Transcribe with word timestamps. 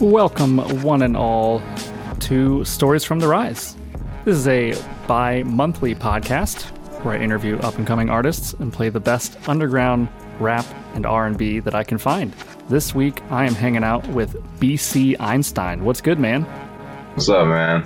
Welcome, 0.00 0.58
one 0.82 1.02
and 1.02 1.16
all, 1.16 1.62
to 2.20 2.64
Stories 2.64 3.04
from 3.04 3.18
the 3.18 3.28
Rise. 3.28 3.76
This 4.24 4.36
is 4.36 4.48
a 4.48 4.74
bi 5.06 5.42
monthly 5.42 5.94
podcast 5.94 6.62
where 7.04 7.14
I 7.16 7.22
interview 7.22 7.58
up 7.58 7.76
and 7.78 7.86
coming 7.86 8.08
artists 8.08 8.54
and 8.54 8.72
play 8.72 8.88
the 8.88 9.00
best 9.00 9.36
underground 9.48 10.08
rap 10.38 10.64
and 10.94 11.04
R&B 11.04 11.60
that 11.60 11.74
I 11.74 11.84
can 11.84 11.98
find. 11.98 12.32
This 12.68 12.94
week 12.94 13.20
I 13.30 13.44
am 13.44 13.54
hanging 13.54 13.84
out 13.84 14.06
with 14.08 14.34
BC 14.58 15.16
Einstein. 15.20 15.84
What's 15.84 16.00
good, 16.00 16.18
man? 16.18 16.42
What's 17.14 17.28
up, 17.28 17.46
man? 17.48 17.84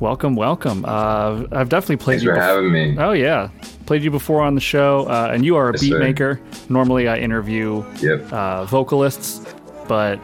Welcome, 0.00 0.36
welcome. 0.36 0.84
Uh, 0.84 1.44
I've 1.52 1.68
definitely 1.68 1.96
played 1.96 2.20
Thanks 2.20 2.24
you. 2.24 2.30
for 2.30 2.36
bef- 2.36 2.42
having 2.42 2.72
me. 2.72 2.96
Oh 2.98 3.12
yeah, 3.12 3.48
played 3.86 4.02
you 4.02 4.10
before 4.10 4.40
on 4.42 4.54
the 4.54 4.60
show, 4.60 5.06
uh, 5.08 5.30
and 5.32 5.44
you 5.44 5.56
are 5.56 5.70
a 5.70 5.72
Yes, 5.72 5.80
beat 5.80 5.90
sir. 5.90 5.98
maker. 5.98 6.40
Normally 6.68 7.08
I 7.08 7.18
interview 7.18 7.84
Yep, 8.00 8.32
uh, 8.32 8.64
vocalists, 8.66 9.54
but 9.88 10.18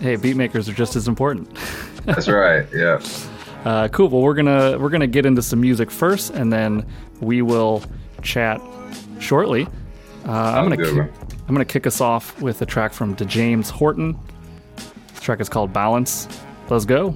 hey, 0.00 0.16
beat 0.16 0.36
makers 0.36 0.68
are 0.68 0.72
just 0.72 0.96
as 0.96 1.08
important. 1.08 1.48
that's 2.04 2.28
right. 2.28 2.66
Yeah. 2.74 3.00
Uh, 3.62 3.88
cool. 3.88 4.08
Well, 4.08 4.22
we're 4.22 4.32
gonna 4.32 4.78
we're 4.78 4.88
gonna 4.88 5.06
get 5.06 5.26
into 5.26 5.42
some 5.42 5.60
music 5.60 5.90
first, 5.90 6.30
and 6.30 6.50
then 6.50 6.86
we 7.20 7.42
will 7.42 7.82
chat 8.22 8.58
shortly. 9.18 9.66
Uh, 10.26 10.30
I'm 10.32 10.64
gonna 10.66 10.78
ki- 10.78 10.98
I'm 11.46 11.54
gonna 11.54 11.66
kick 11.66 11.86
us 11.86 12.00
off 12.00 12.40
with 12.40 12.62
a 12.62 12.64
track 12.66 12.94
from 12.94 13.12
De 13.12 13.26
James 13.26 13.68
Horton. 13.68 14.18
The 15.14 15.20
track 15.20 15.40
is 15.42 15.50
called 15.50 15.74
Balance. 15.74 16.26
Let's 16.70 16.86
go. 16.86 17.14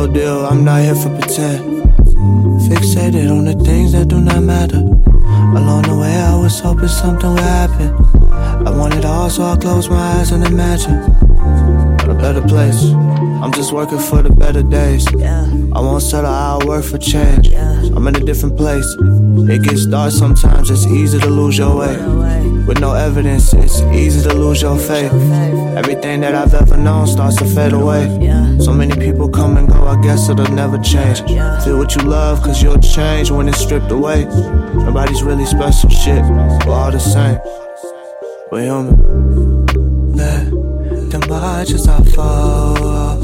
Real 0.00 0.12
deal, 0.12 0.46
I'm 0.46 0.64
not 0.64 0.82
here 0.82 0.94
for 0.94 1.10
pretend. 1.10 1.82
Fixated 2.68 3.30
on 3.30 3.44
the 3.44 3.54
things 3.64 3.92
that 3.92 4.08
do 4.08 4.20
not 4.20 4.42
matter. 4.42 4.78
Along 4.78 5.82
the 5.82 5.96
way, 6.00 6.16
I 6.16 6.36
was 6.36 6.58
hoping 6.60 6.88
something 6.88 7.30
would 7.30 7.40
happen. 7.40 7.90
I 8.66 8.70
want 8.70 8.94
it 8.94 9.04
all, 9.04 9.28
so 9.28 9.42
I 9.42 9.56
close 9.56 9.88
my 9.90 9.96
eyes 9.96 10.32
and 10.32 10.46
imagine 10.46 10.94
a 12.08 12.14
better 12.14 12.40
place. 12.42 12.92
I'm 13.42 13.52
just 13.52 13.72
working 13.72 13.98
for 13.98 14.22
the 14.22 14.30
better 14.30 14.62
days. 14.62 15.06
I 15.08 15.80
won't 15.80 16.02
settle, 16.02 16.30
I'll 16.30 16.66
work 16.66 16.84
for 16.84 16.98
change. 16.98 17.50
I'm 18.00 18.08
in 18.08 18.16
a 18.16 18.20
different 18.20 18.56
place. 18.56 18.96
It 18.98 19.62
gets 19.62 19.84
dark 19.84 20.10
sometimes, 20.10 20.70
it's 20.70 20.86
easy 20.86 21.18
to 21.18 21.28
lose 21.28 21.58
your 21.58 21.76
way. 21.76 21.98
With 22.66 22.80
no 22.80 22.94
evidence, 22.94 23.52
it's 23.52 23.82
easy 23.92 24.26
to 24.26 24.34
lose 24.34 24.62
your 24.62 24.78
faith. 24.78 25.12
Everything 25.76 26.22
that 26.22 26.34
I've 26.34 26.54
ever 26.54 26.78
known 26.78 27.06
starts 27.06 27.36
to 27.36 27.44
fade 27.44 27.74
away. 27.74 28.06
So 28.58 28.72
many 28.72 28.96
people 28.98 29.28
come 29.28 29.58
and 29.58 29.68
go, 29.68 29.86
I 29.86 30.00
guess 30.00 30.30
it'll 30.30 30.50
never 30.50 30.78
change. 30.78 31.20
Feel 31.62 31.76
what 31.76 31.94
you 31.94 32.00
love, 32.00 32.42
cause 32.42 32.62
you'll 32.62 32.78
change 32.78 33.30
when 33.30 33.50
it's 33.50 33.60
stripped 33.60 33.90
away. 33.90 34.24
Nobody's 34.24 35.22
really 35.22 35.44
special 35.44 35.90
shit, 35.90 36.24
we're 36.64 36.72
all 36.72 36.90
the 36.90 36.98
same. 36.98 37.38
We're 38.50 38.62
human. 38.62 39.66
Let 40.16 40.50
them 41.10 41.20
watch 41.28 41.70
as 41.72 41.86
I 41.86 42.02
fall. 42.04 43.18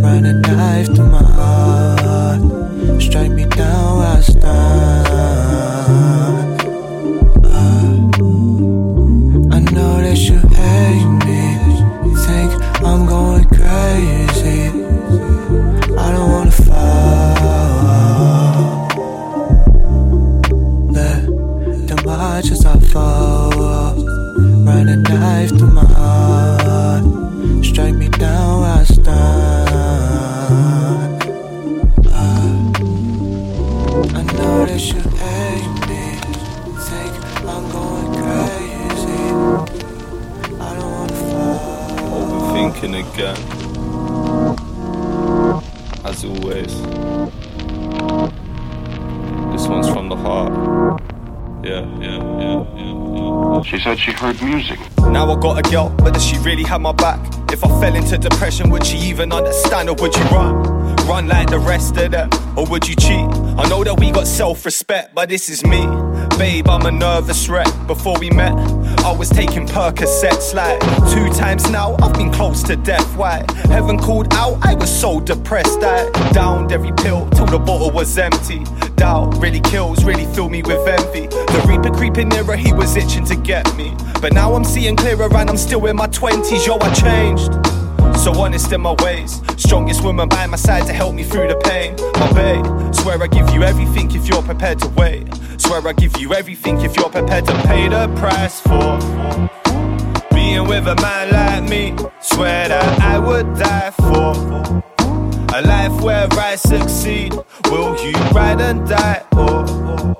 Run 0.00 0.24
a 0.24 0.34
knife 0.34 0.86
through 0.94 1.08
my 1.08 1.20
heart. 1.20 2.03
Strike 3.00 3.32
me 3.32 3.44
down 3.46 3.98
where 3.98 4.08
I 4.08 4.20
stand. 4.20 5.06
Uh, 7.44 7.56
I 9.54 9.58
know 9.74 10.00
that 10.02 10.18
you 10.28 10.38
hate 10.38 11.06
me. 11.26 11.33
She 53.64 53.78
said 53.78 53.98
she 53.98 54.12
heard 54.12 54.40
music. 54.42 54.78
Now 54.98 55.30
I 55.30 55.40
got 55.40 55.58
a 55.58 55.70
girl, 55.70 55.88
but 55.98 56.12
does 56.14 56.24
she 56.24 56.36
really 56.38 56.64
have 56.64 56.80
my 56.80 56.92
back? 56.92 57.18
If 57.50 57.64
I 57.64 57.68
fell 57.80 57.94
into 57.94 58.18
depression, 58.18 58.68
would 58.70 58.84
she 58.84 58.98
even 58.98 59.32
understand 59.32 59.88
or 59.88 59.94
would 59.96 60.14
you 60.14 60.22
run? 60.24 60.62
Run 61.06 61.28
like 61.28 61.48
the 61.50 61.58
rest 61.58 61.96
of 61.96 62.10
them, 62.12 62.30
or 62.56 62.66
would 62.66 62.88
you 62.88 62.96
cheat? 62.96 63.28
I 63.58 63.68
know 63.68 63.84
that 63.84 63.98
we 63.98 64.10
got 64.10 64.26
self 64.26 64.64
respect, 64.64 65.14
but 65.14 65.28
this 65.28 65.48
is 65.48 65.64
me. 65.64 65.86
Babe, 66.38 66.68
I'm 66.68 66.86
a 66.86 66.90
nervous 66.90 67.48
wreck. 67.48 67.68
Before 67.86 68.18
we 68.18 68.30
met, 68.30 68.54
I 69.04 69.12
was 69.12 69.28
taking 69.28 69.66
Percocets 69.66 70.54
like 70.54 70.80
two 71.12 71.28
times 71.38 71.70
now. 71.70 71.94
I've 72.00 72.14
been 72.14 72.32
close 72.32 72.62
to 72.62 72.74
death. 72.74 73.06
Why? 73.18 73.44
Heaven 73.64 73.98
called 73.98 74.32
out, 74.32 74.64
I 74.64 74.74
was 74.74 74.88
so 74.88 75.20
depressed. 75.20 75.80
I 75.82 76.10
downed 76.32 76.72
every 76.72 76.90
pill 76.92 77.28
till 77.30 77.44
the 77.44 77.58
bottle 77.58 77.90
was 77.90 78.16
empty. 78.16 78.64
Doubt 78.96 79.36
really 79.36 79.60
kills, 79.60 80.04
really 80.04 80.24
fill 80.34 80.48
me 80.48 80.62
with 80.62 80.88
envy. 80.88 81.26
The 81.26 81.66
reaper 81.68 81.94
creeping 81.94 82.30
nearer, 82.30 82.56
he 82.56 82.72
was 82.72 82.96
itching 82.96 83.26
to 83.26 83.36
get 83.36 83.76
me. 83.76 83.94
But 84.22 84.32
now 84.32 84.54
I'm 84.54 84.64
seeing 84.64 84.96
clearer 84.96 85.28
and 85.36 85.50
I'm 85.50 85.58
still 85.58 85.84
in 85.84 85.96
my 85.96 86.06
20s. 86.06 86.66
Yo, 86.66 86.78
I 86.80 86.94
changed. 86.94 87.73
So 88.16 88.32
honest 88.40 88.72
in 88.72 88.80
my 88.80 88.94
ways. 89.02 89.42
Strongest 89.56 90.02
woman 90.02 90.28
by 90.28 90.46
my 90.46 90.56
side 90.56 90.86
to 90.86 90.92
help 90.92 91.14
me 91.14 91.24
through 91.24 91.48
the 91.48 91.56
pain. 91.56 91.94
My 92.20 92.32
babe, 92.32 92.94
swear 92.94 93.22
I 93.22 93.26
give 93.26 93.50
you 93.50 93.62
everything 93.62 94.10
if 94.14 94.26
you're 94.28 94.42
prepared 94.42 94.78
to 94.80 94.88
wait. 94.88 95.26
Swear 95.58 95.86
I 95.86 95.92
give 95.92 96.16
you 96.18 96.32
everything 96.32 96.80
if 96.80 96.96
you're 96.96 97.10
prepared 97.10 97.44
to 97.46 97.54
pay 97.66 97.88
the 97.88 98.08
price 98.16 98.60
for 98.60 98.98
being 100.34 100.66
with 100.66 100.86
a 100.86 100.96
man 101.02 101.30
like 101.30 101.68
me. 101.68 101.94
Swear 102.20 102.68
that 102.68 103.00
I 103.00 103.18
would 103.18 103.54
die 103.58 103.90
for 103.90 104.82
a 105.56 105.60
life 105.62 106.00
where 106.02 106.28
I 106.32 106.56
succeed. 106.56 107.34
Will 107.70 107.94
you 108.04 108.12
ride 108.32 108.60
and 108.60 108.88
die 108.88 109.22
or 109.36 110.16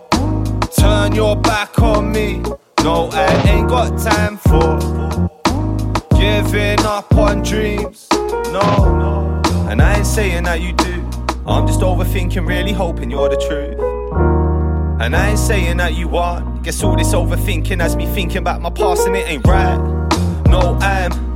turn 0.78 1.14
your 1.14 1.36
back 1.36 1.78
on 1.80 2.12
me? 2.12 2.42
No, 2.82 3.08
I 3.12 3.26
ain't 3.48 3.68
got 3.68 3.98
time 3.98 4.36
for 4.36 4.93
giving 6.44 6.84
up 6.84 7.12
on 7.14 7.42
dreams. 7.42 8.06
No, 8.12 9.40
and 9.68 9.80
I 9.80 9.96
ain't 9.96 10.06
saying 10.06 10.44
that 10.44 10.60
you 10.60 10.72
do. 10.72 11.02
I'm 11.46 11.66
just 11.66 11.80
overthinking, 11.80 12.46
really 12.46 12.72
hoping 12.72 13.10
you're 13.10 13.28
the 13.28 13.36
truth. 13.36 13.78
And 15.00 15.14
I 15.14 15.30
ain't 15.30 15.38
saying 15.38 15.76
that 15.78 15.94
you 15.94 16.16
aren't. 16.16 16.62
Guess 16.62 16.82
all 16.82 16.96
this 16.96 17.12
overthinking 17.12 17.80
has 17.80 17.96
me 17.96 18.06
thinking 18.06 18.38
about 18.38 18.62
my 18.62 18.70
past 18.70 19.06
and 19.06 19.16
it 19.16 19.28
ain't 19.28 19.46
right. 19.46 19.76
No, 20.46 20.78
I'm 20.80 21.33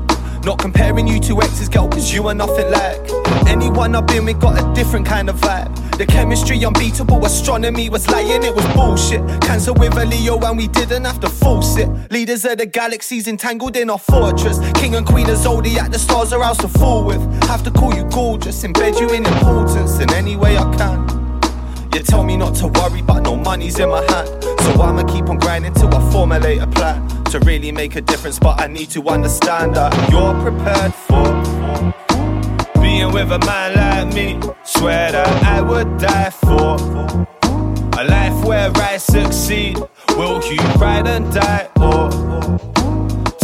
not 0.48 0.58
comparing 0.58 1.06
you 1.06 1.20
to 1.20 1.42
exes, 1.42 1.68
girl, 1.68 1.86
cause 1.86 2.10
you 2.10 2.26
are 2.26 2.34
nothing 2.34 2.70
like 2.70 2.98
anyone 3.46 3.94
I've 3.94 4.06
been 4.06 4.24
with. 4.24 4.40
Got 4.40 4.58
a 4.58 4.74
different 4.74 5.04
kind 5.04 5.28
of 5.28 5.36
vibe. 5.36 5.98
The 5.98 6.06
chemistry 6.06 6.64
unbeatable, 6.64 7.22
astronomy 7.26 7.90
was 7.90 8.08
lying, 8.08 8.42
it 8.42 8.54
was 8.54 8.64
bullshit. 8.68 9.20
Cancer 9.42 9.74
with 9.74 9.94
a 9.98 10.06
Leo, 10.06 10.38
and 10.38 10.56
we 10.56 10.66
didn't 10.68 11.04
have 11.04 11.20
to 11.20 11.28
force 11.28 11.76
it. 11.76 11.90
Leaders 12.10 12.46
of 12.46 12.56
the 12.56 12.64
galaxies 12.64 13.28
entangled 13.28 13.76
in 13.76 13.90
our 13.90 13.98
fortress. 13.98 14.58
King 14.72 14.94
and 14.94 15.06
queen 15.06 15.28
of 15.28 15.36
zodiac, 15.36 15.90
the 15.90 15.98
stars 15.98 16.32
are 16.32 16.42
ours 16.42 16.56
to 16.58 16.68
fool 16.68 17.04
with. 17.04 17.20
Have 17.44 17.62
to 17.64 17.70
call 17.70 17.94
you 17.94 18.04
gorgeous, 18.04 18.64
embed 18.64 18.98
you 18.98 19.10
in 19.10 19.26
importance 19.26 19.98
in 19.98 20.10
any 20.14 20.34
way 20.36 20.56
I 20.56 20.64
can. 20.76 21.17
You 21.94 22.02
tell 22.02 22.22
me 22.22 22.36
not 22.36 22.54
to 22.56 22.68
worry, 22.68 23.02
but 23.02 23.20
no 23.20 23.36
money's 23.36 23.78
in 23.78 23.88
my 23.88 24.04
hand. 24.12 24.28
So 24.60 24.82
I'ma 24.82 25.04
keep 25.04 25.28
on 25.28 25.38
grinding 25.38 25.74
till 25.74 25.94
I 25.94 26.12
formulate 26.12 26.60
a 26.60 26.66
plan 26.66 27.06
to 27.24 27.38
really 27.40 27.72
make 27.72 27.96
a 27.96 28.00
difference. 28.00 28.38
But 28.38 28.60
I 28.60 28.66
need 28.66 28.90
to 28.90 29.08
understand 29.08 29.76
that 29.76 29.92
you're 30.10 30.34
prepared 30.42 30.94
for 30.94 31.24
being 32.80 33.12
with 33.12 33.32
a 33.32 33.38
man 33.46 33.74
like 33.74 34.14
me. 34.14 34.40
Swear 34.64 35.12
that 35.12 35.44
I 35.44 35.60
would 35.60 35.98
die 35.98 36.30
for 36.30 36.76
a 38.00 38.04
life 38.04 38.44
where 38.44 38.70
I 38.76 38.96
succeed. 38.96 39.78
Will 40.16 40.42
you 40.44 40.58
ride 40.76 41.06
and 41.06 41.32
die 41.32 41.68
or 41.80 42.08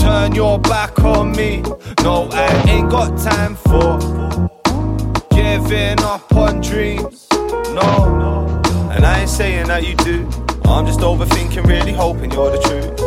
turn 0.04 0.34
your 0.34 0.58
back 0.58 0.98
on 1.00 1.32
me. 1.32 1.62
No, 2.02 2.28
I 2.32 2.46
ain't 2.68 2.90
got 2.90 3.18
time 3.18 3.56
for 3.56 3.98
giving 5.30 6.00
up 6.00 6.32
on 6.36 6.60
dreams. 6.60 7.26
No, 7.78 8.33
and 9.04 9.12
I 9.12 9.20
ain't 9.20 9.28
saying 9.28 9.66
that 9.66 9.86
you 9.86 9.94
do. 9.96 10.26
I'm 10.64 10.86
just 10.86 11.00
overthinking, 11.00 11.66
really 11.66 11.92
hoping 11.92 12.32
you're 12.32 12.50
the 12.50 12.58
truth. 12.62 12.98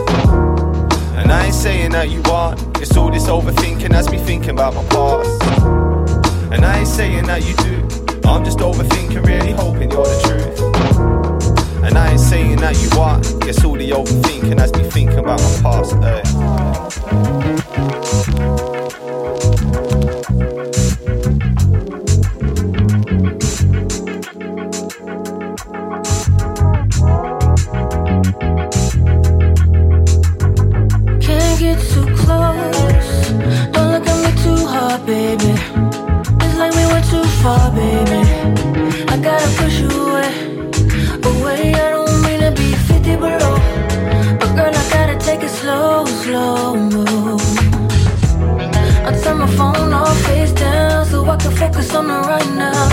And 1.17 1.31
I 1.31 1.45
ain't 1.45 1.55
saying 1.55 1.93
that 1.93 2.11
you 2.11 2.21
aren't. 2.31 2.59
It's 2.79 2.95
all 2.95 3.09
this 3.09 3.25
overthinking 3.25 3.89
that's 3.89 4.11
me 4.11 4.19
thinking 4.19 4.51
about 4.51 4.75
my 4.75 4.83
past. 4.89 5.41
And 6.53 6.63
I 6.63 6.77
ain't 6.77 6.87
saying 6.87 7.25
that 7.25 7.43
you 7.43 7.55
do. 7.55 7.81
I'm 8.29 8.45
just 8.45 8.59
overthinking, 8.59 9.25
really 9.25 9.53
hoping 9.53 9.89
you're 9.89 10.05
the 10.05 10.21
truth. 10.27 11.83
And 11.83 11.97
I 11.97 12.11
ain't 12.11 12.19
saying 12.19 12.57
that 12.57 12.77
you 12.79 12.91
are. 12.99 13.17
It's 13.49 13.65
all 13.65 13.75
the 13.75 13.89
overthinking 13.89 14.55
that's 14.55 14.73
me 14.77 14.83
thinking 14.91 15.17
about 15.17 15.41
my 15.41 15.61
past. 15.63 15.95
Can't 18.37 18.76
far, 37.47 37.71
baby. 37.71 38.21
I 39.13 39.15
gotta 39.27 39.49
push 39.59 39.75
you 39.83 39.91
away. 40.05 40.31
Away, 41.31 41.61
I 41.83 41.87
don't 41.95 42.15
mean 42.23 42.39
to 42.45 42.51
be 42.61 42.69
50 42.91 43.15
below. 43.25 43.55
Oh, 43.55 44.37
but 44.39 44.51
girl, 44.57 44.73
I 44.81 44.85
gotta 44.95 45.17
take 45.27 45.41
it 45.47 45.53
slow, 45.61 46.05
slow 46.23 46.75
move. 46.95 47.57
I 49.07 49.11
turn 49.23 49.37
my 49.43 49.49
phone 49.57 49.93
off 49.99 50.17
face 50.27 50.53
down 50.65 51.05
so 51.11 51.17
I 51.33 51.35
can 51.43 51.53
focus 51.61 51.89
on 51.99 52.05
the 52.11 52.19
right 52.33 52.51
now. 52.67 52.85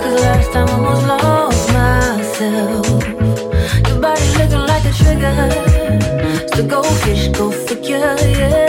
Cause 0.00 0.16
last 0.26 0.48
time 0.54 0.68
I 0.68 0.76
almost 0.78 1.04
lost 1.12 1.64
myself. 1.78 3.00
Your 3.88 3.98
body 4.04 4.26
looking 4.38 4.64
like 4.72 4.84
a 4.90 4.94
trigger. 5.00 5.36
So 6.54 6.60
go 6.74 6.80
fish, 7.02 7.24
go 7.38 7.46
figure, 7.66 8.16
yeah. 8.38 8.67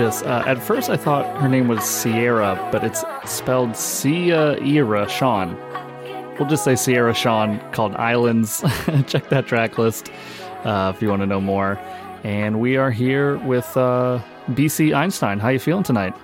Gorgeous. 0.00 0.22
Uh, 0.22 0.42
at 0.46 0.62
first, 0.62 0.90
I 0.90 0.96
thought 0.96 1.40
her 1.40 1.48
name 1.48 1.68
was 1.68 1.84
Sierra, 1.84 2.68
but 2.72 2.84
it's 2.84 3.04
spelled 3.26 3.76
Sierra 3.76 5.08
Sean. 5.08 5.56
We'll 6.38 6.48
just 6.48 6.64
say 6.64 6.74
Sierra 6.74 7.14
Sean 7.14 7.60
called 7.72 7.94
Islands. 7.96 8.60
Check 9.06 9.28
that 9.28 9.46
track 9.46 9.76
list 9.76 10.10
uh, 10.64 10.92
if 10.94 11.02
you 11.02 11.08
want 11.08 11.20
to 11.20 11.26
know 11.26 11.40
more. 11.40 11.78
And 12.24 12.60
we 12.60 12.76
are 12.76 12.90
here 12.90 13.36
with 13.38 13.66
uh, 13.76 14.20
BC 14.50 14.94
Einstein. 14.94 15.38
How 15.38 15.48
you 15.50 15.58
feeling 15.58 15.82
tonight? 15.82 16.14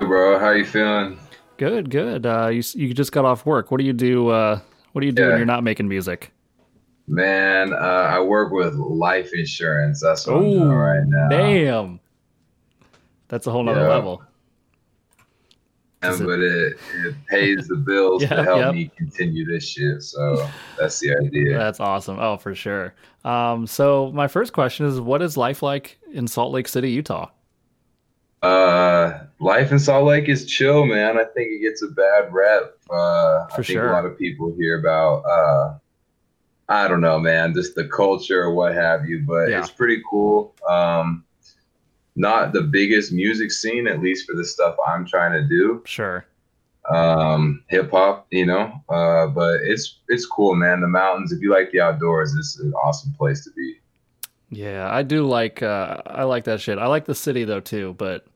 Bro, 0.00 0.40
how 0.40 0.50
you 0.50 0.64
feeling? 0.64 1.18
Good, 1.58 1.90
good. 1.90 2.26
Uh, 2.26 2.48
you 2.48 2.62
you 2.74 2.94
just 2.94 3.12
got 3.12 3.24
off 3.24 3.46
work. 3.46 3.70
What 3.70 3.78
do 3.78 3.84
you 3.84 3.92
do? 3.92 4.28
Uh, 4.28 4.58
what 4.92 5.00
do 5.02 5.06
you 5.06 5.12
do 5.12 5.28
when 5.28 5.36
you're 5.36 5.46
not 5.46 5.62
making 5.62 5.88
music? 5.88 6.32
Man, 7.06 7.72
uh, 7.72 7.76
I 7.76 8.20
work 8.20 8.52
with 8.52 8.74
life 8.74 9.30
insurance. 9.34 10.00
That's 10.00 10.26
what 10.26 10.36
I'm 10.36 10.42
doing 10.42 10.68
right 10.68 11.04
now. 11.06 11.28
damn. 11.28 12.00
That's 13.32 13.46
a 13.46 13.50
whole 13.50 13.62
nother 13.62 13.80
Yeah. 13.80 13.88
level. 13.88 14.22
It- 16.02 16.18
but 16.18 16.40
it, 16.40 16.76
it 17.06 17.14
pays 17.30 17.66
the 17.68 17.76
bills 17.76 18.22
Yeah, 18.24 18.28
to 18.28 18.42
help 18.44 18.58
yep. 18.58 18.74
me 18.74 18.90
continue 18.94 19.46
this 19.46 19.66
shit. 19.66 20.02
So 20.02 20.46
that's 20.78 20.98
the 21.00 21.16
idea. 21.16 21.56
That's 21.56 21.80
awesome. 21.80 22.18
Oh, 22.20 22.36
for 22.36 22.54
sure. 22.54 22.92
Um, 23.24 23.66
so 23.66 24.12
my 24.12 24.28
first 24.28 24.52
question 24.52 24.84
is, 24.84 25.00
what 25.00 25.22
is 25.22 25.38
life 25.38 25.62
like 25.62 25.98
in 26.12 26.26
Salt 26.28 26.52
Lake 26.52 26.68
City, 26.68 26.90
Utah? 26.90 27.30
Uh, 28.42 29.20
life 29.40 29.72
in 29.72 29.78
Salt 29.78 30.04
Lake 30.04 30.28
is 30.28 30.44
chill, 30.44 30.84
man. 30.84 31.16
I 31.16 31.24
think 31.24 31.52
it 31.52 31.62
gets 31.62 31.82
a 31.82 31.88
bad 31.88 32.32
rep. 32.34 32.76
Uh, 32.90 33.44
I 33.44 33.46
For 33.56 33.62
think 33.62 33.78
sure. 33.78 33.88
a 33.88 33.92
lot 33.92 34.04
of 34.04 34.18
people 34.18 34.52
hear 34.58 34.78
about, 34.78 35.20
uh, 35.24 35.78
I 36.68 36.86
don't 36.86 37.00
know, 37.00 37.18
man, 37.18 37.54
just 37.54 37.76
the 37.76 37.86
culture 37.88 38.42
or 38.42 38.52
what 38.52 38.74
have 38.74 39.08
you, 39.08 39.24
but 39.26 39.48
Yeah. 39.48 39.60
it's 39.60 39.70
pretty 39.70 40.02
cool. 40.10 40.54
Um, 40.68 41.24
not 42.16 42.52
the 42.52 42.62
biggest 42.62 43.12
music 43.12 43.50
scene, 43.50 43.86
at 43.86 44.00
least 44.00 44.28
for 44.28 44.34
the 44.36 44.44
stuff 44.44 44.76
I'm 44.86 45.06
trying 45.06 45.32
to 45.32 45.42
do. 45.48 45.82
Sure. 45.86 46.24
Um, 46.90 47.62
hip 47.68 47.90
hop, 47.92 48.26
you 48.30 48.44
know, 48.44 48.72
uh, 48.88 49.28
but 49.28 49.60
it's 49.62 50.00
it's 50.08 50.26
cool, 50.26 50.54
man. 50.56 50.80
The 50.80 50.88
mountains. 50.88 51.32
If 51.32 51.40
you 51.40 51.52
like 51.52 51.70
the 51.70 51.80
outdoors, 51.80 52.34
it's 52.34 52.58
an 52.58 52.72
awesome 52.74 53.12
place 53.16 53.44
to 53.44 53.50
be. 53.52 53.78
Yeah, 54.50 54.92
I 54.92 55.02
do 55.04 55.24
like. 55.24 55.62
Uh, 55.62 56.02
I 56.06 56.24
like 56.24 56.44
that 56.44 56.60
shit. 56.60 56.78
I 56.78 56.86
like 56.86 57.04
the 57.04 57.14
city 57.14 57.44
though 57.44 57.60
too. 57.60 57.94
But 57.98 58.26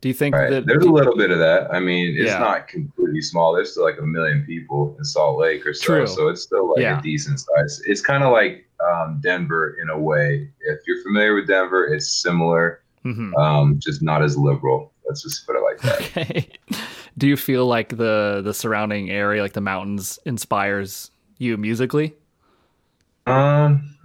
do 0.00 0.08
you 0.08 0.14
think 0.14 0.36
Right. 0.36 0.50
that? 0.50 0.66
There's 0.66 0.84
a 0.84 0.88
little 0.90 1.16
bit 1.16 1.32
of 1.32 1.38
that. 1.40 1.74
I 1.74 1.80
mean, 1.80 2.14
it's 2.16 2.30
Yeah. 2.30 2.38
not 2.38 2.68
completely 2.68 3.20
small. 3.22 3.52
There's 3.52 3.72
still 3.72 3.82
like 3.82 3.98
a 3.98 4.06
million 4.06 4.44
people 4.46 4.94
in 4.98 5.04
Salt 5.04 5.38
Lake 5.40 5.66
or 5.66 5.74
so. 5.74 5.84
True. 5.86 6.06
So 6.06 6.28
it's 6.28 6.42
still 6.42 6.70
like 6.70 6.80
Yeah. 6.80 7.00
a 7.00 7.02
decent 7.02 7.40
size. 7.40 7.82
It's 7.86 8.00
kind 8.00 8.22
of 8.22 8.32
like 8.32 8.62
um, 8.88 9.18
Denver 9.22 9.76
in 9.82 9.88
a 9.90 9.98
way. 9.98 10.48
If 10.60 10.80
you're 10.86 11.02
familiar 11.02 11.34
with 11.34 11.48
Denver, 11.48 11.86
it's 11.86 12.08
similar, 12.22 12.82
Mhm. 13.04 13.34
um, 13.38 13.78
just 13.78 14.02
not 14.02 14.22
as 14.22 14.36
liberal. 14.36 14.92
Let's 15.06 15.22
just 15.22 15.46
put 15.46 15.56
it 15.56 15.62
like 15.62 15.80
that. 15.82 16.00
Okay. 16.16 16.48
do 17.16 17.26
you 17.28 17.36
feel 17.36 17.66
like 17.66 17.96
the 17.96 18.40
the 18.44 18.52
surrounding 18.54 19.10
area, 19.10 19.42
like 19.42 19.52
the 19.52 19.60
mountains, 19.60 20.18
inspires 20.24 21.10
you 21.38 21.56
musically? 21.56 22.14
Um, 23.26 23.96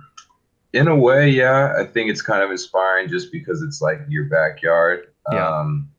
in 0.73 0.87
a 0.87 0.95
way, 0.95 1.29
yeah. 1.29 1.73
I 1.79 1.83
think 1.85 2.09
it's 2.09 2.21
kind 2.21 2.43
of 2.43 2.51
inspiring 2.51 3.09
just 3.09 3.31
because 3.31 3.61
it's 3.61 3.81
like 3.81 3.99
your 4.09 4.25
backyard. 4.25 5.07
Yeah. 5.31 5.47
Um, 5.47 5.89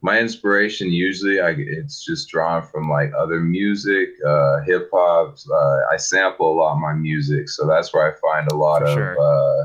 my 0.00 0.18
inspiration 0.20 0.92
usually, 0.92 1.40
I 1.40 1.50
it's 1.58 2.04
just 2.04 2.28
drawn 2.28 2.62
from 2.62 2.88
like 2.88 3.12
other 3.18 3.40
music, 3.40 4.10
uh, 4.26 4.60
hip 4.60 4.88
hop. 4.92 5.36
Uh, 5.52 5.78
I 5.92 5.96
sample 5.96 6.52
a 6.52 6.54
lot 6.54 6.74
of 6.74 6.78
my 6.78 6.92
music, 6.92 7.48
so 7.48 7.66
that's 7.66 7.92
where 7.92 8.06
I 8.06 8.16
find 8.20 8.50
a 8.52 8.54
lot 8.54 8.78
For 8.82 8.86
of 8.86 8.94
sure. 8.94 9.16
uh, 9.20 9.57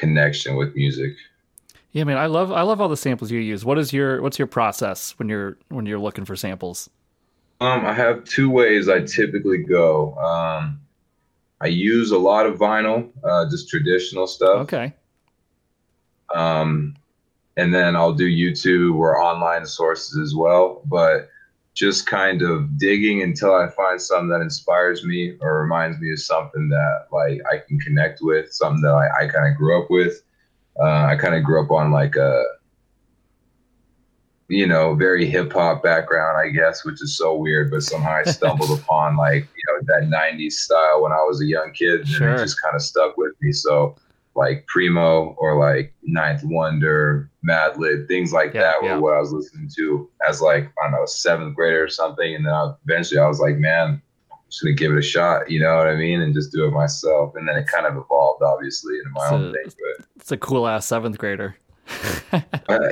connection 0.00 0.56
with 0.56 0.74
music. 0.74 1.16
Yeah, 1.92 2.04
man. 2.04 2.16
I 2.16 2.26
love 2.26 2.50
I 2.50 2.62
love 2.62 2.80
all 2.80 2.88
the 2.88 2.96
samples 2.96 3.30
you 3.30 3.40
use. 3.40 3.64
What 3.64 3.78
is 3.78 3.92
your 3.92 4.22
what's 4.22 4.38
your 4.38 4.46
process 4.48 5.12
when 5.18 5.28
you're 5.28 5.58
when 5.68 5.86
you're 5.86 5.98
looking 5.98 6.24
for 6.24 6.34
samples? 6.36 6.88
Um, 7.60 7.84
I 7.84 7.92
have 7.92 8.24
two 8.24 8.48
ways 8.48 8.88
I 8.88 9.00
typically 9.00 9.58
go. 9.58 10.14
Um, 10.16 10.80
I 11.60 11.66
use 11.66 12.10
a 12.10 12.18
lot 12.18 12.46
of 12.46 12.58
vinyl, 12.58 13.10
uh, 13.22 13.50
just 13.50 13.68
traditional 13.68 14.26
stuff. 14.26 14.60
Okay. 14.60 14.94
Um, 16.34 16.96
and 17.58 17.74
then 17.74 17.96
I'll 17.96 18.14
do 18.14 18.26
YouTube 18.26 18.96
or 18.96 19.20
online 19.20 19.66
sources 19.66 20.16
as 20.16 20.34
well. 20.34 20.80
But 20.86 21.28
just 21.74 22.06
kind 22.06 22.42
of 22.42 22.78
digging 22.78 23.22
until 23.22 23.54
I 23.54 23.68
find 23.68 24.00
something 24.00 24.28
that 24.30 24.40
inspires 24.40 25.04
me 25.04 25.36
or 25.40 25.62
reminds 25.62 25.98
me 25.98 26.12
of 26.12 26.20
something 26.20 26.68
that 26.68 27.06
like 27.12 27.40
I 27.50 27.58
can 27.66 27.78
connect 27.78 28.20
with, 28.22 28.52
something 28.52 28.82
that 28.82 28.92
I, 28.92 29.24
I 29.24 29.28
kind 29.28 29.50
of 29.50 29.56
grew 29.56 29.80
up 29.82 29.90
with. 29.90 30.22
Uh, 30.78 31.04
I 31.04 31.16
kind 31.16 31.34
of 31.34 31.44
grew 31.44 31.62
up 31.62 31.70
on 31.70 31.90
like 31.90 32.16
a 32.16 32.42
you 34.50 34.66
know, 34.66 34.94
very 34.96 35.26
hip 35.26 35.52
hop 35.52 35.80
background, 35.80 36.36
I 36.36 36.50
guess, 36.50 36.84
which 36.84 37.00
is 37.02 37.16
so 37.16 37.36
weird, 37.36 37.70
but 37.70 37.84
somehow 37.84 38.14
I 38.14 38.22
stumbled 38.30 38.76
upon 38.76 39.16
like, 39.16 39.44
you 39.44 39.62
know, 39.68 39.80
that 39.86 40.10
90s 40.10 40.52
style 40.54 41.02
when 41.02 41.12
I 41.12 41.22
was 41.22 41.40
a 41.40 41.46
young 41.46 41.72
kid 41.72 42.00
and 42.00 42.08
Sure. 42.08 42.34
it 42.34 42.38
just 42.38 42.60
kind 42.60 42.74
of 42.74 42.82
stuck 42.82 43.16
with 43.16 43.32
me. 43.40 43.52
So, 43.52 43.96
like 44.36 44.64
Primo 44.68 45.34
or 45.38 45.58
like 45.58 45.92
Ninth 46.04 46.42
Wonder, 46.44 47.30
Madlib, 47.46 48.06
things 48.08 48.32
like 48.32 48.54
Yeah, 48.54 48.62
that 48.62 48.82
were 48.82 48.88
yeah. 48.90 48.96
what 48.96 49.14
I 49.14 49.18
was 49.20 49.32
listening 49.32 49.68
to 49.76 50.08
as 50.28 50.40
like, 50.40 50.64
I 50.78 50.82
don't 50.84 50.92
know, 50.92 51.04
seventh 51.06 51.56
grader 51.56 51.84
or 51.84 51.88
something. 51.88 52.34
And 52.34 52.46
then 52.46 52.52
I, 52.52 52.72
eventually 52.84 53.20
I 53.20 53.26
was 53.26 53.40
like, 53.40 53.56
man, 53.56 54.00
I'm 54.32 54.38
just 54.48 54.62
to 54.62 54.72
give 54.72 54.92
it 54.92 54.98
a 54.98 55.02
shot, 55.02 55.50
you 55.50 55.60
know 55.60 55.76
what 55.76 55.88
I 55.88 55.96
mean? 55.96 56.20
And 56.22 56.32
just 56.34 56.52
do 56.52 56.64
it 56.66 56.70
myself. 56.70 57.34
And 57.36 57.48
then 57.48 57.56
it 57.56 57.66
kind 57.66 57.86
of 57.86 57.96
evolved, 57.96 58.42
obviously, 58.42 58.98
into 58.98 59.10
my 59.10 59.28
So- 59.28 59.34
own 59.36 59.52
thing. 59.52 59.64
But 59.66 60.06
It's 60.16 60.32
a 60.32 60.36
cool 60.36 60.66
ass 60.68 60.86
seventh 60.86 61.18
grader. 61.18 61.56
uh, 62.32 62.40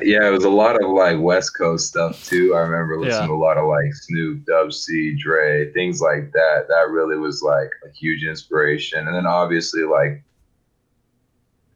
yeah, 0.03 0.27
it 0.27 0.33
was 0.33 0.43
a 0.45 0.51
lot 0.51 0.83
of 0.83 0.91
like 0.91 1.21
West 1.21 1.57
Coast 1.57 1.87
stuff 1.87 2.25
too. 2.25 2.55
I 2.57 2.61
remember 2.61 2.99
listening 2.99 3.21
Yeah. 3.23 3.27
to 3.29 3.33
a 3.33 3.39
lot 3.39 3.57
of 3.57 3.67
like 3.69 3.95
Snoop, 3.95 4.45
Dub 4.45 4.73
C, 4.73 5.15
Dre, 5.17 5.73
things 5.73 6.01
like 6.01 6.33
that. 6.33 6.67
That 6.69 6.89
really 6.91 7.17
was 7.17 7.41
like 7.43 7.71
a 7.89 7.93
huge 7.93 8.25
inspiration. 8.25 9.07
And 9.07 9.15
then 9.15 9.25
obviously 9.27 9.83
like, 9.85 10.25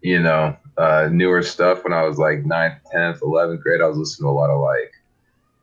you 0.03 0.21
know, 0.21 0.57
uh, 0.79 1.09
newer 1.13 1.43
stuff 1.43 1.85
when 1.85 1.93
I 1.93 2.03
was 2.05 2.19
like 2.19 2.45
9th, 2.45 2.79
10th, 2.93 3.21
11th 3.23 3.63
grade, 3.63 3.81
I 3.83 3.87
was 3.89 3.99
listening 3.99 4.27
to 4.27 4.31
a 4.31 4.33
lot 4.33 4.51
of 4.51 4.61
like 4.61 4.93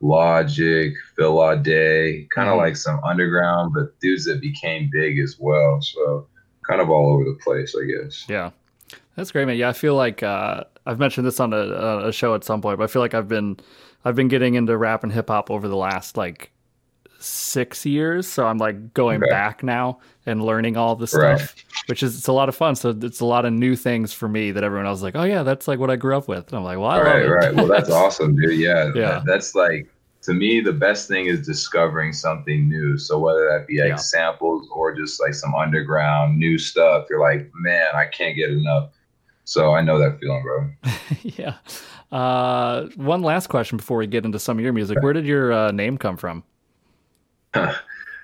Logic, 0.02 0.94
Phil 1.18 1.52
Ade, 1.52 2.30
kind 2.32 2.50
of 2.50 2.58
Mhm. 2.58 2.58
like 2.58 2.76
some 2.78 3.02
underground, 3.04 3.74
but 3.76 4.00
dudes 4.00 4.26
that 4.26 4.42
became 4.42 4.90
big 4.92 5.20
as 5.20 5.38
well. 5.40 5.82
So 5.82 6.30
kind 6.70 6.82
of 6.82 6.90
all 6.90 7.14
over 7.14 7.26
the 7.26 7.38
place, 7.44 7.76
I 7.76 7.86
guess. 7.86 8.28
Yeah, 8.28 8.52
that's 9.16 9.32
great, 9.32 9.46
man. 9.46 9.58
Yeah, 9.58 9.70
I 9.70 9.74
feel 9.74 9.96
like 9.96 10.24
uh, 10.24 10.66
I've 10.86 11.00
mentioned 11.00 11.28
this 11.28 11.40
on 11.40 11.54
a, 11.54 12.08
a 12.08 12.14
show 12.14 12.36
at 12.36 12.44
some 12.44 12.62
point, 12.62 12.80
but 12.80 12.86
I 12.86 12.88
feel 12.88 13.02
like 13.02 13.14
I've 13.16 13.28
been 13.28 13.60
I've 14.06 14.16
been 14.16 14.28
getting 14.30 14.56
into 14.56 14.78
rap 14.78 15.04
and 15.04 15.12
hip 15.14 15.30
hop 15.30 15.52
over 15.52 15.68
the 15.68 15.78
last 15.78 16.18
like 16.18 16.52
six 17.20 17.86
years. 17.86 18.28
So 18.28 18.48
I'm 18.48 18.58
like 18.60 18.94
going 18.94 19.24
Okay. 19.24 19.26
back 19.26 19.64
now 19.64 20.00
and 20.26 20.44
learning 20.44 20.78
all 20.78 20.96
this 20.96 21.12
Right. 21.14 21.42
Which 21.90 22.04
is 22.04 22.18
it's 22.18 22.28
a 22.28 22.34
lot 22.34 22.48
of 22.50 22.56
fun. 22.56 22.76
So 22.76 22.96
it's 23.02 23.20
a 23.20 23.26
lot 23.26 23.46
of 23.46 23.52
new 23.54 23.76
things 23.76 24.14
for 24.14 24.30
me 24.30 24.52
that 24.52 24.64
everyone 24.64 24.86
else 24.86 25.00
is 25.00 25.04
like, 25.04 25.16
oh 25.16 25.24
yeah, 25.24 25.44
that's 25.44 25.68
like 25.68 25.80
what 25.80 25.90
I 25.90 25.96
grew 25.96 26.16
up 26.16 26.28
with. 26.28 26.48
And 26.50 26.58
I'm 26.58 26.64
like, 26.64 26.78
well, 26.78 26.88
I 26.88 26.98
love 26.98 27.06
right, 27.06 27.22
it. 27.24 27.30
right. 27.30 27.56
Well, 27.56 27.68
that's 27.68 27.90
awesome, 28.02 28.36
dude. 28.36 28.60
Yeah, 28.60 28.92
Yeah. 28.96 29.02
that- 29.10 29.24
that's 29.26 29.56
like 29.56 29.90
to 30.22 30.34
me 30.34 30.60
the 30.60 30.74
best 30.74 31.08
thing 31.08 31.26
is 31.28 31.46
discovering 31.46 32.12
something 32.14 32.68
new. 32.70 32.98
So 32.98 33.18
whether 33.20 33.46
that 33.50 33.68
be 33.68 33.80
like 33.80 33.90
Yeah. 33.90 33.96
samples 33.96 34.68
or 34.72 34.94
just 34.94 35.20
like 35.22 35.34
some 35.34 35.56
underground 35.56 36.38
new 36.38 36.58
stuff, 36.58 37.08
you're 37.10 37.22
like, 37.22 37.50
man, 37.56 37.88
I 37.96 38.06
can't 38.06 38.36
get 38.36 38.50
enough. 38.52 38.92
So 39.46 39.74
I 39.74 39.82
know 39.82 39.98
that 39.98 40.20
feeling, 40.20 40.44
bro. 40.44 40.70
yeah. 41.24 41.56
Uh, 42.12 42.88
one 42.98 43.22
last 43.22 43.48
question 43.48 43.78
before 43.78 43.98
we 43.98 44.08
get 44.08 44.26
into 44.26 44.38
some 44.40 44.58
of 44.60 44.64
your 44.64 44.74
music. 44.74 45.02
Where 45.02 45.14
did 45.14 45.26
your 45.26 45.52
uh, 45.54 45.72
name 45.72 45.98
come 45.98 46.18
from? 46.18 46.44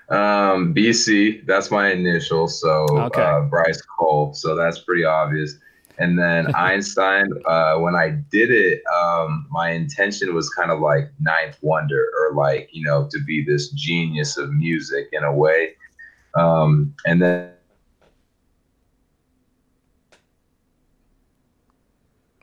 Um, 0.08 0.72
BC, 0.72 1.46
that's 1.46 1.70
my 1.70 1.90
initial. 1.90 2.48
So 2.48 2.86
Okay. 2.90 3.22
uh, 3.22 3.40
Bryce 3.42 3.82
Cole. 3.82 4.32
So 4.34 4.54
that's 4.54 4.78
pretty 4.80 5.04
obvious. 5.04 5.58
And 5.98 6.18
then 6.18 6.48
Einstein, 6.54 7.28
uh, 7.46 7.78
when 7.78 7.94
I 7.94 8.10
did 8.30 8.50
it, 8.50 8.82
um, 8.94 9.46
my 9.50 9.70
intention 9.70 10.34
was 10.34 10.48
kind 10.50 10.70
of 10.70 10.80
like 10.80 11.10
Ninth 11.20 11.58
Wonder 11.62 12.06
or 12.20 12.34
like, 12.34 12.68
you 12.72 12.84
know, 12.84 13.08
to 13.10 13.18
be 13.24 13.44
this 13.44 13.70
genius 13.70 14.36
of 14.36 14.52
music 14.52 15.08
in 15.12 15.24
a 15.24 15.32
way. 15.32 15.74
Um, 16.34 16.94
and 17.06 17.20
then 17.22 17.50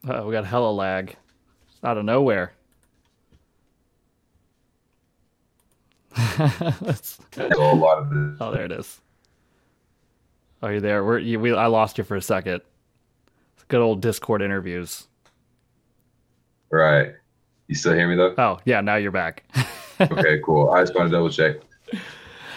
Uh, 0.07 0.23
we 0.25 0.33
got 0.33 0.45
hella 0.45 0.71
lag 0.71 1.15
out 1.83 1.97
of 1.97 2.03
nowhere. 2.03 2.52
That's- 6.15 7.19
a 7.37 7.57
lot 7.57 7.99
of 7.99 8.09
the 8.09 8.37
oh, 8.41 8.51
there 8.51 8.65
it 8.65 8.71
is. 8.71 8.99
Are 10.61 10.73
you 10.73 10.79
there? 10.79 11.03
We're, 11.03 11.17
you, 11.19 11.39
we, 11.39 11.53
I 11.53 11.65
lost 11.67 11.97
you 11.97 12.03
for 12.03 12.15
a 12.15 12.21
second. 12.21 12.61
Good 13.67 13.81
old 13.81 14.01
Discord 14.01 14.41
interviews. 14.41 15.07
right. 16.69 17.13
You 17.67 17.75
still 17.75 17.93
hear 17.93 18.07
me 18.09 18.15
though? 18.15 18.35
Oh, 18.37 18.59
yeah, 18.65 18.81
now 18.81 18.95
you're 18.95 19.11
back. 19.11 19.43
okay, 20.01 20.39
cool. 20.45 20.69
I 20.71 20.81
just 20.81 20.93
want 20.95 21.07
to 21.09 21.11
double 21.15 21.29
check. 21.29 21.55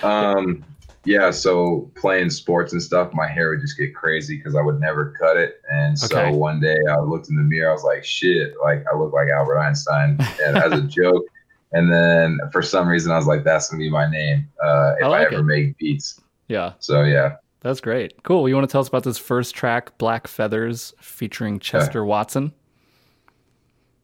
Um, 0.03 0.65
yeah, 1.05 1.31
so 1.31 1.91
playing 1.95 2.31
sports 2.31 2.73
and 2.73 2.83
stuff, 2.83 3.13
my 3.15 3.29
hair 3.29 3.51
would 3.51 3.61
just 3.61 3.79
get 3.79 3.95
crazy 3.95 4.37
because 4.37 4.57
I 4.57 4.63
would 4.63 4.81
never 4.81 5.15
cut 5.19 5.37
it. 5.37 5.61
And 5.73 5.97
so 5.99 6.19
Okay. 6.19 6.37
one 6.37 6.61
day 6.61 6.77
I 6.91 6.99
looked 6.99 7.31
in 7.31 7.37
the 7.37 7.43
mirror, 7.43 7.71
I 7.71 7.73
was 7.73 7.85
like, 7.85 8.05
shit, 8.05 8.55
like 8.63 8.85
I 8.93 8.97
look 8.97 9.13
like 9.13 9.29
Albert 9.29 9.59
Einstein 9.61 10.19
and 10.43 10.59
as 10.59 10.73
a 10.73 10.83
joke. 10.83 11.25
And 11.73 11.93
then 11.93 12.39
for 12.53 12.63
some 12.63 12.89
reason 12.89 13.13
I 13.13 13.17
was 13.17 13.27
like, 13.27 13.45
that's 13.45 13.69
gonna 13.71 13.81
be 13.81 13.91
my 13.91 14.09
name 14.11 14.49
uh, 14.63 14.95
if 14.99 15.05
I 15.07 15.09
I, 15.09 15.23
ever 15.25 15.39
it. 15.41 15.43
make 15.45 15.79
beats. 15.79 16.21
yeah, 16.49 16.73
So 16.79 17.03
yeah. 17.03 17.37
that's 17.61 17.81
great. 17.81 18.23
Cool. 18.23 18.49
You 18.49 18.55
want 18.55 18.69
to 18.69 18.73
tell 18.73 18.81
us 18.81 18.89
about 18.89 19.03
this 19.05 19.19
first 19.19 19.55
track, 19.55 19.97
Black 19.99 20.29
Feathers, 20.29 20.95
featuring 21.01 21.59
Chester 21.59 22.05
Watson? 22.05 22.53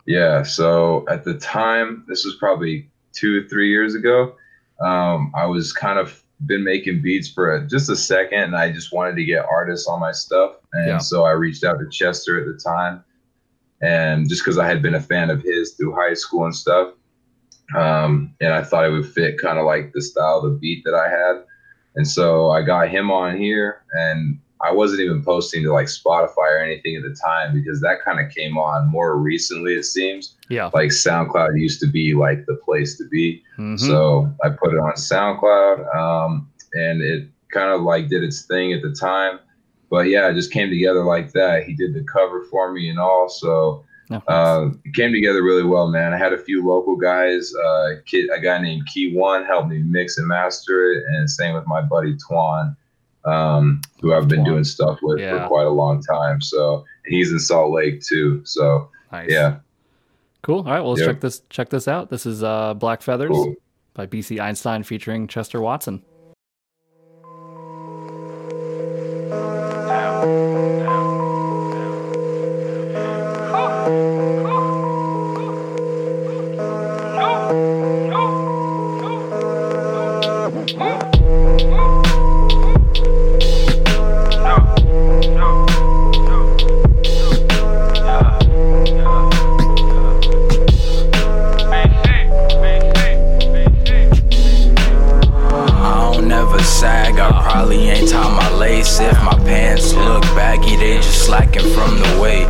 Yeah. 0.07 0.43
So 0.43 1.05
at 1.09 1.25
the 1.25 1.35
time, 1.35 2.05
this 2.09 2.25
was 2.25 2.35
probably 2.37 2.91
two 3.13 3.47
three 3.49 3.69
years 3.71 3.95
ago. 3.95 4.35
Um, 4.81 5.33
I 5.37 5.47
was 5.47 5.73
kind 5.73 5.99
of 5.99 6.23
been 6.47 6.65
making 6.65 7.03
beats 7.03 7.29
for 7.29 7.55
a, 7.55 7.67
just 7.69 7.89
a 7.89 7.95
second, 7.95 8.41
and 8.43 8.57
I 8.57 8.73
just 8.73 8.93
wanted 8.93 9.15
to 9.17 9.25
get 9.25 9.45
artists 9.49 9.87
on 9.87 10.01
my 10.01 10.11
stuff, 10.11 10.57
and 10.73 10.87
Yeah. 10.89 10.99
so 10.99 11.25
I 11.25 11.31
reached 11.31 11.63
out 11.63 11.79
to 11.79 11.89
Chester 11.89 12.41
at 12.41 12.47
the 12.47 12.59
time, 12.61 13.05
and 13.81 14.29
just 14.29 14.43
because 14.43 14.59
I 14.59 14.67
had 14.67 14.83
been 14.83 14.97
a 14.97 15.01
fan 15.01 15.31
of 15.31 15.41
his 15.41 15.75
through 15.75 15.95
high 15.95 16.15
school 16.15 16.45
and 16.47 16.55
stuff, 16.55 16.95
um, 17.77 18.35
and 18.41 18.53
I 18.53 18.63
thought 18.63 18.85
it 18.85 18.91
would 18.91 19.09
fit 19.09 19.39
kind 19.39 19.59
of 19.59 19.65
like 19.65 19.93
the 19.93 20.03
style 20.03 20.39
of 20.39 20.45
the 20.45 20.59
beat 20.59 20.85
that 20.85 20.95
I 20.95 21.09
had, 21.09 21.45
and 21.97 22.07
so 22.07 22.51
I 22.51 22.63
got 22.63 22.89
him 22.89 23.11
on 23.11 23.37
here, 23.37 23.83
and 23.93 24.39
I 24.65 24.71
wasn't 24.71 25.01
even 25.01 25.25
posting 25.25 25.63
to 25.65 25.73
like 25.73 25.87
Spotify 25.87 26.37
or 26.39 26.59
anything 26.59 26.95
at 26.97 27.03
the 27.03 27.17
time 27.25 27.53
because 27.53 27.81
that 27.81 28.05
kind 28.05 28.21
of 28.25 28.33
came 28.33 28.57
on 28.57 28.89
more 28.89 29.19
recently, 29.19 29.75
it 29.75 29.85
seems. 29.85 30.37
Yeah. 30.49 30.71
Like 30.73 30.91
SoundCloud 30.91 31.59
used 31.59 31.81
to 31.81 31.89
be 31.89 32.15
like 32.15 32.47
the 32.47 32.55
place 32.65 32.97
to 32.99 33.09
be. 33.09 33.43
Mhm. 33.59 33.81
So 33.81 34.33
I 34.45 34.51
put 34.51 34.73
it 34.73 34.79
on 34.79 34.93
SoundCloud, 34.93 35.97
um, 35.97 36.49
and 36.75 37.03
it 37.03 37.29
kind 37.53 37.73
of 37.73 37.83
like 37.83 38.09
did 38.09 38.23
its 38.23 38.43
thing 38.43 38.73
at 38.73 38.83
the 38.83 38.93
time. 38.93 39.41
But 39.91 40.09
yeah, 40.09 40.29
it 40.29 40.35
just 40.35 40.53
came 40.53 40.71
together 40.71 41.05
like 41.05 41.33
that. 41.33 41.65
He 41.65 41.75
did 41.75 41.93
the 41.93 42.05
cover 42.05 42.45
for 42.45 42.73
me 42.73 42.89
and 42.89 42.99
all, 42.99 43.29
so 43.29 43.85
No, 44.11 44.19
uh, 44.29 44.71
it 44.85 44.95
came 44.95 45.13
together 45.13 45.43
really 45.43 45.63
well, 45.63 45.89
man. 45.89 46.13
I 46.13 46.19
had 46.19 46.33
a 46.33 46.39
few 46.39 46.67
local 46.67 46.97
guys. 46.97 47.53
Uh, 47.55 47.91
kid, 48.05 48.29
a 48.31 48.41
guy 48.41 48.61
named 48.61 48.87
Key 48.87 49.15
One 49.17 49.45
helped 49.45 49.69
me 49.69 49.79
mix 49.83 50.19
and 50.19 50.27
master 50.27 50.91
it, 50.93 51.03
and 51.09 51.31
same 51.31 51.55
with 51.55 51.67
my 51.67 51.81
buddy 51.83 52.15
Twan, 52.29 52.77
um, 53.25 53.81
who 54.01 54.13
I've 54.13 54.29
been 54.29 54.41
Twan. 54.41 54.45
doing 54.47 54.65
stuff 54.65 54.99
with 55.03 55.21
Yeah. 55.21 55.43
for 55.43 55.49
quite 55.49 55.67
a 55.67 55.71
long 55.71 56.03
time. 56.03 56.41
So 56.41 56.85
he's 57.07 57.31
in 57.33 57.39
Salt 57.39 57.73
Lake 57.73 58.03
too. 58.03 58.43
So 58.45 58.91
nice. 59.13 59.31
yeah, 59.31 59.57
Cool. 60.43 60.59
All 60.59 60.65
right. 60.65 60.81
Well, 60.81 60.91
let's 60.91 61.01
Yeah. 61.01 61.07
check 61.07 61.21
this 61.21 61.43
check 61.51 61.69
this 61.71 61.87
out. 61.87 62.11
This 62.11 62.27
is 62.27 62.43
uh, 62.43 62.75
Black 62.75 63.01
Feathers 63.01 63.31
cool. 63.31 63.55
by 63.95 64.07
BC 64.07 64.41
Einstein 64.41 64.83
featuring 64.83 65.29
Chester 65.29 65.61
Watson. 65.61 66.03
baggy. 97.83 98.01
Ain't 98.01 98.11
tie 98.11 98.37
my 98.37 98.51
lace 98.57 99.01
if 99.01 99.23
my 99.23 99.35
pants 99.45 99.95
look 99.95 100.23
baggy. 100.35 100.77
They 100.77 100.97
just 100.97 101.27
slacking 101.27 101.69
from 101.75 101.99
the 101.99 102.21
weight. 102.21 102.49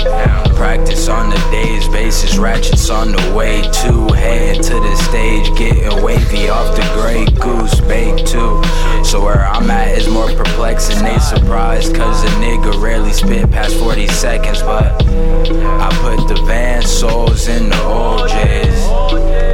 Practice 0.56 1.08
on 1.08 1.30
the 1.30 1.36
days, 1.50 1.86
basis, 1.88 2.36
ratchets 2.38 2.90
on 2.90 3.12
the 3.12 3.34
way. 3.34 3.62
Two 3.82 4.12
head 4.12 4.62
to 4.62 4.74
the 4.74 4.96
stage, 4.96 5.46
getting 5.56 6.02
wavy 6.02 6.48
off 6.48 6.74
the 6.76 6.82
gray 6.94 7.24
goose 7.40 7.80
bake 7.80 8.24
too. 8.26 8.62
So 9.04 9.22
where 9.24 9.44
I'm 9.44 9.70
at 9.70 9.98
is 9.98 10.08
more 10.08 10.28
perplexing. 10.32 11.02
They 11.02 11.18
surprised, 11.18 11.94
cause 11.94 12.22
a 12.24 12.28
nigga 12.38 12.80
rarely 12.80 13.12
spit 13.12 13.50
past 13.50 13.76
40 13.76 14.06
seconds. 14.08 14.62
But 14.62 14.84
I 15.04 15.88
put 16.00 16.28
the 16.28 16.40
van 16.46 16.82
souls 16.82 17.48
in 17.48 17.68
the 17.68 17.82
old 17.84 18.28
J's. 18.28 18.82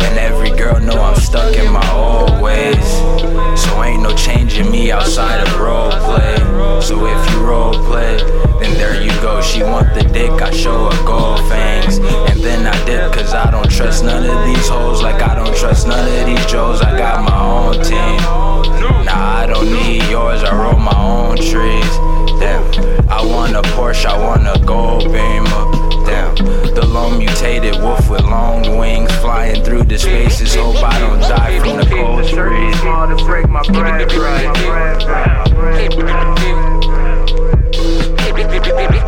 And 0.05 0.19
every 0.19 0.51
girl 0.51 0.79
know 0.81 1.01
I'm 1.01 1.17
stuck 1.17 1.55
in 1.57 1.73
my 1.73 1.93
old 1.93 2.43
ways. 2.43 3.18
So 3.59 3.83
ain't 3.83 4.03
no 4.03 4.15
changing 4.15 4.71
me 4.71 4.93
outside 4.93 5.41
of 5.47 5.59
role 5.59 5.91
play. 5.91 6.37
So 6.81 7.07
if 7.07 7.31
you 7.31 7.41
role 7.45 7.75
play, 7.75 8.17
then 8.61 8.75
there 8.75 9.03
you 9.03 9.11
go. 9.21 9.43
She 9.43 9.63
want 9.63 9.93
the 9.95 10.05
dick, 10.05 10.31
I 10.41 10.51
show 10.51 10.91
her 10.91 11.05
gold 11.05 11.41
fangs. 11.51 11.99
And 11.99 12.41
then 12.41 12.67
I 12.67 12.85
dip, 12.85 13.13
cause 13.13 13.35
I 13.35 13.51
don't 13.51 13.71
trust 13.71 14.05
none 14.05 14.25
of 14.25 14.47
these 14.47 14.69
hoes. 14.69 15.03
Like 15.03 15.21
I 15.23 15.35
don't 15.35 15.57
trust 15.57 15.87
none 15.89 16.07
of 16.07 16.27
these 16.27 16.47
Joes. 16.47 16.81
I 16.81 16.97
got 16.97 17.23
my 17.25 17.39
own 17.39 17.75
team. 17.85 18.21
Nah, 19.05 19.43
I 19.43 19.47
don't 19.47 19.71
need 19.73 20.09
yours, 20.09 20.43
I 20.43 20.55
roll 20.57 20.79
my 20.79 20.97
own 20.97 21.37
trees. 21.37 21.93
Damn, 22.41 22.63
I 23.11 23.25
want 23.25 23.55
a 23.57 23.63
Porsche, 23.73 24.07
I 24.07 24.17
want 24.19 24.47
a 24.47 24.65
gold 24.65 25.05
beamer. 25.13 25.78
Damn, 26.19 26.35
the 26.75 26.85
lone 26.85 27.19
mutated 27.19 27.77
wolf 27.77 28.11
with 28.11 28.23
long 28.23 28.77
wings 28.77 29.13
flying 29.19 29.63
through 29.63 29.85
the 29.85 29.97
spaces. 29.97 30.57
Hope 30.57 30.83
I 30.83 30.99
don't 30.99 31.21
die 31.21 31.61
from 31.61 31.77
the 31.77 31.87
cold 31.87 32.29
breeze. 32.35 32.81
Small 32.81 33.07
to 33.07 33.25
break 33.25 33.49
my 33.49 33.63
bread 33.63 34.01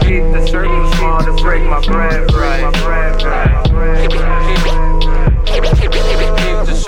Keep 0.00 0.22
the 0.32 0.46
circle 0.46 0.92
small 0.92 1.20
to 1.24 1.32
break 1.42 1.64
my 1.64 1.80
bread 1.84 2.30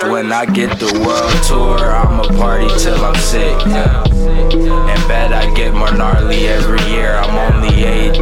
When 0.01 0.31
I 0.31 0.45
get 0.45 0.79
the 0.79 0.91
world 1.05 1.43
tour, 1.43 1.91
I'ma 1.91 2.23
party 2.37 2.67
till 2.77 3.03
I'm 3.03 3.15
sick. 3.15 3.57
Yeah. 3.65 4.03
And 4.03 5.07
bet 5.07 5.33
I 5.33 5.53
get 5.53 5.73
more 5.73 5.91
gnarly 5.91 6.47
every 6.47 6.81
year. 6.91 7.15
I'm 7.15 7.53
only 7.53 7.83
18. 7.83 8.13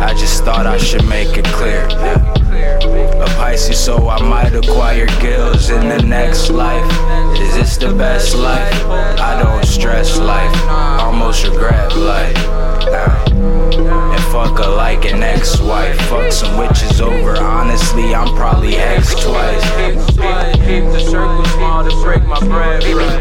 I 0.00 0.14
just 0.14 0.44
thought 0.44 0.66
I 0.66 0.78
should 0.78 1.06
make 1.06 1.36
it 1.36 1.44
clear. 1.46 1.86
A 1.86 3.26
Pisces, 3.36 3.78
so 3.78 4.08
I 4.08 4.20
might 4.22 4.54
acquire 4.54 5.06
gills 5.20 5.70
in 5.70 5.88
the 5.88 6.02
next 6.02 6.50
life. 6.50 6.84
Is 7.40 7.54
this 7.54 7.76
the 7.76 7.92
best 7.94 8.34
life? 8.34 8.74
I 9.20 9.40
don't 9.42 9.64
stress 9.64 10.18
life, 10.18 10.56
almost 11.00 11.46
regret 11.46 11.96
life. 11.96 12.36
And 12.88 14.22
fuck 14.32 14.58
her 14.58 14.74
like 14.74 15.04
an 15.04 15.22
ex-wife. 15.22 15.98
Fuck 16.08 16.32
some 16.32 16.56
witches 16.58 17.00
over. 17.00 17.36
Honestly, 17.36 18.14
I'm 18.14 18.34
probably 18.34 18.76
ex 18.76 19.14
twice. 19.14 20.55
My 22.40 22.48
bread 22.48 22.84
Listen 22.84 23.15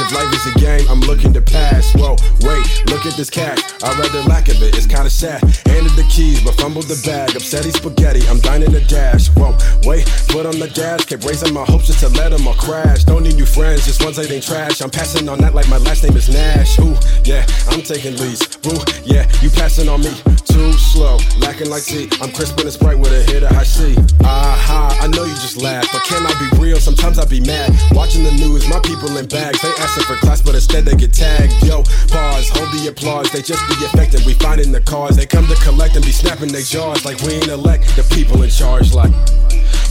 last. 0.00 0.12
If 0.12 0.16
life 0.16 0.34
is 0.34 0.54
a 0.54 0.58
game, 0.58 0.88
I'm 0.90 1.00
looking 1.00 1.32
to 1.34 1.40
pass. 1.40 1.92
Whoa, 1.94 2.16
wait, 2.40 2.90
look 2.90 3.06
at 3.06 3.16
this 3.16 3.30
cash. 3.30 3.58
I'd 3.82 3.98
rather 3.98 4.22
lack 4.28 4.48
of 4.48 4.62
it, 4.62 4.76
it's 4.76 4.86
kinda 4.86 5.10
sad. 5.10 5.65
The 5.96 6.04
keys, 6.10 6.44
but 6.44 6.54
fumbled 6.60 6.84
the 6.92 7.00
bag. 7.08 7.30
Upsetty 7.30 7.72
spaghetti, 7.72 8.28
I'm 8.28 8.38
dining 8.40 8.70
the 8.70 8.82
dash. 8.82 9.28
Whoa, 9.28 9.56
wait, 9.88 10.06
foot 10.28 10.44
on 10.44 10.58
the 10.60 10.68
gas. 10.68 11.06
Kept 11.06 11.24
raising 11.24 11.54
my 11.54 11.64
hopes 11.64 11.86
just 11.86 12.00
to 12.00 12.08
let 12.20 12.36
them 12.36 12.46
all 12.46 12.52
crash. 12.52 13.04
Don't 13.04 13.22
need 13.22 13.36
new 13.36 13.46
friends, 13.46 13.86
just 13.86 14.04
ones 14.04 14.16
that 14.16 14.30
ain't 14.30 14.44
trash. 14.44 14.82
I'm 14.82 14.90
passing 14.90 15.26
on 15.26 15.38
that 15.38 15.54
like 15.54 15.66
my 15.70 15.78
last 15.78 16.04
name 16.04 16.14
is 16.14 16.28
Nash. 16.28 16.78
Ooh, 16.80 16.92
yeah, 17.24 17.46
I'm 17.72 17.80
taking 17.80 18.12
leads. 18.20 18.44
Ooh, 18.68 18.76
yeah, 19.08 19.24
you 19.40 19.48
passing 19.48 19.88
on 19.88 20.02
me. 20.04 20.12
Too 20.44 20.72
slow, 20.76 21.16
lacking 21.40 21.70
like 21.70 21.84
tea. 21.84 22.12
I'm 22.20 22.30
crisp 22.30 22.60
and 22.60 22.70
Sprite 22.70 22.98
with 22.98 23.12
a 23.12 23.24
hit 23.32 23.42
of 23.42 23.56
high 23.56 23.64
C. 23.64 23.96
Aha, 24.20 24.98
I 25.00 25.08
know 25.08 25.24
you 25.24 25.34
just 25.40 25.56
laugh, 25.56 25.88
but 25.92 26.04
can 26.04 26.20
I 26.26 26.32
be 26.36 26.60
real? 26.60 26.76
Sometimes 26.76 27.18
I 27.18 27.24
be 27.24 27.40
mad. 27.40 27.72
Watching 27.92 28.22
the 28.22 28.32
news, 28.32 28.68
my 28.68 28.80
people 28.80 29.16
in 29.16 29.26
bags. 29.28 29.62
They 29.62 29.72
asking 29.80 30.04
for 30.04 30.16
class, 30.20 30.42
but 30.42 30.54
instead 30.54 30.84
they 30.84 30.94
get 30.94 31.14
tagged. 31.14 31.56
Yo, 31.64 31.82
pause, 32.12 32.52
hold 32.52 32.68
the 32.76 32.88
applause. 32.92 33.30
They 33.32 33.40
just 33.40 33.64
be 33.68 33.80
affected. 33.84 34.26
We 34.26 34.34
find 34.34 34.60
in 34.60 34.72
the 34.72 34.80
cars. 34.80 35.16
They 35.16 35.24
come 35.24 35.46
to 35.46 35.56
collect 35.64 35.85
and 35.94 36.04
be 36.04 36.12
snapping 36.12 36.48
their 36.48 36.62
jaws 36.62 37.04
like 37.04 37.20
we 37.22 37.34
ain't 37.34 37.48
elect 37.48 37.94
the 37.96 38.02
people 38.14 38.42
in 38.42 38.50
charge. 38.50 38.92
Like, 38.94 39.12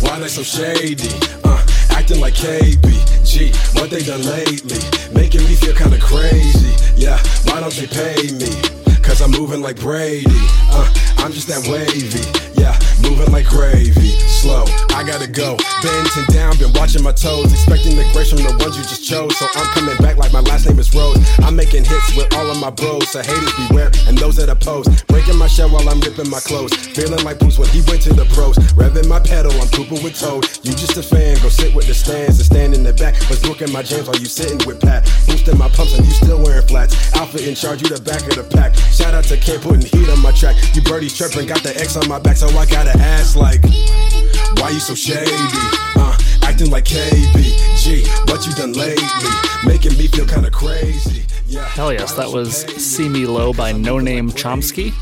why 0.01 0.19
they 0.19 0.27
so 0.27 0.43
shady? 0.43 1.09
Uh, 1.43 1.63
acting 1.91 2.19
like 2.19 2.33
KB. 2.33 2.83
G, 3.23 3.51
what 3.79 3.89
they 3.89 4.03
done 4.03 4.23
lately? 4.23 4.79
Making 5.13 5.43
me 5.45 5.55
feel 5.55 5.73
kinda 5.75 5.99
crazy. 5.99 6.73
Yeah, 6.95 7.17
why 7.45 7.59
don't 7.59 7.73
they 7.73 7.87
pay 7.87 8.31
me? 8.33 8.51
Cause 9.01 9.21
I'm 9.21 9.31
moving 9.31 9.61
like 9.61 9.79
Brady. 9.79 10.25
Uh, 10.71 10.87
I'm 11.17 11.31
just 11.31 11.47
that 11.47 11.65
wavy. 11.67 12.25
Yeah, 12.59 12.77
moving 13.09 13.31
like 13.31 13.47
gravy. 13.47 14.17
Slow, 14.25 14.65
I 14.93 15.03
gotta 15.05 15.27
go. 15.27 15.57
Bending 15.81 16.27
down, 16.29 16.57
been 16.57 16.73
watching 16.73 17.03
my 17.03 17.11
toes. 17.11 17.51
Expecting 17.51 17.95
the 17.95 18.05
grace 18.13 18.29
from 18.29 18.43
the 18.43 18.53
ones 18.61 18.77
you 18.77 18.83
just 18.83 19.03
chose. 19.03 19.35
So 19.37 19.47
I'm 19.55 19.65
coming 19.73 19.97
back 19.97 20.17
like 20.17 20.33
my 20.33 20.41
last 20.41 20.67
name 20.67 20.79
is 20.79 20.93
Rose. 20.93 21.17
I'm 21.39 21.55
making 21.55 21.85
hits 21.85 22.15
with 22.15 22.33
all 22.35 22.49
of 22.49 22.59
my 22.59 22.69
bros. 22.69 23.09
So 23.09 23.21
haters 23.21 23.53
beware, 23.67 23.91
and 24.07 24.17
those 24.17 24.35
that 24.37 24.49
oppose. 24.49 24.87
Breaking 25.03 25.37
my 25.37 25.47
shell 25.47 25.69
while 25.69 25.87
I'm 25.89 25.99
ripping 26.01 26.29
my 26.29 26.39
clothes. 26.39 26.73
Feeling 26.93 27.23
like 27.23 27.39
Bruce 27.39 27.57
when 27.57 27.69
he 27.69 27.81
went 27.87 28.01
to 28.03 28.13
the 28.13 28.25
pros. 28.33 28.57
Revving 28.75 29.07
my 29.07 29.19
pedal, 29.19 29.51
I'm 29.61 29.69
pooping 29.69 30.03
with 30.03 30.19
Toad. 30.19 30.45
You 30.63 30.73
just 30.73 30.97
a 30.97 31.03
fan, 31.03 31.37
go 31.41 31.49
sit 31.49 31.73
with 31.73 31.87
the 31.87 31.93
stands 31.93 32.37
and 32.37 32.45
stand 32.45 32.73
in 32.73 32.83
the 32.83 32.93
back. 32.93 33.15
Was 33.29 33.41
booking 33.41 33.71
my 33.71 33.81
jams 33.83 34.07
while 34.07 34.17
you 34.17 34.25
sitting 34.25 34.59
with 34.65 34.81
Pat. 34.81 35.05
Boosting 35.27 35.57
my 35.57 35.69
pumps 35.69 35.97
and 35.97 36.05
you 36.05 36.13
still 36.13 36.41
wearing 36.41 36.65
flats. 36.67 37.13
Alpha 37.15 37.41
in 37.41 37.55
charge, 37.55 37.81
you 37.81 37.89
the 37.89 38.01
back 38.01 38.21
of 38.27 38.35
the 38.35 38.43
pack. 38.43 38.75
Shout 38.93 39.13
out 39.13 39.23
to 39.25 39.37
Kid 39.37 39.61
putting 39.61 39.85
heat 39.85 40.09
on 40.09 40.21
my 40.21 40.31
track. 40.31 40.55
You 40.75 40.81
birdies 40.81 41.17
chirping, 41.17 41.47
got 41.47 41.63
the 41.63 41.75
X 41.75 41.95
on 41.97 42.07
my 42.07 42.19
back, 42.19 42.37
so 42.37 42.47
I 42.47 42.65
gotta 42.65 42.94
ask 42.99 43.35
like, 43.35 43.63
why 44.59 44.69
you 44.71 44.79
so 44.79 44.95
shady? 44.95 45.31
Uh, 45.95 46.17
acting 46.43 46.71
like 46.71 46.85
KB. 46.85 47.77
G, 47.77 48.05
what 48.25 48.45
you 48.45 48.53
done 48.53 48.73
lately? 48.73 49.03
Making 49.65 49.97
me 49.97 50.07
feel 50.07 50.25
kinda 50.25 50.51
crazy. 50.51 51.25
Hell 51.59 51.93
yes, 51.93 52.13
that 52.15 52.29
was 52.31 52.61
See 52.83 53.07
Me 53.07 53.25
Low 53.25 53.53
by 53.53 53.71
No 53.71 53.99
Name 53.99 54.31
Chomsky. 54.31 54.93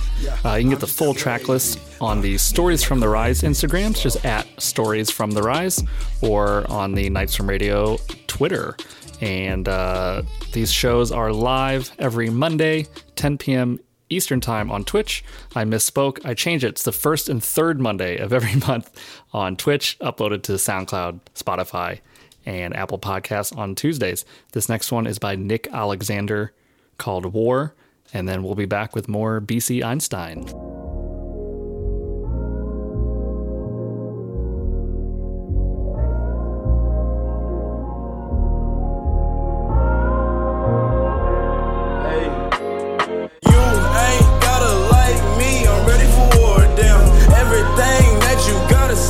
Uh, 0.45 0.55
you 0.55 0.63
can 0.63 0.69
get 0.69 0.79
the 0.79 0.87
full 0.87 1.13
track 1.13 1.47
list 1.47 1.79
on 2.01 2.21
the 2.21 2.37
Stories 2.37 2.83
from 2.83 2.99
the 2.99 3.07
Rise 3.07 3.41
Instagrams, 3.41 4.01
just 4.01 4.23
at 4.25 4.45
Stories 4.61 5.09
from 5.09 5.31
the 5.31 5.41
Rise, 5.41 5.83
or 6.21 6.69
on 6.69 6.93
the 6.93 7.09
Nights 7.09 7.35
from 7.35 7.47
Radio 7.47 7.97
Twitter. 8.27 8.75
And 9.21 9.67
uh, 9.69 10.23
these 10.51 10.71
shows 10.71 11.11
are 11.11 11.31
live 11.31 11.91
every 11.97 12.29
Monday, 12.29 12.87
10 13.15 13.37
p.m. 13.37 13.79
Eastern 14.13 14.41
Time 14.41 14.71
on 14.71 14.83
Twitch. 14.83 15.23
I 15.55 15.65
misspoke. 15.65 16.25
I 16.25 16.33
changed 16.33 16.63
it. 16.63 16.69
It's 16.69 16.83
the 16.83 16.91
first 16.91 17.29
and 17.29 17.43
third 17.43 17.79
Monday 17.79 18.17
of 18.17 18.33
every 18.33 18.55
month 18.67 18.91
on 19.33 19.55
Twitch, 19.55 19.97
uploaded 19.99 20.43
to 20.43 20.53
SoundCloud, 20.53 21.19
Spotify, 21.35 21.99
and 22.45 22.75
Apple 22.75 22.99
Podcasts 22.99 23.55
on 23.57 23.75
Tuesdays. 23.75 24.25
This 24.51 24.69
next 24.69 24.91
one 24.91 25.07
is 25.07 25.19
by 25.19 25.35
Nick 25.35 25.67
Alexander 25.71 26.53
called 26.97 27.27
War. 27.27 27.75
And 28.13 28.27
then 28.29 28.43
we'll 28.43 28.55
be 28.55 28.65
back 28.65 28.93
with 28.95 29.07
more 29.07 29.41
BC 29.41 29.83
Einstein. 29.83 30.72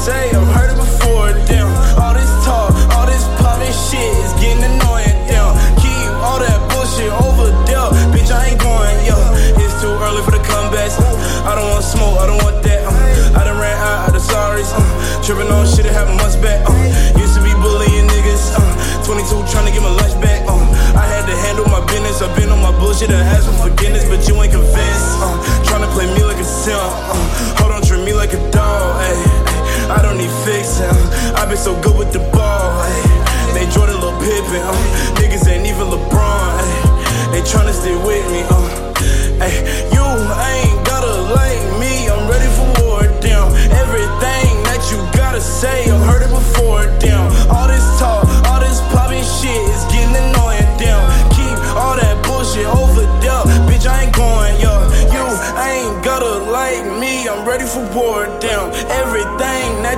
Say, 0.03 0.31
I'm 0.31 0.45
heard 0.47 0.62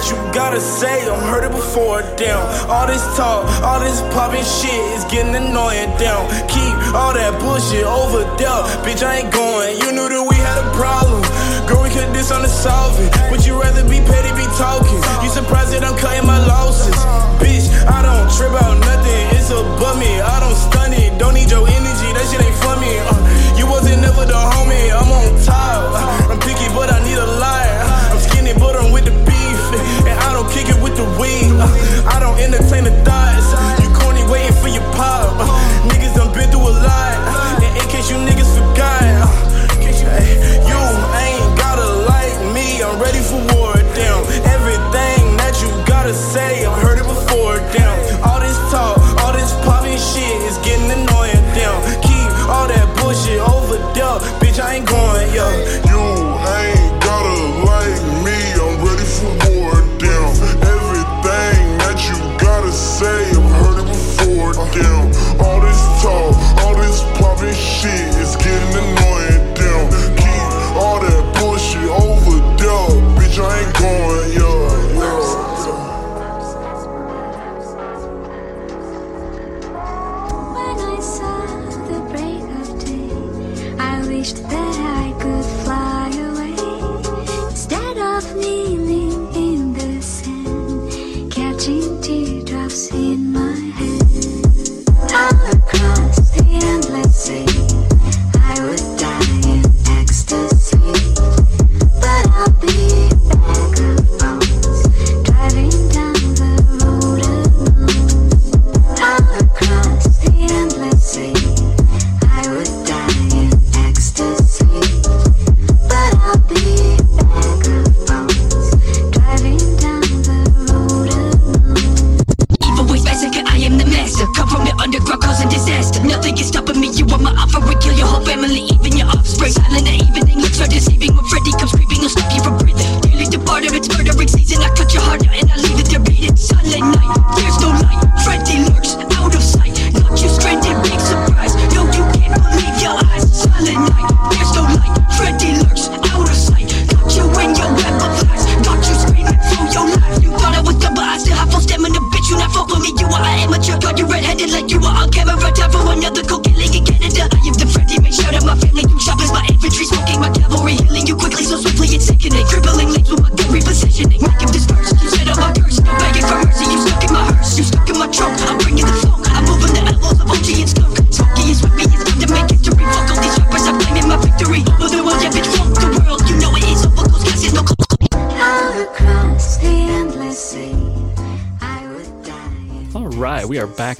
you 0.10 0.18
gotta 0.34 0.60
say. 0.60 1.08
I'm 1.10 1.24
heard 1.32 1.44
it 1.44 1.52
before, 1.52 2.02
damn. 2.18 2.44
All 2.70 2.88
this 2.88 3.04
talk, 3.18 3.46
all 3.63 3.80
this 3.80 4.02
popping 4.13 4.44
shit 4.44 4.78
is 4.94 5.06
getting 5.06 5.34
annoying, 5.34 5.89
down. 5.98 6.30
Keep 6.48 6.74
all 6.94 7.13
that 7.13 7.34
bullshit 7.41 7.86
over 7.86 8.22
there. 8.38 8.62
Bitch, 8.86 9.02
I 9.02 9.26
ain't 9.26 9.34
going. 9.34 9.78
You 9.82 9.91
knew 9.91 10.08
that 10.08 10.24
we 10.24 10.36
had 10.36 10.58
a 10.62 10.68
problem. 10.78 11.22
Girl, 11.65 11.82
we 11.82 11.89
could 11.89 12.13
this 12.13 12.32
on 12.32 12.41
the 12.41 12.52
solving. 12.52 13.10
Would 13.32 13.46
you 13.46 13.60
rather 13.60 13.84
be 13.88 13.98
petty, 14.06 14.32
be 14.38 14.46
talking? 14.58 15.02
You 15.26 15.30
surprised 15.30 15.74
that 15.74 15.84
I'm 15.84 15.98
cutting 15.98 16.28
my 16.28 16.38
losses. 16.46 16.96
Bitch, 17.41 17.68
I 17.89 18.06
don't 18.06 18.30
trip 18.30 18.54
out 18.54 18.78
nothing. 18.78 19.24
It's 19.34 19.50
above 19.50 19.98
me. 19.98 20.22
I 20.22 20.39
don't 20.39 20.56
stun 20.56 20.94
it. 20.94 21.18
Don't 21.18 21.34
need 21.34 21.50
your 21.50 21.65
energy. 21.65 22.10
That 22.13 22.26
shit 22.30 22.41
ain't 22.41 22.60
for 22.62 22.76
me. 22.78 22.94
Uh, 23.02 23.58
you 23.58 23.65
wasn't 23.65 24.02
never 24.02 24.26
the 24.26 24.38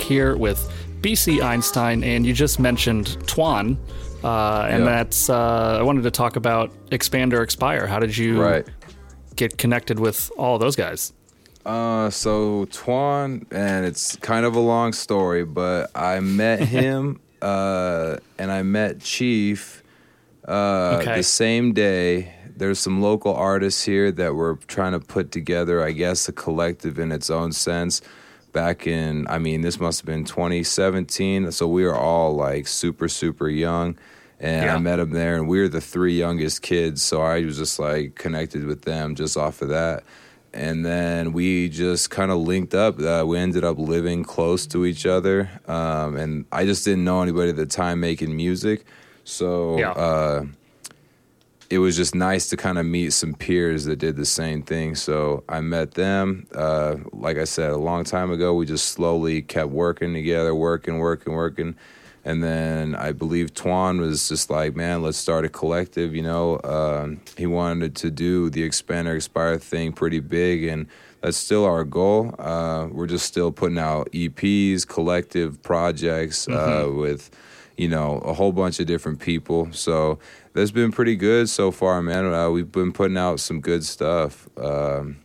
here 0.06 0.38
with 0.38 0.72
BC 1.02 1.42
Einstein, 1.42 2.04
and 2.04 2.26
you 2.26 2.34
just 2.34 2.60
mentioned 2.60 3.18
Tuan, 3.28 3.78
uh, 4.24 4.68
and 4.70 4.86
that's 4.86 5.30
uh, 5.30 5.78
I 5.80 5.84
wanted 5.84 6.04
to 6.04 6.12
talk 6.12 6.36
about 6.36 6.72
Expand 6.92 7.34
or 7.34 7.42
Expire. 7.42 7.88
How 7.88 8.00
did 8.00 8.16
you 8.16 8.42
right. 8.42 8.68
get 9.36 9.58
connected 9.58 10.00
with 10.00 10.32
all 10.38 10.58
those 10.58 10.76
guys? 10.76 11.14
Uh, 11.66 12.10
so 12.10 12.66
Tuan, 12.66 13.46
and 13.52 13.86
it's 13.86 14.16
kind 14.18 14.46
of 14.46 14.56
a 14.56 14.60
long 14.60 14.94
story, 14.94 15.44
but 15.44 15.92
I 15.96 16.20
met 16.20 16.60
him 16.78 17.20
uh, 17.42 18.18
and 18.38 18.52
I 18.52 18.64
met 18.64 19.02
Chief 19.02 19.84
uh, 20.48 21.00
okay. 21.02 21.18
the 21.18 21.24
same 21.24 21.74
day. 21.74 22.34
There's 22.56 22.80
some 22.80 23.02
local 23.02 23.34
artists 23.34 23.84
here 23.84 24.12
that 24.14 24.34
were 24.34 24.58
trying 24.68 24.94
to 24.94 25.00
put 25.00 25.32
together, 25.32 25.84
I 25.84 25.92
guess, 25.92 26.30
a 26.30 26.32
collective 26.32 27.00
in 27.00 27.12
its 27.12 27.30
own 27.30 27.52
sense 27.52 28.02
back 28.56 28.88
in, 28.88 29.28
I 29.28 29.38
mean, 29.38 29.62
this 29.62 29.82
must 29.82 30.00
have 30.00 30.06
been 30.06 30.24
2017. 30.24 31.52
So 31.52 31.68
we 31.68 31.84
were 31.84 31.94
all 31.94 32.34
like 32.34 32.68
super, 32.68 33.10
super 33.10 33.50
young. 33.50 33.98
And 34.40 34.66
yeah. 34.66 34.76
I 34.76 34.80
met 34.80 35.00
him 35.00 35.12
there, 35.12 35.36
and 35.36 35.48
we 35.48 35.60
were 35.60 35.68
the 35.68 35.82
three 35.82 36.18
youngest 36.18 36.62
kids. 36.62 37.04
So 37.04 37.22
I 37.22 37.42
was 37.46 37.58
just 37.58 37.80
like 37.80 38.16
connected 38.16 38.66
with 38.66 38.82
them 38.82 39.16
just 39.16 39.38
off 39.38 39.62
of 39.62 39.70
that. 39.70 40.04
And 40.54 40.86
then 40.86 41.34
we 41.34 41.68
just 41.68 42.10
kind 42.10 42.32
of 42.32 42.38
linked 42.40 42.74
up. 42.74 43.00
Uh, 43.00 43.26
we 43.28 43.38
ended 43.38 43.66
up 43.66 43.78
living 43.78 44.24
close 44.24 44.66
to 44.68 44.86
each 44.86 45.06
other. 45.06 45.50
Um, 45.68 46.16
and 46.16 46.46
I 46.52 46.66
just 46.66 46.86
didn't 46.86 47.04
know 47.04 47.22
anybody 47.22 47.50
at 47.50 47.58
the 47.58 47.66
time 47.66 48.00
making 48.00 48.36
music. 48.36 48.86
So, 49.26 49.78
yeah. 49.78 49.92
uh, 49.92 50.46
it 51.70 51.80
was 51.80 51.96
just 51.96 52.14
nice 52.14 52.50
to 52.50 52.58
kind 52.58 52.78
of 52.78 52.86
meet 52.86 53.12
some 53.12 53.34
peers 53.34 53.86
that 53.86 53.98
did 53.98 54.16
the 54.16 54.26
same 54.26 54.62
thing. 54.62 54.96
So 54.96 55.44
I 55.50 55.62
met 55.62 55.92
them. 55.92 56.48
Uh, 56.54 56.98
like 57.12 57.38
I 57.38 57.46
said, 57.46 57.72
a 57.72 57.78
long 57.78 58.04
time 58.04 58.32
ago, 58.32 58.54
we 58.54 58.66
just 58.66 58.90
slowly 58.90 59.42
kept 59.42 59.72
working 59.72 60.14
together, 60.14 60.54
working, 60.54 61.00
working, 61.00 61.34
working. 61.34 61.76
And 62.24 62.44
then 62.44 62.96
I 62.96 63.12
believe 63.12 63.54
Tuan 63.54 64.02
was 64.02 64.28
just 64.28 64.50
like, 64.50 64.76
man, 64.76 65.04
let's 65.04 65.18
start 65.18 65.46
a 65.46 65.50
collective. 65.50 66.16
You 66.16 66.24
know, 66.24 66.60
um, 66.64 67.22
he 67.38 67.46
wanted 67.46 67.96
to 67.98 68.12
do 68.12 68.50
the 68.50 68.64
Expand 68.64 69.08
or 69.08 69.16
Expire 69.16 69.58
thing 69.60 69.94
pretty 69.94 70.20
big. 70.20 70.64
And 70.64 70.88
that's 71.22 71.38
still 71.38 71.66
our 71.66 71.84
goal. 71.84 72.34
Uh, 72.38 72.88
we're 72.92 73.08
just 73.08 73.26
still 73.26 73.52
putting 73.52 73.80
out 73.80 74.12
EPs, 74.12 74.88
collective 74.88 75.62
projects 75.64 76.48
uh, 76.48 76.52
mm-hmm. 76.52 77.00
with 77.00 77.32
you 77.78 77.88
know, 77.88 78.18
a 78.20 78.34
whole 78.34 78.52
bunch 78.52 78.80
of 78.80 78.88
different 78.88 79.20
people. 79.20 79.68
So 79.72 80.20
that's 80.54 80.72
been 80.72 80.92
pretty 80.92 81.16
good 81.16 81.50
so 81.50 81.72
far, 81.72 82.02
man. 82.02 82.34
Uh, 82.34 82.50
we've 82.50 82.72
been 82.72 82.92
putting 82.94 83.18
out 83.18 83.40
some 83.40 83.60
good 83.62 83.84
stuff. 83.84 84.48
Um, 84.58 85.18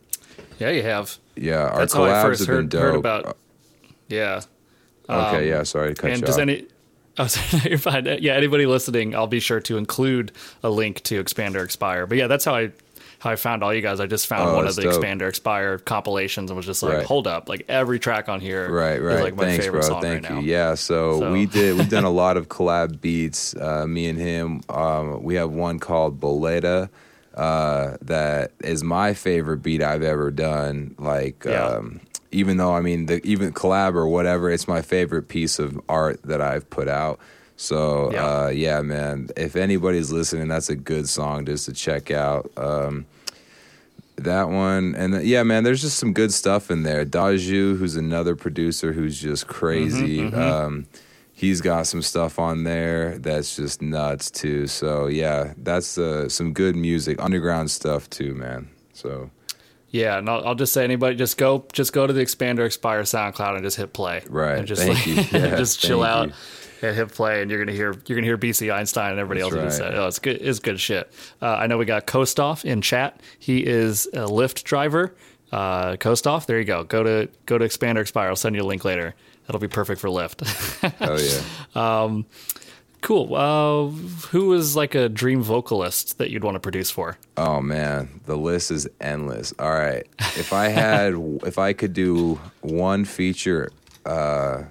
Yeah, 0.59 0.69
you 0.71 0.83
have. 0.83 1.17
yeah, 1.35 1.67
our 1.67 1.79
That's 1.79 1.93
how 1.93 2.03
I 2.03 2.09
collabs 2.09 2.21
first 2.23 2.39
have 2.41 2.47
been 2.47 2.55
heard, 2.57 2.69
dope. 2.69 2.81
heard 2.81 2.95
about. 2.95 3.37
Yeah. 4.09 4.41
Okay, 5.09 5.37
Um, 5.37 5.43
yeah, 5.45 5.63
sorry 5.63 5.93
to 5.93 6.01
cut 6.01 6.11
and 6.11 6.19
you 6.19 6.25
does 6.25 6.35
off. 6.35 6.41
any? 6.41 6.65
Oh, 7.17 7.27
sorry, 7.27 7.63
you're 7.69 7.77
fine. 7.77 8.05
Yeah, 8.21 8.33
anybody 8.35 8.65
listening, 8.65 9.13
I'll 9.15 9.27
be 9.27 9.41
sure 9.41 9.59
to 9.59 9.77
include 9.77 10.31
a 10.63 10.69
link 10.69 11.01
to 11.03 11.19
Expand 11.19 11.57
or 11.57 11.63
Expire. 11.63 12.07
But 12.07 12.17
yeah, 12.17 12.27
that's 12.27 12.45
how 12.45 12.55
I 12.55 12.71
how 13.21 13.29
I 13.29 13.35
found 13.35 13.63
all 13.63 13.71
you 13.71 13.81
guys. 13.81 13.99
I 13.99 14.07
just 14.07 14.25
found 14.25 14.49
Oh, 14.49 14.55
one 14.55 14.65
of 14.67 14.75
the 14.75 14.81
dope. 14.81 14.93
Expand 14.95 15.21
or 15.21 15.27
Expire 15.27 15.77
compilations 15.77 16.49
and 16.49 16.57
was 16.57 16.65
just 16.65 16.81
like, 16.81 16.93
Right. 16.93 17.05
hold 17.05 17.27
up, 17.27 17.47
like 17.47 17.65
every 17.69 17.99
track 17.99 18.27
on 18.29 18.39
here 18.41 18.67
Right, 18.67 18.99
right. 18.99 19.17
is 19.17 19.21
like 19.21 19.35
my 19.35 19.43
Thanks, 19.45 19.65
favorite 19.65 19.81
bro. 19.81 19.89
song 19.89 20.01
Thank 20.01 20.23
right 20.23 20.29
you. 20.31 20.35
now. 20.37 20.41
Yeah, 20.41 20.73
so, 20.73 21.19
So- 21.19 21.31
we 21.31 21.45
did. 21.45 21.77
We've 21.77 21.87
done 21.89 22.03
a 22.03 22.09
lot 22.23 22.35
of 22.35 22.49
collab 22.49 22.99
beats. 22.99 23.55
Uh, 23.55 23.85
me 23.87 24.07
and 24.09 24.17
him. 24.17 24.61
Um, 24.69 25.21
we 25.21 25.35
have 25.35 25.51
one 25.51 25.77
called 25.77 26.19
Boleta. 26.19 26.89
Uh, 27.35 27.95
that 28.01 28.51
is 28.63 28.83
my 28.83 29.13
favorite 29.13 29.57
beat 29.63 29.81
I've 29.83 30.03
ever 30.03 30.31
done. 30.31 30.95
Like, 30.97 31.43
Yeah. 31.45 31.65
um, 31.67 32.01
even 32.31 32.57
though 32.57 32.73
I 32.73 32.81
mean, 32.81 33.05
the, 33.05 33.21
even 33.25 33.53
collab 33.53 33.93
or 33.93 34.07
whatever, 34.07 34.49
it's 34.49 34.67
my 34.67 34.81
favorite 34.81 35.27
piece 35.27 35.59
of 35.59 35.79
art 35.87 36.21
that 36.23 36.41
I've 36.41 36.69
put 36.69 36.87
out. 36.87 37.19
So 37.57 38.11
Yeah. 38.11 38.25
uh, 38.25 38.47
yeah, 38.49 38.81
man. 38.81 39.29
If 39.37 39.55
anybody's 39.55 40.11
listening, 40.11 40.47
that's 40.47 40.69
a 40.69 40.75
good 40.75 41.07
song 41.07 41.45
just 41.45 41.65
to 41.65 41.73
check 41.73 42.11
out. 42.11 42.51
Um, 42.57 43.05
that 44.17 44.49
one 44.49 44.93
and 44.95 45.13
th- 45.13 45.25
yeah 45.25 45.41
man 45.41 45.63
there's 45.63 45.81
just 45.81 45.97
some 45.97 46.13
good 46.13 46.31
stuff 46.31 46.69
in 46.69 46.83
there 46.83 47.03
daju 47.03 47.75
who's 47.77 47.95
another 47.95 48.35
producer 48.35 48.93
who's 48.93 49.19
just 49.19 49.47
crazy 49.47 50.19
Mhm, 50.19 50.31
mhm. 50.31 50.37
um 50.37 50.85
he's 51.33 51.59
got 51.59 51.87
some 51.87 52.03
stuff 52.03 52.37
on 52.37 52.63
there 52.63 53.17
that's 53.17 53.55
just 53.55 53.81
nuts 53.81 54.29
too 54.29 54.67
so 54.67 55.07
yeah 55.07 55.53
that's 55.57 55.97
uh, 55.97 56.29
some 56.29 56.53
good 56.53 56.75
music 56.75 57.19
underground 57.19 57.71
stuff 57.71 58.07
too 58.11 58.35
man 58.35 58.69
so 58.93 59.31
Yeah, 59.89 60.19
and 60.19 60.29
I'll, 60.29 60.45
I'll 60.49 60.55
just 60.55 60.71
say 60.73 60.83
anybody 60.83 61.15
just 61.15 61.37
go 61.39 61.65
just 61.73 61.91
go 61.91 62.05
to 62.05 62.13
the 62.13 62.21
Expand 62.21 62.59
or 62.59 62.65
Expire 62.65 63.01
SoundCloud 63.01 63.55
and 63.55 63.63
just 63.63 63.75
hit 63.77 63.91
play. 63.91 64.21
Right. 64.29 64.57
And 64.59 64.67
just 64.67 64.83
Thank 64.83 65.05
like, 65.05 65.31
you. 65.33 65.39
Yeah, 65.39 65.55
just 65.57 65.79
chill 65.81 66.03
out 66.03 66.27
you. 66.29 66.33
And 66.81 66.95
hit 66.95 67.11
play, 67.13 67.41
and 67.41 67.49
you're 67.51 67.59
gonna 67.59 67.75
hear 67.75 67.93
you're 68.05 68.15
gonna 68.17 68.27
hear 68.27 68.37
BC 68.37 68.73
Einstein 68.73 69.11
and 69.11 69.19
everybody 69.19 69.41
That's 69.41 69.53
else 69.53 69.79
right. 69.79 69.91
said, 69.91 69.95
"Oh, 69.95 70.07
it's 70.07 70.19
good. 70.19 70.37
It's 70.41 70.59
good 70.59 70.79
shit." 70.79 71.11
Uh, 71.41 71.47
I 71.47 71.67
know 71.67 71.77
we 71.77 71.85
got 71.85 72.07
Kostoff 72.07 72.65
in 72.65 72.81
chat. 72.81 73.19
He 73.39 73.65
is 73.65 74.07
a 74.07 74.25
Lyft 74.27 74.63
driver. 74.63 75.15
Uh, 75.51 75.97
Kostoff, 75.97 76.45
there 76.45 76.59
you 76.59 76.65
go. 76.65 76.83
Go 76.83 77.03
to 77.03 77.29
go 77.45 77.57
to 77.57 77.65
Expand 77.65 77.97
or 77.97 78.01
Expire. 78.01 78.29
I'll 78.29 78.35
send 78.35 78.55
you 78.55 78.61
a 78.61 78.63
link 78.63 78.85
later. 78.85 79.15
That'll 79.45 79.59
be 79.59 79.67
perfect 79.67 79.99
for 79.99 80.07
Lyft. 80.07 80.43
oh 81.01 81.17
yeah 81.75 82.03
um, 82.03 82.25
cool. 83.01 83.35
Uh, 83.35 83.89
who 84.29 84.47
was 84.47 84.75
like 84.75 84.95
a 84.95 85.09
dream 85.09 85.41
vocalist 85.41 86.19
that 86.19 86.29
you'd 86.31 86.43
want 86.43 86.55
to 86.55 86.59
produce 86.59 86.89
for? 86.89 87.17
Oh 87.37 87.59
man, 87.59 88.21
the 88.25 88.37
list 88.37 88.71
is 88.71 88.87
endless. 89.01 89.53
All 89.59 89.71
right, 89.71 90.07
if 90.19 90.53
I 90.53 90.69
had, 90.69 91.15
if 91.45 91.57
I 91.59 91.73
could 91.73 91.93
do 91.93 92.39
one 92.61 93.03
feature, 93.03 93.71
uh, 94.05 94.63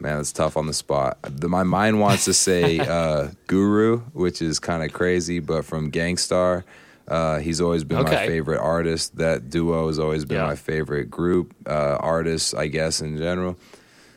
man, 0.00 0.20
it's 0.20 0.32
tough 0.32 0.56
on 0.56 0.66
the 0.66 0.74
spot. 0.74 1.18
The, 1.22 1.48
my 1.48 1.62
mind 1.62 2.00
wants 2.00 2.24
to 2.26 2.34
say 2.34 2.78
uh, 2.80 3.28
Guru, 3.46 3.98
which 4.12 4.40
is 4.42 4.58
kind 4.58 4.82
of 4.82 4.92
crazy, 4.92 5.38
but 5.40 5.64
from 5.64 5.90
Gang 5.90 6.16
Starr. 6.16 6.64
Uh, 7.06 7.38
he's 7.38 7.58
always 7.62 7.84
been 7.84 8.02
my 8.02 8.26
favorite 8.26 8.60
artist. 8.60 9.16
That 9.16 9.48
duo 9.48 9.86
has 9.86 9.98
always 9.98 10.26
been 10.26 10.36
Yeah. 10.38 10.44
my 10.46 10.56
favorite 10.56 11.10
group, 11.10 11.54
uh, 11.66 11.96
artists, 12.00 12.52
I 12.52 12.66
guess, 12.66 13.00
in 13.00 13.16
general. 13.16 13.56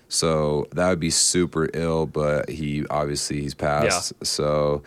So 0.09 0.67
that 0.73 0.89
would 0.89 0.99
be 0.99 1.09
super 1.09 1.69
ill, 1.73 2.05
but 2.05 2.49
he 2.49 2.85
obviously 2.89 3.41
he's 3.41 3.53
passed. 3.53 4.13
So 4.25 4.83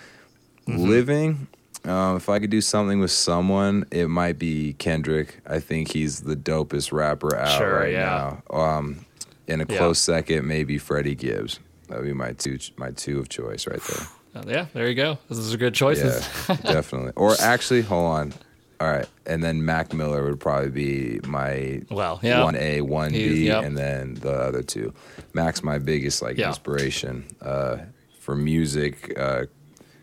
Mm-hmm. 0.67 0.89
living, 0.89 1.47
um, 1.85 2.17
if 2.17 2.29
I 2.31 2.39
could 2.39 2.49
do 2.51 2.63
something 2.63 2.99
with 2.99 3.11
someone, 3.11 3.85
it 3.91 4.09
might 4.09 4.39
be 4.39 4.73
Kendrick. 4.79 5.41
I 5.47 5.61
think 5.61 5.93
he's 5.93 6.21
the 6.21 6.37
dopest 6.37 6.91
rapper 6.91 7.37
out 7.37 7.59
Sure, 7.59 7.81
right 7.81 7.93
yeah. 7.93 8.37
now. 8.51 8.57
Um, 8.59 9.05
in 9.47 9.61
a 9.61 9.67
Yeah. 9.69 9.79
close 9.79 9.99
second, 9.99 10.47
maybe 10.47 10.79
Freddie 10.79 11.15
Gibbs. 11.15 11.61
That 11.89 11.99
would 11.99 12.07
be 12.07 12.13
my 12.13 12.33
two 12.33 12.59
my 12.77 12.91
two 12.93 13.19
of 13.19 13.29
choice 13.29 13.67
right 13.67 13.81
there. 13.83 14.07
Uh, 14.35 14.45
yeah, 14.49 14.67
there 14.73 14.89
you 14.89 14.95
go. 14.95 15.19
Those 15.29 15.53
are 15.55 15.57
good 15.59 15.75
choices. 15.75 16.27
Yeah, 16.49 16.57
definitely. 16.63 17.13
Or 17.17 17.35
actually, 17.41 17.83
hold 17.83 18.07
on. 18.07 18.35
All 18.81 18.91
right, 18.91 19.07
and 19.25 19.43
then 19.43 19.65
Mac 19.65 19.93
Miller 19.95 20.25
would 20.25 20.41
probably 20.41 20.71
be 20.71 21.21
my 21.29 21.83
Well, 21.91 22.19
yeah. 22.23 22.43
one 22.43 22.57
A, 22.57 22.81
one 22.81 23.13
B, 23.13 23.47
yep. 23.47 23.65
and 23.65 23.79
then 23.79 24.15
the 24.15 24.33
other 24.33 24.63
two. 24.63 24.93
Mac's 25.33 25.63
my 25.63 25.79
biggest 25.79 26.21
like 26.23 26.37
Yeah. 26.37 26.49
inspiration 26.49 27.25
uh, 27.41 27.79
for 28.19 28.35
music, 28.35 29.17
uh, 29.19 29.45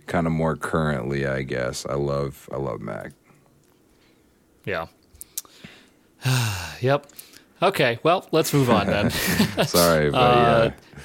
kind 0.08 0.26
of 0.26 0.32
more 0.34 0.56
currently, 0.56 1.28
I 1.28 1.42
guess. 1.42 1.86
I 1.86 1.96
love 1.96 2.48
I 2.52 2.56
love 2.58 2.80
Mac. 2.80 3.12
Yeah. 4.66 4.88
yep. 6.82 7.08
Okay. 7.62 8.00
Well, 8.04 8.28
let's 8.32 8.54
move 8.54 8.70
on 8.70 8.88
then. 8.88 9.10
Sorry, 9.68 10.10
but 10.10 10.18
Uh, 10.18 10.72
yeah. 10.72 10.98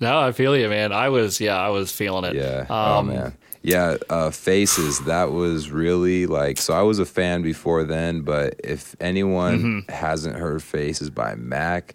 No, 0.00 0.18
I 0.20 0.32
feel 0.32 0.56
you, 0.56 0.68
man. 0.68 0.92
I 0.92 1.08
was, 1.10 1.40
yeah, 1.40 1.58
I 1.58 1.68
was 1.68 1.92
feeling 1.92 2.24
it. 2.24 2.34
Yeah. 2.34 2.60
Um, 2.60 2.68
oh 2.70 3.02
man. 3.02 3.36
Yeah. 3.62 3.96
Uh, 4.08 4.30
Faces. 4.30 5.00
That 5.00 5.32
was 5.32 5.70
really 5.70 6.26
like. 6.26 6.58
So 6.58 6.72
I 6.72 6.82
was 6.82 6.98
a 6.98 7.04
fan 7.04 7.42
before 7.42 7.84
then, 7.84 8.22
but 8.22 8.54
if 8.64 8.96
anyone 9.00 9.58
Mm-hmm. 9.58 9.92
hasn't 9.92 10.36
heard 10.36 10.62
Faces 10.62 11.10
by 11.10 11.34
Mac, 11.34 11.94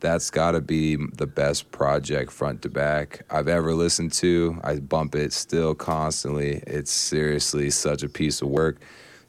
that's 0.00 0.30
got 0.30 0.52
to 0.52 0.60
be 0.60 0.96
the 0.96 1.26
best 1.26 1.70
project 1.70 2.32
front 2.32 2.62
to 2.62 2.68
back 2.68 3.22
I've 3.30 3.48
ever 3.48 3.72
listened 3.74 4.12
to. 4.14 4.58
I 4.64 4.80
bump 4.80 5.14
it 5.14 5.32
still 5.32 5.74
constantly. 5.74 6.62
It's 6.66 6.90
seriously 6.90 7.70
such 7.70 8.02
a 8.02 8.08
piece 8.08 8.42
of 8.42 8.48
work. 8.48 8.80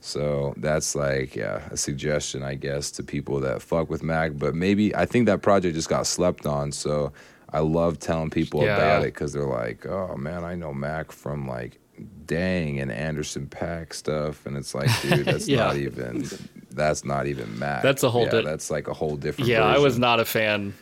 So 0.05 0.53
that's 0.57 0.95
like, 0.95 1.35
yeah, 1.35 1.67
a 1.71 1.77
suggestion, 1.77 2.43
I 2.43 2.53
guess, 2.53 2.91
to 2.91 3.03
people 3.03 3.39
that 3.39 3.63
fuck 3.63 3.89
with 3.89 4.03
Mac. 4.03 4.33
But 4.37 4.53
maybe 4.53 4.95
I 4.95 5.05
think 5.07 5.25
that 5.25 5.41
project 5.41 5.73
just 5.73 5.89
got 5.89 6.05
slept 6.05 6.45
on. 6.45 6.71
So 6.71 7.11
I 7.51 7.59
love 7.59 7.97
telling 7.97 8.29
people 8.29 8.63
Yeah, 8.63 8.75
about 8.75 9.01
it 9.01 9.15
because 9.15 9.33
they're 9.33 9.43
like, 9.47 9.85
oh 9.87 10.15
man, 10.15 10.43
I 10.43 10.53
know 10.53 10.73
Mac 10.75 11.11
from 11.11 11.47
like 11.47 11.79
Dang 12.27 12.79
and 12.79 12.91
Anderson 12.91 13.47
Paak 13.47 13.93
stuff, 13.93 14.45
and 14.45 14.55
it's 14.57 14.75
like, 14.75 14.89
dude, 15.01 15.25
that's 15.25 15.47
Yeah. 15.47 15.63
not 15.65 15.75
even 15.77 16.29
that's 16.69 17.03
not 17.03 17.25
even 17.25 17.57
Mac. 17.57 17.81
That's 17.81 18.03
a 18.03 18.09
whole 18.11 18.25
yeah, 18.25 18.29
di- 18.31 18.41
that's 18.43 18.69
like 18.69 18.87
a 18.87 18.93
whole 18.93 19.15
different. 19.15 19.49
Yeah, 19.49 19.63
I 19.65 19.79
was 19.79 19.97
not 19.97 20.19
a 20.19 20.25
fan 20.25 20.75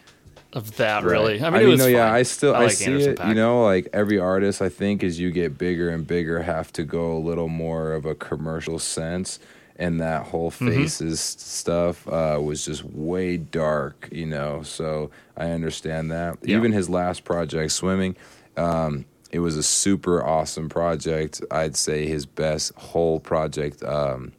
of 0.54 0.76
that, 0.78 1.04
Right. 1.04 1.12
really. 1.12 1.42
I 1.42 1.50
mean, 1.50 1.62
it 1.62 1.66
was 1.66 1.80
no, 1.80 1.88
yeah. 1.88 2.12
I 2.14 2.24
still 2.24 2.56
I, 2.56 2.64
like 2.64 2.72
see 2.72 2.86
Anderson 2.86 3.12
it. 3.14 3.18
Paak. 3.20 3.30
You 3.30 3.36
know, 3.36 3.64
like 3.64 3.88
every 3.94 4.20
artist, 4.20 4.62
I 4.62 4.70
think 4.70 5.04
as 5.04 5.20
you 5.20 5.32
get 5.32 5.58
bigger 5.58 5.90
and 5.90 6.06
bigger, 6.08 6.42
have 6.44 6.72
to 6.74 6.84
go 6.84 7.14
a 7.14 7.20
little 7.20 7.48
more 7.50 7.94
of 7.94 8.06
a 8.06 8.16
commercial 8.16 8.80
sense. 8.80 9.40
And 9.78 10.00
that 10.02 10.28
whole 10.28 10.52
Mhm. 10.52 10.76
faces 10.76 11.20
stuff 11.20 12.08
uh, 12.08 12.40
was 12.42 12.64
just 12.64 12.86
way 12.86 13.38
dark, 13.38 14.08
you 14.12 14.28
know. 14.28 14.62
So 14.62 15.10
I 15.36 15.50
understand 15.50 16.12
that. 16.12 16.38
Yeah. 16.44 16.58
Even 16.58 16.72
his 16.72 16.90
last 16.92 17.24
project, 17.26 17.72
swimming, 17.72 18.16
um, 18.56 19.06
it 19.32 19.40
was 19.40 19.58
a 19.58 19.64
super 19.64 20.24
awesome 20.24 20.70
project. 20.70 21.42
I'd 21.50 21.76
say 21.76 22.06
his 22.06 22.28
best 22.28 22.72
whole 22.76 23.20
project 23.20 23.82
um, 23.84 24.34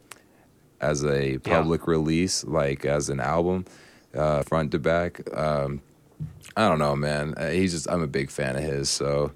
as 0.79 1.03
a 1.03 1.37
public 1.39 1.85
release, 1.85 2.45
like 2.45 2.85
as 2.85 3.09
an 3.09 3.19
album, 3.19 3.65
uh, 4.15 4.41
front 4.43 4.71
to 4.71 4.79
back. 4.79 5.19
Um, 5.37 5.81
I 6.57 6.67
don't 6.69 6.79
know, 6.79 6.95
man. 6.95 7.33
Uh, 7.35 7.49
he's 7.49 7.73
just 7.73 7.89
I'm 7.89 8.01
a 8.01 8.07
big 8.07 8.29
fan 8.29 8.55
of 8.55 8.63
his, 8.63 8.89
so 8.89 9.31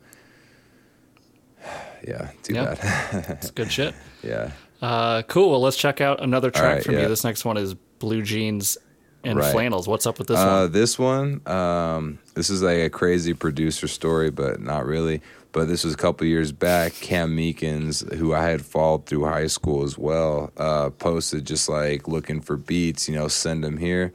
yeah, 2.07 2.29
too 2.43 2.53
Yeah. 2.53 2.75
bad. 2.75 3.25
it's 3.41 3.51
good 3.51 3.71
shit. 3.71 3.93
yeah. 4.23 4.51
Uh, 4.81 5.21
cool. 5.23 5.49
Well, 5.51 5.61
let's 5.61 5.75
check 5.77 5.99
out 5.99 6.21
another 6.23 6.51
track 6.51 6.75
right, 6.75 6.83
from 6.83 6.95
yeah. 6.95 7.01
you. 7.01 7.07
This 7.09 7.23
next 7.25 7.43
one 7.43 7.57
is 7.57 7.73
Blue 7.73 8.21
Jeans 8.21 8.77
and 9.25 9.37
Right. 9.37 9.51
Flannels. 9.51 9.87
What's 9.89 10.07
up 10.07 10.17
with 10.19 10.29
this 10.29 10.39
uh, 10.39 10.61
one? 10.63 10.71
This 10.71 10.97
one, 10.97 11.41
um, 11.45 12.19
this 12.35 12.49
is 12.49 12.63
like 12.63 12.77
a 12.77 12.89
crazy 12.89 13.33
producer 13.33 13.89
story, 13.89 14.31
but 14.31 14.61
not 14.61 14.85
really. 14.85 15.21
But 15.51 15.67
this 15.67 15.83
was 15.83 15.95
a 15.95 15.97
couple 15.97 16.25
years 16.27 16.51
back. 16.53 16.93
Cam 16.93 17.35
Meekins, 17.35 18.13
who 18.15 18.33
I 18.33 18.43
had 18.49 18.63
followed 18.63 19.07
through 19.07 19.25
high 19.25 19.47
school 19.47 19.83
as 19.83 19.97
well, 19.97 20.53
uh, 20.55 20.91
posted 20.91 21.45
just 21.45 21.67
like 21.67 22.07
looking 22.07 22.39
for 22.39 22.55
beats. 22.55 23.09
You 23.09 23.15
know, 23.15 23.27
send 23.27 23.63
them 23.63 23.75
here. 23.77 24.13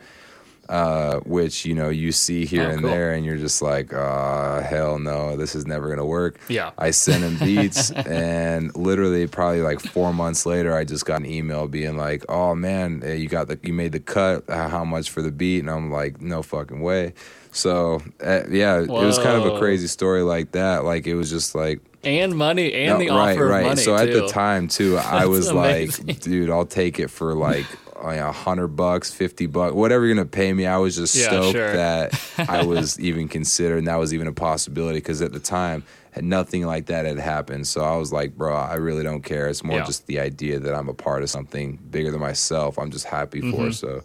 Uh, 0.68 1.20
which 1.20 1.64
you 1.66 1.74
know 1.74 1.88
you 1.88 2.12
see 2.12 2.44
here 2.46 2.64
Oh, 2.66 2.70
and 2.70 2.80
cool. 2.80 2.90
there, 2.90 3.12
and 3.12 3.24
you're 3.24 3.36
just 3.36 3.60
like, 3.62 3.92
uh, 3.92 4.60
hell 4.62 4.98
no, 4.98 5.36
this 5.36 5.54
is 5.54 5.66
never 5.66 5.88
gonna 5.88 6.06
work. 6.06 6.38
Yeah. 6.48 6.70
I 6.78 6.90
sent 6.90 7.22
him 7.22 7.36
beats, 7.46 7.90
and 7.90 8.74
literally 8.76 9.26
probably 9.26 9.62
like 9.62 9.80
four 9.80 10.12
months 10.12 10.46
later, 10.46 10.74
I 10.76 10.84
just 10.84 11.04
got 11.06 11.20
an 11.20 11.26
email 11.26 11.68
being 11.68 11.96
like, 11.96 12.24
"Oh 12.28 12.54
man, 12.54 13.02
eh, 13.04 13.14
you 13.14 13.28
got 13.28 13.48
the 13.48 13.58
you 13.62 13.72
made 13.72 13.92
the 13.92 14.00
cut. 14.00 14.44
How 14.48 14.84
much 14.84 15.10
for 15.10 15.22
the 15.22 15.32
beat?" 15.32 15.60
And 15.60 15.70
I'm 15.70 15.90
like, 15.90 16.20
"No 16.20 16.42
fucking 16.42 16.80
way." 16.80 17.14
So 17.52 18.00
uh, 18.24 18.42
yeah, 18.50 18.80
it 18.80 18.88
was 18.88 19.18
kind 19.18 19.40
of 19.40 19.54
a 19.54 19.58
crazy 19.58 19.86
story 19.86 20.22
like 20.22 20.52
that. 20.52 20.84
Like 20.84 21.06
it 21.06 21.14
was 21.14 21.30
just 21.30 21.54
like 21.54 21.80
And 22.02 22.34
money 22.36 22.72
and 22.74 23.00
the 23.00 23.06
no, 23.06 23.16
right, 23.16 23.32
offer 23.36 23.46
right. 23.46 23.60
of 23.60 23.66
money. 23.68 23.80
so 23.80 23.94
at 23.94 24.12
the 24.12 24.26
time 24.26 24.66
too, 24.66 24.96
I 24.98 25.26
was 25.34 25.48
amazing. 25.48 26.06
like, 26.08 26.18
dude, 26.20 26.50
I'll 26.50 26.66
take 26.66 26.98
it 26.98 27.10
for 27.10 27.32
like 27.34 27.64
a 28.12 28.32
hundred 28.32 28.68
bucks, 28.68 29.12
fifty 29.12 29.46
bucks, 29.46 29.74
whatever 29.74 30.04
you're 30.06 30.14
gonna 30.14 30.26
pay 30.26 30.52
me. 30.52 30.66
I 30.66 30.76
was 30.78 30.94
just 30.96 31.14
Yeah, 31.14 31.28
stoked 31.28 31.52
sure. 31.52 31.72
that 31.72 32.20
I 32.48 32.64
was 32.64 32.98
even 33.00 33.28
considered, 33.28 33.78
and 33.78 33.86
that 33.88 33.96
was 33.96 34.12
even 34.14 34.26
a 34.26 34.32
possibility 34.32 34.98
because 34.98 35.22
at 35.22 35.32
the 35.32 35.40
time. 35.40 35.84
Nothing 36.20 36.64
like 36.64 36.86
that 36.86 37.06
had 37.06 37.18
happened, 37.18 37.66
so 37.66 37.80
I 37.80 37.96
was 37.96 38.12
like, 38.12 38.36
"Bro, 38.36 38.54
I 38.54 38.74
really 38.74 39.02
don't 39.02 39.22
care. 39.22 39.48
It's 39.48 39.64
more 39.64 39.78
Yeah. 39.78 39.84
just 39.84 40.06
the 40.06 40.20
idea 40.20 40.60
that 40.60 40.72
I'm 40.72 40.88
a 40.88 40.94
part 40.94 41.24
of 41.24 41.30
something 41.30 41.76
bigger 41.90 42.12
than 42.12 42.20
myself. 42.20 42.78
I'm 42.78 42.92
just 42.92 43.04
happy 43.06 43.40
for." 43.40 43.66
Mhm. 43.66 43.74
So, 43.74 44.04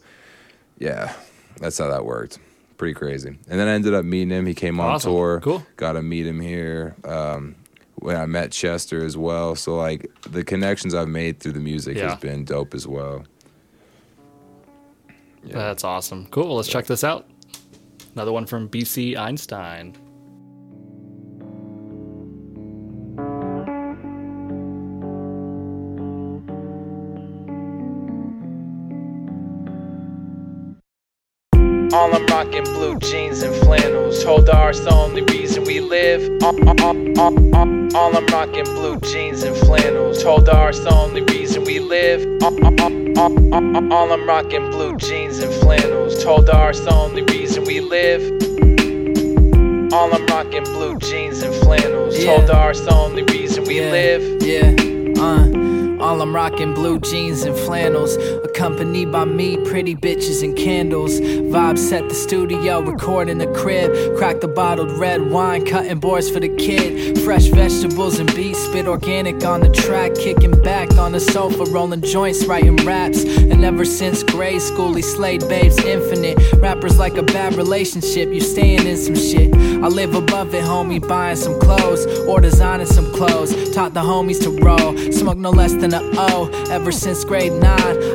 yeah, 0.80 1.14
that's 1.60 1.78
how 1.78 1.88
that 1.90 2.06
worked. 2.06 2.40
Pretty 2.78 2.96
crazy. 2.96 3.28
And 3.48 3.60
then 3.60 3.68
I 3.68 3.74
ended 3.74 3.94
up 3.94 4.06
meeting 4.06 4.32
him. 4.32 4.48
He 4.48 4.56
came 4.56 4.80
on 4.80 4.94
Awesome. 4.96 5.12
tour. 5.12 5.40
Cool. 5.44 5.64
Got 5.76 5.92
to 5.94 6.02
meet 6.02 6.26
him 6.26 6.40
here. 6.40 6.96
Um, 7.04 7.54
when 7.98 8.16
I 8.16 8.26
met 8.26 8.52
Chester 8.54 9.06
as 9.06 9.16
well. 9.16 9.56
So 9.56 9.76
like 9.76 10.10
the 10.28 10.44
connections 10.44 10.96
I've 10.96 11.10
made 11.10 11.40
through 11.40 11.52
the 11.52 11.60
music 11.60 11.96
Yeah. 11.98 12.10
has 12.10 12.20
been 12.20 12.44
dope 12.44 12.74
as 12.74 12.88
well. 12.88 13.26
That's 15.44 15.84
awesome. 15.84 16.28
Cool. 16.28 16.56
Let's 16.56 16.68
check 16.68 16.86
this 16.86 17.04
out. 17.04 17.28
Another 18.16 18.32
one 18.32 18.46
from 18.46 18.70
BC 18.70 19.18
Einstein. 19.18 19.96
All 31.92 32.14
I'm 32.14 32.26
rocking 32.28 32.64
blue 32.64 33.00
jeans 33.00 33.42
and 33.42 33.56
flannels. 33.56 34.24
Hold 34.24 34.50
ours 34.50 34.80
the 34.82 34.94
only 34.94 34.99
reason 34.99 34.99
we 34.99 34.99
live. 35.90 36.44
All, 36.44 36.70
all, 36.70 37.20
all, 37.20 37.96
all, 37.96 38.18
I'm 38.18 38.26
rocking 38.28 38.64
blue 38.66 39.00
jeans 39.00 39.42
and 39.42 39.58
flannels. 39.58 40.22
Hold 40.22 40.48
ours 40.48 40.80
the 40.82 40.94
only 40.94 41.24
reason 41.24 41.64
we 41.64 41.80
live. 41.80 42.22
All, 42.44 44.12
I'm 44.14 44.28
rocking 44.28 44.70
blue 44.70 44.96
jeans 44.98 45.40
and 45.40 45.52
flannels. 45.52 46.24
Told 46.24 46.50
ours 46.50 46.82
the 46.82 46.94
only 46.94 47.24
reason 47.24 47.64
we 47.64 47.80
live. 47.82 48.22
All 49.92 50.14
I'm 50.14 50.28
rocking 50.28 50.64
blue 50.64 50.98
jeans 51.00 51.42
and 51.42 51.56
flannels. 51.56 52.24
Told 52.24 52.52
ours 52.52 52.82
the 52.82 52.94
only 52.94 53.24
reason 53.24 53.64
we 53.64 53.80
live. 53.82 54.44
Yeah, 54.44 54.76
uh. 55.22 55.69
All 56.00 56.22
I'm 56.22 56.34
rocking 56.34 56.74
blue 56.74 56.98
jeans 57.00 57.44
and 57.44 57.54
flannels, 57.54 58.16
accompanied 58.16 59.12
by 59.12 59.26
me, 59.26 59.58
pretty 59.66 59.96
bitches 59.96 60.44
and 60.44 60.56
candles. 60.56 61.20
Vibes 61.20 61.80
set 61.80 62.08
the 62.08 62.16
studio, 62.16 62.82
record 62.82 63.28
in 63.28 63.38
the 63.38 63.48
crib. 63.48 64.18
Crack 64.18 64.40
the 64.40 64.48
bottled 64.48 64.92
red 64.92 65.30
wine, 65.30 65.66
cutting 65.66 66.00
boards 66.00 66.30
for 66.30 66.40
the 66.40 66.48
kid. 66.56 67.20
Fresh 67.20 67.48
vegetables 67.48 68.18
and 68.18 68.34
beets, 68.34 68.60
spit 68.60 68.88
organic 68.88 69.44
on 69.44 69.60
the 69.60 69.70
track. 69.70 70.16
Kicking 70.16 70.62
back 70.64 70.98
on 70.98 71.12
the 71.12 71.20
sofa, 71.20 71.66
rolling 71.66 72.02
joints, 72.02 72.46
writing 72.46 72.78
raps. 72.78 73.26
And 73.26 73.66
ever 73.66 73.84
since 73.84 74.24
grade 74.24 74.62
school, 74.62 74.94
he 74.94 75.02
slayed 75.02 75.42
babes 75.50 75.78
infinite. 75.80 76.38
Rappers 76.62 76.98
like 76.98 77.18
a 77.18 77.24
bad 77.24 77.56
relationship, 77.56 78.30
you 78.30 78.40
staying 78.40 78.88
in 78.88 78.96
some 78.96 79.16
shit. 79.16 79.54
I 79.54 79.88
live 79.88 80.16
above 80.16 80.54
it, 80.54 80.64
homie, 80.64 81.06
buying 81.06 81.36
some 81.36 81.60
clothes 81.60 82.06
or 82.26 82.40
designing 82.40 82.88
some 82.88 83.14
clothes. 83.14 83.74
Taught 83.76 83.94
the 83.94 84.02
homies 84.02 84.42
to 84.44 84.50
roll, 84.64 84.96
smoke 85.12 85.38
no 85.38 85.50
less 85.50 85.74
than 85.74 85.89
a 85.94 86.02
O. 86.18 86.50
Ever 86.70 86.92
since 86.92 87.24
grade 87.24 87.54
9, 87.54 87.62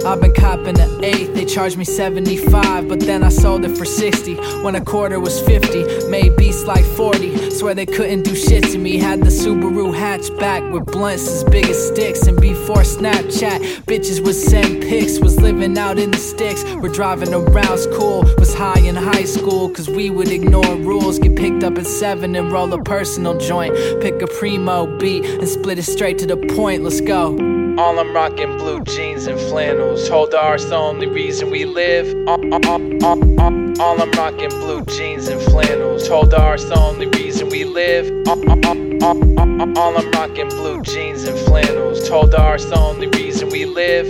I've 0.06 0.20
been 0.20 0.32
copping 0.32 0.78
an 0.78 1.04
8. 1.04 1.34
They 1.34 1.44
charged 1.44 1.76
me 1.76 1.84
75, 1.84 2.88
but 2.88 3.00
then 3.00 3.22
I 3.22 3.28
sold 3.28 3.64
it 3.64 3.76
for 3.76 3.84
60. 3.84 4.34
When 4.62 4.74
a 4.74 4.80
quarter 4.80 5.20
was 5.20 5.40
50, 5.42 6.08
made 6.08 6.36
beats 6.36 6.64
like 6.64 6.84
40. 6.84 7.50
Swear 7.50 7.74
they 7.74 7.86
couldn't 7.86 8.22
do 8.22 8.34
shit 8.34 8.64
to 8.64 8.78
me. 8.78 8.98
Had 8.98 9.20
the 9.20 9.30
Subaru 9.30 9.94
hatchback 9.94 10.72
with 10.72 10.86
blunts 10.86 11.26
as 11.28 11.44
big 11.44 11.66
as 11.66 11.88
sticks. 11.88 12.26
And 12.26 12.40
before 12.40 12.82
Snapchat, 12.82 13.84
bitches 13.84 14.24
would 14.24 14.34
send 14.34 14.82
pics. 14.82 15.18
Was 15.20 15.40
living 15.40 15.76
out 15.78 15.98
in 15.98 16.10
the 16.10 16.18
sticks. 16.18 16.64
We're 16.64 16.92
driving 16.92 17.32
around 17.32 17.78
school. 17.78 18.24
Was 18.38 18.54
high 18.54 18.80
in 18.80 18.96
high 18.96 19.24
school, 19.24 19.68
cause 19.70 19.88
we 19.88 20.10
would 20.10 20.28
ignore 20.28 20.76
rules. 20.76 21.18
Get 21.18 21.36
picked 21.36 21.64
up 21.64 21.78
at 21.78 21.86
7 21.86 22.34
and 22.34 22.52
roll 22.52 22.72
a 22.72 22.82
personal 22.82 23.38
joint. 23.38 23.74
Pick 24.00 24.20
a 24.22 24.26
primo 24.26 24.98
beat 24.98 25.24
and 25.24 25.48
split 25.48 25.78
it 25.78 25.84
straight 25.84 26.18
to 26.18 26.26
the 26.26 26.36
point. 26.36 26.82
Let's 26.82 27.00
go. 27.00 27.63
All 27.76 27.98
I'm 27.98 28.14
rocking 28.14 28.56
blue 28.56 28.82
jeans 28.84 29.26
and 29.26 29.38
flannels. 29.40 30.08
Hold 30.08 30.32
ours 30.32 30.64
the 30.66 30.76
only 30.76 31.08
reason 31.08 31.50
we 31.50 31.64
live. 31.64 32.06
All, 32.28 32.54
all, 32.54 32.66
all, 32.66 33.04
all, 33.04 33.40
all, 33.40 33.82
all 33.82 34.00
I'm 34.00 34.12
rocking 34.12 34.50
blue 34.50 34.84
jeans 34.84 35.26
and 35.26 35.42
flannels. 35.42 36.06
Hold 36.06 36.34
ours 36.34 36.64
the 36.66 36.78
only 36.78 37.08
reason 37.08 37.48
we 37.48 37.64
live. 37.64 38.06
All, 38.28 39.96
I'm 39.98 40.12
rocking 40.12 40.48
blue 40.50 40.82
jeans 40.82 41.24
and 41.24 41.36
flannels. 41.40 42.08
Told 42.08 42.36
ours 42.36 42.64
the 42.66 42.78
only 42.78 43.08
reason 43.08 43.48
we 43.48 43.64
live. 43.64 44.06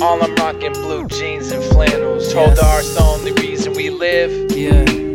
All 0.00 0.22
I'm 0.22 0.36
rocking 0.36 0.74
blue 0.74 1.08
jeans 1.08 1.50
and 1.50 1.64
flannels. 1.64 2.32
Told 2.32 2.50
Yes. 2.50 2.62
ours 2.62 2.94
the 2.94 3.02
only 3.02 3.32
reason 3.32 3.72
we 3.72 3.90
live. 3.90 4.52
Yeah. 4.52 5.07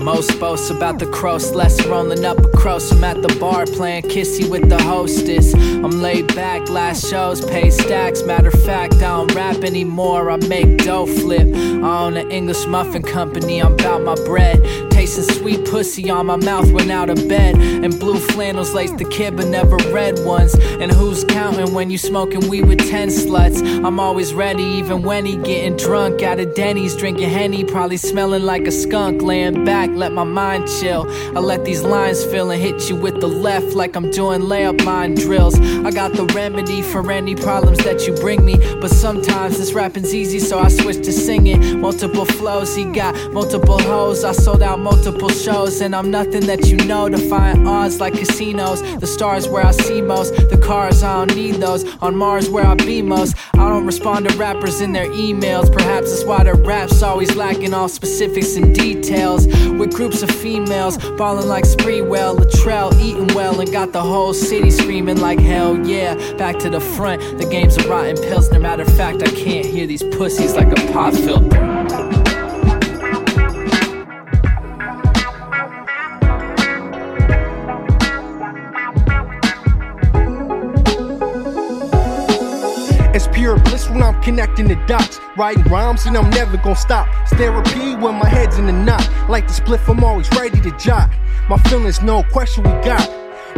Most 0.00 0.40
boasts 0.40 0.70
about 0.70 0.98
the 0.98 1.06
cross, 1.06 1.52
less 1.52 1.84
rolling 1.86 2.24
up 2.24 2.38
a 2.38 2.48
cross. 2.48 2.90
I'm 2.90 3.04
at 3.04 3.20
the 3.20 3.36
bar 3.38 3.66
playing 3.66 4.04
kissy 4.04 4.48
with 4.48 4.70
the 4.70 4.82
hostess. 4.82 5.52
I'm 5.54 6.00
laid 6.00 6.34
back, 6.34 6.70
last 6.70 7.08
shows, 7.10 7.44
pay 7.44 7.70
stacks. 7.70 8.22
Matter 8.22 8.48
of 8.48 8.64
fact, 8.64 8.94
I 8.94 9.00
don't 9.00 9.34
rap 9.34 9.56
anymore, 9.56 10.30
I 10.30 10.36
make 10.36 10.78
dough 10.78 11.04
flip. 11.04 11.46
I 11.54 12.04
own 12.04 12.16
an 12.16 12.30
English 12.30 12.66
muffin 12.66 13.02
company, 13.02 13.60
I'm 13.60 13.74
about 13.74 14.02
my 14.02 14.14
bread. 14.24 14.90
Tasting 14.90 15.24
sweet 15.34 15.64
pussy 15.64 16.10
on 16.10 16.26
my 16.26 16.36
mouth 16.36 16.70
when 16.72 16.90
out 16.90 17.08
of 17.08 17.16
bed. 17.28 17.56
And 17.56 17.98
blue 17.98 18.18
flannels 18.18 18.74
lace 18.74 18.92
the 18.92 19.04
kid, 19.06 19.36
but 19.36 19.46
never 19.46 19.76
red 19.92 20.18
ones. 20.26 20.54
And 20.54 20.92
who's 20.92 21.24
counting 21.24 21.72
when 21.72 21.90
you 21.90 21.96
smoking 21.96 22.48
weed 22.50 22.66
with 22.66 22.80
10 22.90 23.08
sluts? 23.08 23.62
I'm 23.82 23.98
always 23.98 24.34
ready, 24.34 24.62
even 24.62 25.00
when 25.02 25.24
he 25.24 25.36
getting 25.36 25.76
drunk. 25.76 26.22
Out 26.22 26.38
of 26.38 26.54
Denny's, 26.54 26.94
drinking 26.94 27.30
Henny, 27.30 27.64
probably 27.64 27.96
smelling 27.96 28.42
like 28.42 28.66
a 28.66 28.70
skunk. 28.70 29.22
Laying 29.22 29.64
back, 29.64 29.88
let 30.00 30.12
my 30.12 30.24
mind 30.24 30.66
chill. 30.80 31.04
I 31.36 31.40
let 31.40 31.66
these 31.66 31.82
lines 31.82 32.24
fill 32.24 32.50
and 32.50 32.60
hit 32.60 32.88
you 32.88 32.96
with 32.96 33.20
the 33.20 33.28
left 33.28 33.76
like 33.76 33.94
I'm 33.96 34.10
doing 34.10 34.40
layup 34.40 34.82
mind 34.82 35.18
drills. 35.18 35.60
I 35.60 35.90
got 35.90 36.14
the 36.14 36.24
remedy 36.34 36.80
for 36.80 37.12
any 37.12 37.34
problems 37.36 37.78
that 37.84 38.06
you 38.06 38.14
bring 38.14 38.42
me. 38.42 38.56
But 38.80 38.90
sometimes 38.90 39.58
this 39.58 39.74
rapping's 39.74 40.14
easy, 40.14 40.38
so 40.38 40.58
I 40.58 40.68
switch 40.68 41.04
to 41.04 41.12
singing. 41.12 41.80
Multiple 41.82 42.24
flows, 42.24 42.74
he 42.74 42.84
got 42.84 43.14
multiple 43.32 43.78
hoes. 43.78 44.24
I 44.24 44.32
sold 44.32 44.62
out 44.62 44.78
multiple 44.78 45.28
shows, 45.28 45.82
and 45.82 45.94
I'm 45.94 46.10
nothing 46.10 46.46
that 46.46 46.66
you 46.68 46.78
know. 46.78 47.10
Defying 47.10 47.66
odds 47.66 48.00
like 48.00 48.14
casinos. 48.14 48.80
The 49.00 49.06
stars 49.06 49.48
where 49.48 49.66
I 49.66 49.72
see 49.72 50.00
most, 50.00 50.34
the 50.48 50.56
cars 50.56 51.02
I 51.02 51.26
don't 51.26 51.36
need 51.36 51.56
those. 51.56 51.84
On 51.98 52.16
Mars 52.16 52.48
where 52.48 52.64
I 52.64 52.74
be 52.74 53.02
most. 53.02 53.36
I 53.54 53.68
don't 53.68 53.84
respond 53.84 54.28
to 54.28 54.36
rappers 54.38 54.80
in 54.80 54.92
their 54.92 55.10
emails. 55.10 55.70
Perhaps 55.70 56.10
that's 56.10 56.24
why 56.24 56.42
their 56.42 56.54
raps 56.54 57.02
always 57.02 57.36
lacking 57.36 57.74
all 57.74 57.88
specifics 57.88 58.56
and 58.56 58.74
details. 58.74 59.46
With 59.80 59.94
groups 59.94 60.20
of 60.22 60.30
females 60.30 60.98
balling 61.16 61.48
like 61.48 61.64
Sprewell, 61.64 62.36
Latrell 62.36 62.92
eating 63.00 63.34
well, 63.34 63.58
and 63.58 63.72
got 63.72 63.94
the 63.94 64.02
whole 64.02 64.34
city 64.34 64.70
screaming 64.70 65.22
like 65.22 65.40
hell 65.40 65.74
yeah. 65.86 66.16
Back 66.34 66.58
to 66.58 66.68
the 66.68 66.80
front, 66.80 67.22
the 67.38 67.46
game's 67.46 67.78
a 67.78 67.88
rotten 67.88 68.16
pills. 68.16 68.50
No 68.50 68.58
matter 68.58 68.82
of 68.82 68.94
fact, 68.94 69.22
I 69.22 69.30
can't 69.30 69.64
hear 69.64 69.86
these 69.86 70.02
pussies 70.02 70.54
like 70.54 70.70
a 70.70 70.92
pop 70.92 71.14
filter. 71.14 71.69
Connecting 84.22 84.68
the 84.68 84.76
dots. 84.86 85.18
Writing 85.36 85.64
rhymes 85.64 86.06
and 86.06 86.16
I'm 86.16 86.30
never 86.30 86.56
gonna 86.56 86.76
stop. 86.76 87.08
It's 87.22 87.32
therapy 87.32 87.94
when 87.96 88.14
my 88.16 88.28
head's 88.28 88.58
in 88.58 88.66
the 88.66 88.72
knot. 88.72 89.08
Like 89.28 89.46
the 89.46 89.54
split, 89.54 89.80
I'm 89.88 90.02
always 90.04 90.28
ready 90.30 90.60
to 90.60 90.70
jot. 90.78 91.10
My 91.48 91.58
feelings, 91.58 92.02
no 92.02 92.22
question 92.22 92.64
we 92.64 92.70
got. 92.84 93.08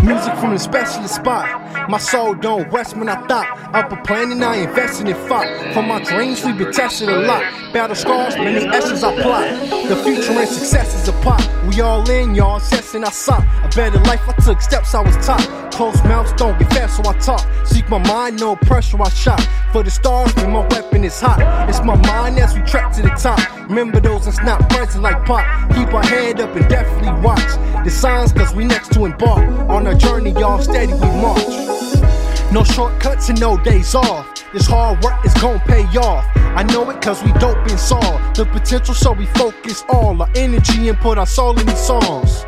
Music 0.03 0.35
from 0.39 0.51
the 0.51 0.59
specialist 0.59 1.15
spot. 1.15 1.89
My 1.89 1.99
soul 1.99 2.35
don't 2.35 2.69
rest 2.73 2.97
when 2.97 3.09
I 3.09 3.25
thought. 3.29 3.47
Up 3.73 3.93
a 3.93 3.97
planning, 4.03 4.43
I 4.43 4.57
invested 4.57 5.07
in 5.07 5.15
fought. 5.29 5.47
For 5.73 5.83
my 5.83 6.03
dreams, 6.03 6.45
we 6.45 6.53
been 6.55 6.73
tested 6.73 7.09
a 7.09 7.21
lot. 7.21 7.45
Battle 7.73 7.95
scars, 7.95 8.37
many 8.37 8.67
S's 8.67 9.05
I 9.05 9.23
plot. 9.23 9.49
The 9.89 9.95
future 10.03 10.33
and 10.33 10.49
success 10.49 10.97
is 10.97 11.07
a 11.07 11.13
pot. 11.23 11.49
We 11.69 11.81
all 11.81 12.09
in, 12.11 12.35
y'all 12.35 12.57
assessing 12.57 13.05
I 13.05 13.11
sought. 13.11 13.45
A 13.63 13.69
better 13.77 14.01
life, 14.01 14.29
I 14.29 14.33
took 14.45 14.61
steps 14.61 14.93
I 14.93 15.03
was 15.03 15.15
taught. 15.25 15.73
Closed 15.73 16.05
mouths 16.05 16.33
don't 16.33 16.59
get 16.59 16.73
fast, 16.73 16.97
so 16.97 17.09
I 17.09 17.17
talk. 17.19 17.47
Seek 17.65 17.89
my 17.89 17.99
mind, 17.99 18.41
no 18.41 18.57
pressure, 18.57 19.01
I 19.01 19.09
shot. 19.09 19.41
For 19.71 19.85
the 19.85 19.91
stars, 19.91 20.35
when 20.35 20.51
my 20.51 20.67
weapon 20.67 21.05
is 21.05 21.21
hot. 21.21 21.69
It's 21.69 21.81
my 21.85 21.95
mind 21.95 22.41
as 22.41 22.55
we 22.55 22.63
trek 22.63 22.93
to 22.95 23.03
the 23.03 23.11
top. 23.11 23.39
Remember 23.69 24.01
those 24.01 24.25
that's 24.25 24.43
not 24.43 24.69
present 24.69 25.05
like 25.05 25.25
pop. 25.25 25.47
Keep 25.77 25.95
our 25.95 26.05
head 26.05 26.41
up 26.41 26.55
and 26.57 26.69
definitely 26.69 27.13
watch 27.23 27.41
the 27.85 27.91
signs, 27.91 28.33
cause 28.33 28.55
we 28.55 28.65
next 28.65 28.93
to 28.93 29.05
embark. 29.05 29.49
On 29.69 29.87
a 29.87 29.95
journey, 29.95 30.31
y'all 30.33 30.61
steady, 30.61 30.93
we 30.93 31.01
march. 31.01 31.47
No 32.53 32.63
shortcuts 32.65 33.29
and 33.29 33.41
no 33.41 33.57
days 33.57 33.95
off. 33.95 34.29
This 34.53 34.67
hard 34.67 35.03
work 35.03 35.25
is 35.25 35.33
gonna 35.35 35.59
pay 35.67 35.85
off. 35.99 36.25
I 36.37 36.63
know 36.65 36.89
it 36.91 37.01
cause 37.01 37.23
we 37.25 37.33
dope 37.35 37.57
and 37.57 37.81
saw 37.81 38.01
the 38.35 38.45
potential, 38.45 38.95
so 38.95 39.13
we 39.13 39.27
focus 39.27 39.83
all 39.89 40.21
our 40.21 40.29
energy 40.37 40.89
and 40.89 40.99
put 40.99 41.17
our 41.19 41.27
soul 41.27 41.59
in 41.59 41.67
these 41.67 41.87
songs. 41.87 42.45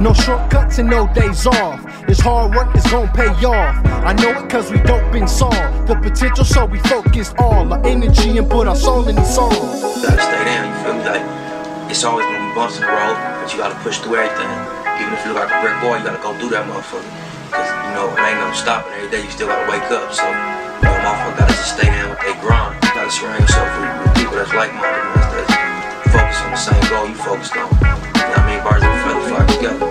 No 0.00 0.12
shortcuts 0.14 0.78
and 0.78 0.88
no 0.88 1.06
days 1.12 1.46
off. 1.46 1.80
This 2.06 2.18
hard 2.18 2.54
work 2.54 2.74
is 2.74 2.84
gonna 2.84 3.12
pay 3.12 3.28
off. 3.44 3.84
I 3.86 4.14
know 4.14 4.30
it 4.30 4.48
cause 4.48 4.70
we 4.70 4.78
dope 4.78 5.12
and 5.14 5.28
saw 5.28 5.50
the 5.84 5.96
potential, 5.96 6.44
so 6.44 6.64
we 6.64 6.78
focus 6.80 7.34
all 7.38 7.72
our 7.72 7.86
energy 7.86 8.38
and 8.38 8.50
put 8.50 8.66
our 8.66 8.76
soul 8.76 9.06
in 9.06 9.16
these 9.16 9.34
songs. 9.34 9.54
gotta 9.54 10.22
stay 10.22 10.44
down, 10.44 10.68
you 10.68 10.84
feel 10.84 10.94
me? 10.94 11.04
Like, 11.04 11.90
it's 11.90 12.02
always 12.04 12.24
gonna 12.26 12.48
be 12.48 12.54
bumps 12.54 12.76
in 12.76 12.82
the 12.82 12.88
road, 12.88 13.35
but 13.46 13.54
you 13.54 13.62
gotta 13.62 13.78
push 13.86 14.02
through 14.02 14.18
everything. 14.18 14.50
Even 14.98 15.14
if 15.14 15.22
you 15.22 15.30
look 15.30 15.46
like 15.46 15.54
a 15.54 15.62
brick 15.62 15.78
wall, 15.78 15.94
you 15.94 16.02
gotta 16.02 16.18
go 16.18 16.34
through 16.34 16.50
that 16.50 16.66
motherfucker. 16.66 17.06
Cause, 17.54 17.70
you 17.86 17.94
know, 17.94 18.10
it 18.10 18.18
ain't 18.26 18.42
no 18.42 18.50
stopping 18.50 18.90
every 18.98 19.06
day, 19.06 19.22
you 19.22 19.30
still 19.30 19.46
gotta 19.46 19.70
wake 19.70 19.86
up. 19.86 20.10
So, 20.10 20.26
you 20.26 20.82
know, 20.82 20.98
motherfucker 20.98 21.46
gotta 21.46 21.54
just 21.54 21.78
stay 21.78 21.86
down 21.86 22.10
with 22.10 22.18
their 22.26 22.34
grind. 22.42 22.74
You 22.82 22.90
gotta 22.90 23.06
surround 23.06 23.38
yourself 23.38 23.70
with, 23.78 24.02
with 24.02 24.14
people 24.18 24.34
that's 24.34 24.50
like-minded, 24.50 24.98
man, 25.14 25.30
that's 25.30 26.10
focused 26.10 26.42
on 26.42 26.50
the 26.50 26.58
same 26.58 26.84
goal 26.90 27.06
you 27.06 27.14
focused 27.14 27.54
on. 27.54 27.70
You 27.70 27.86
know 27.86 28.34
what 28.34 28.42
I 28.42 28.50
mean? 28.50 28.60
Birds 28.66 28.82
of 28.82 28.90
a 28.90 28.98
feather 29.06 29.46
together. 29.54 29.85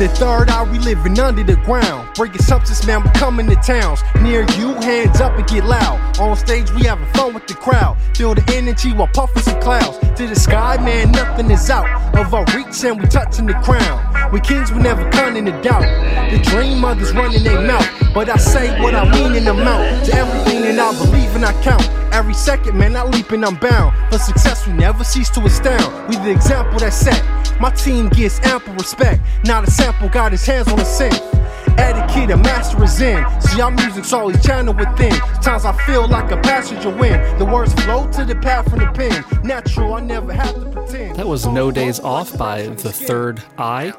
The 0.00 0.08
third 0.08 0.48
eye, 0.48 0.62
we 0.72 0.78
living 0.78 1.20
under 1.20 1.44
the 1.44 1.56
ground. 1.56 2.14
Breaking 2.14 2.40
substance, 2.40 2.86
man, 2.86 3.02
we 3.02 3.10
coming 3.10 3.46
to 3.48 3.56
towns. 3.56 4.00
Near 4.22 4.46
you, 4.56 4.72
hands 4.80 5.20
up 5.20 5.36
and 5.36 5.46
get 5.46 5.66
loud. 5.66 6.18
On 6.18 6.34
stage, 6.38 6.72
we 6.72 6.84
having 6.84 7.06
fun 7.12 7.34
with 7.34 7.46
the 7.46 7.52
crowd. 7.52 7.98
Feel 8.16 8.34
the 8.34 8.42
energy 8.56 8.94
while 8.94 9.08
puffing 9.08 9.42
some 9.42 9.60
clouds. 9.60 9.98
To 10.16 10.26
the 10.26 10.34
sky, 10.34 10.78
man, 10.78 11.12
nothing 11.12 11.50
is 11.50 11.68
out 11.68 12.16
of 12.16 12.32
our 12.32 12.46
reach, 12.56 12.82
and 12.82 12.98
we 12.98 13.08
touching 13.08 13.44
the 13.44 13.52
crown. 13.60 14.32
We 14.32 14.40
kings, 14.40 14.72
we 14.72 14.78
never 14.78 15.04
cunning 15.10 15.44
the 15.44 15.52
doubt. 15.60 15.82
The 16.30 16.38
dream 16.44 16.82
others 16.82 17.12
running 17.12 17.44
their 17.44 17.60
mouth. 17.60 17.86
But 18.14 18.30
I 18.30 18.38
say 18.38 18.80
what 18.80 18.94
I 18.94 19.04
mean 19.12 19.34
in 19.34 19.44
the 19.44 19.52
mouth. 19.52 20.06
To 20.06 20.14
everything 20.14 20.62
that 20.62 20.78
I 20.78 20.96
believe 20.96 21.36
and 21.36 21.44
I 21.44 21.52
count. 21.62 21.99
Every 22.12 22.34
second, 22.34 22.76
man, 22.76 22.96
I 22.96 23.04
leap 23.04 23.30
and 23.30 23.44
I'm 23.44 23.56
bound. 23.56 23.94
For 24.12 24.18
success, 24.18 24.66
we 24.66 24.72
never 24.72 25.04
cease 25.04 25.30
to 25.30 25.40
astound. 25.40 26.08
We 26.08 26.16
the 26.16 26.30
example 26.30 26.78
that 26.80 26.92
set. 26.92 27.22
My 27.60 27.70
team 27.70 28.08
gets 28.08 28.40
ample 28.40 28.74
respect. 28.74 29.22
Not 29.44 29.66
a 29.66 29.70
sample, 29.70 30.08
got 30.08 30.32
his 30.32 30.44
hands 30.44 30.68
on 30.68 30.76
the 30.76 30.84
synth. 30.84 31.20
Etiquette, 31.78 32.30
a 32.30 32.36
master 32.36 32.82
is 32.84 33.00
in. 33.00 33.24
See, 33.40 33.60
our 33.60 33.70
music's 33.70 34.12
always 34.12 34.44
channeled 34.44 34.78
within. 34.78 35.12
Times 35.42 35.64
I 35.64 35.72
feel 35.84 36.08
like 36.08 36.30
a 36.30 36.36
passenger 36.38 36.90
wind. 36.90 37.40
The 37.40 37.44
words 37.44 37.72
flow 37.84 38.10
to 38.12 38.24
the 38.24 38.34
path 38.36 38.68
from 38.70 38.80
the 38.80 38.86
pen. 38.86 39.24
Natural, 39.44 39.94
I 39.94 40.00
never 40.00 40.32
have 40.32 40.54
to 40.54 40.70
pretend. 40.70 41.16
That 41.16 41.26
was 41.26 41.46
No 41.46 41.70
Days 41.70 42.00
Off 42.00 42.36
by 42.36 42.62
The 42.62 42.92
Third 42.92 43.42
Eye, 43.58 43.92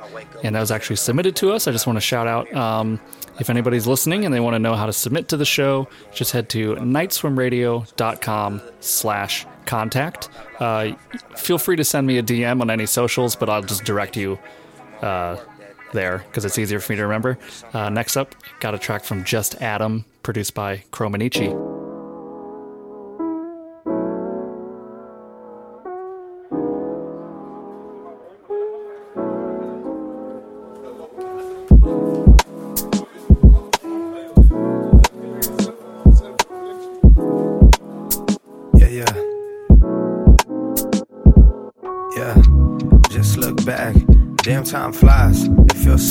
and 0.43 0.55
that 0.55 0.59
was 0.59 0.71
actually 0.71 0.95
submitted 0.97 1.35
to 1.37 1.51
us. 1.51 1.67
I 1.67 1.71
just 1.71 1.87
want 1.87 1.97
to 1.97 2.01
shout 2.01 2.27
out 2.27 2.51
um, 2.53 2.99
if 3.39 3.49
anybody's 3.49 3.87
listening 3.87 4.25
and 4.25 4.33
they 4.33 4.39
want 4.39 4.55
to 4.55 4.59
know 4.59 4.75
how 4.75 4.85
to 4.85 4.93
submit 4.93 5.27
to 5.29 5.37
the 5.37 5.45
show, 5.45 5.87
just 6.13 6.31
head 6.31 6.49
to 6.49 6.75
nightswimradio.com 6.75 8.61
slash 8.79 9.45
contact. 9.65 10.29
Uh, 10.59 10.93
feel 11.35 11.57
free 11.57 11.75
to 11.75 11.83
send 11.83 12.07
me 12.07 12.17
a 12.17 12.23
DM 12.23 12.61
on 12.61 12.69
any 12.69 12.85
socials, 12.85 13.35
but 13.35 13.49
I'll 13.49 13.61
just 13.61 13.83
direct 13.83 14.17
you 14.17 14.37
uh, 15.01 15.37
there 15.91 16.19
because 16.27 16.45
it's 16.45 16.57
easier 16.57 16.79
for 16.79 16.91
me 16.93 16.97
to 16.97 17.03
remember. 17.03 17.37
Uh, 17.73 17.89
next 17.89 18.17
up, 18.17 18.35
got 18.59 18.73
a 18.73 18.79
track 18.79 19.03
from 19.03 19.23
Just 19.23 19.61
Adam, 19.61 20.05
produced 20.23 20.53
by 20.53 20.83
Chromanichi. 20.91 21.79
Yeah, 38.73 38.87
yeah. 38.87 39.05
Yeah. 42.15 42.41
Just 43.09 43.37
look 43.37 43.63
back. 43.65 43.95
Damn 44.43 44.63
time 44.63 44.91
flies. 44.93 45.10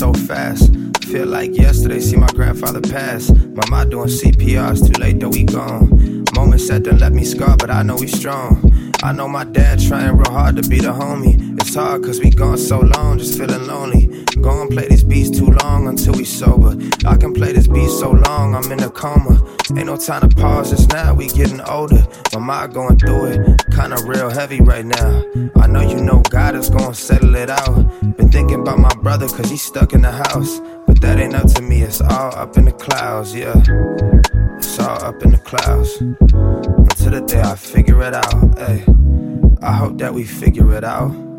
So 0.01 0.13
fast. 0.13 0.73
Feel 1.03 1.27
like 1.27 1.55
yesterday, 1.55 1.99
see 1.99 2.15
my 2.15 2.25
grandfather 2.33 2.81
pass. 2.81 3.29
my 3.29 3.61
Mama 3.69 3.87
doing 3.87 4.07
CPR, 4.07 4.71
it's 4.71 4.81
too 4.81 4.99
late 4.99 5.19
though 5.19 5.29
we 5.29 5.43
gone. 5.43 6.25
Moments 6.33 6.67
that 6.69 6.81
done 6.81 6.97
left 6.97 7.13
me 7.13 7.23
scar, 7.23 7.55
but 7.55 7.69
I 7.69 7.83
know 7.83 7.97
we 7.97 8.07
strong. 8.07 8.91
I 9.03 9.11
know 9.11 9.27
my 9.27 9.43
dad 9.43 9.79
trying 9.79 10.17
real 10.17 10.31
hard 10.31 10.55
to 10.55 10.67
be 10.67 10.79
the 10.79 10.91
homie. 10.91 11.55
It's 11.61 11.75
hard 11.75 12.03
cause 12.03 12.19
we 12.19 12.31
gone 12.31 12.57
so 12.57 12.79
long, 12.79 13.19
just 13.19 13.37
feeling 13.37 13.67
lonely. 13.67 14.10
Go 14.41 14.59
and 14.61 14.71
play 14.71 14.87
these 14.87 15.03
beats 15.03 15.37
too 15.37 15.45
long 15.63 15.87
until 15.87 16.13
we 16.13 16.25
sober. 16.25 16.75
I 17.05 17.15
can 17.15 17.33
play 17.33 17.53
this 17.53 17.67
beat 17.67 17.89
so 17.89 18.11
long, 18.11 18.55
I'm 18.55 18.71
in 18.71 18.81
a 18.81 18.89
coma. 18.89 19.39
Ain't 19.77 19.85
no 19.85 19.95
time 19.95 20.27
to 20.27 20.35
pause, 20.35 20.71
just 20.71 20.89
now 20.89 21.13
we 21.13 21.27
getting 21.27 21.61
older. 21.61 22.05
My 22.33 22.39
mind 22.39 22.73
going 22.73 22.97
through 22.97 23.25
it, 23.25 23.65
kinda 23.71 23.97
real 24.05 24.29
heavy 24.29 24.59
right 24.59 24.85
now. 24.85 25.23
I 25.57 25.67
know 25.67 25.81
you 25.81 26.01
know 26.01 26.21
God 26.29 26.55
is 26.55 26.69
gonna 26.69 26.93
settle 26.93 27.35
it 27.35 27.49
out. 27.49 28.17
Been 28.17 28.31
thinking 28.31 28.61
about 28.61 28.79
my 28.79 28.93
brother 29.03 29.27
cause 29.27 29.49
he's 29.49 29.61
stuck 29.61 29.93
in 29.93 30.01
the 30.01 30.11
house. 30.11 30.59
But 30.87 30.99
that 31.01 31.19
ain't 31.19 31.35
up 31.35 31.47
to 31.53 31.61
me, 31.61 31.83
it's 31.83 32.01
all 32.01 32.35
up 32.35 32.57
in 32.57 32.65
the 32.65 32.71
clouds, 32.71 33.35
yeah. 33.35 33.53
It's 34.57 34.79
all 34.79 35.03
up 35.03 35.21
in 35.23 35.31
the 35.31 35.37
clouds. 35.37 36.01
Until 36.01 37.11
the 37.11 37.23
day 37.25 37.41
I 37.41 37.55
figure 37.55 38.01
it 38.01 38.15
out, 38.15 38.57
hey. 38.57 38.83
I 39.61 39.73
hope 39.73 39.99
that 39.99 40.13
we 40.13 40.23
figure 40.23 40.73
it 40.73 40.83
out. 40.83 41.30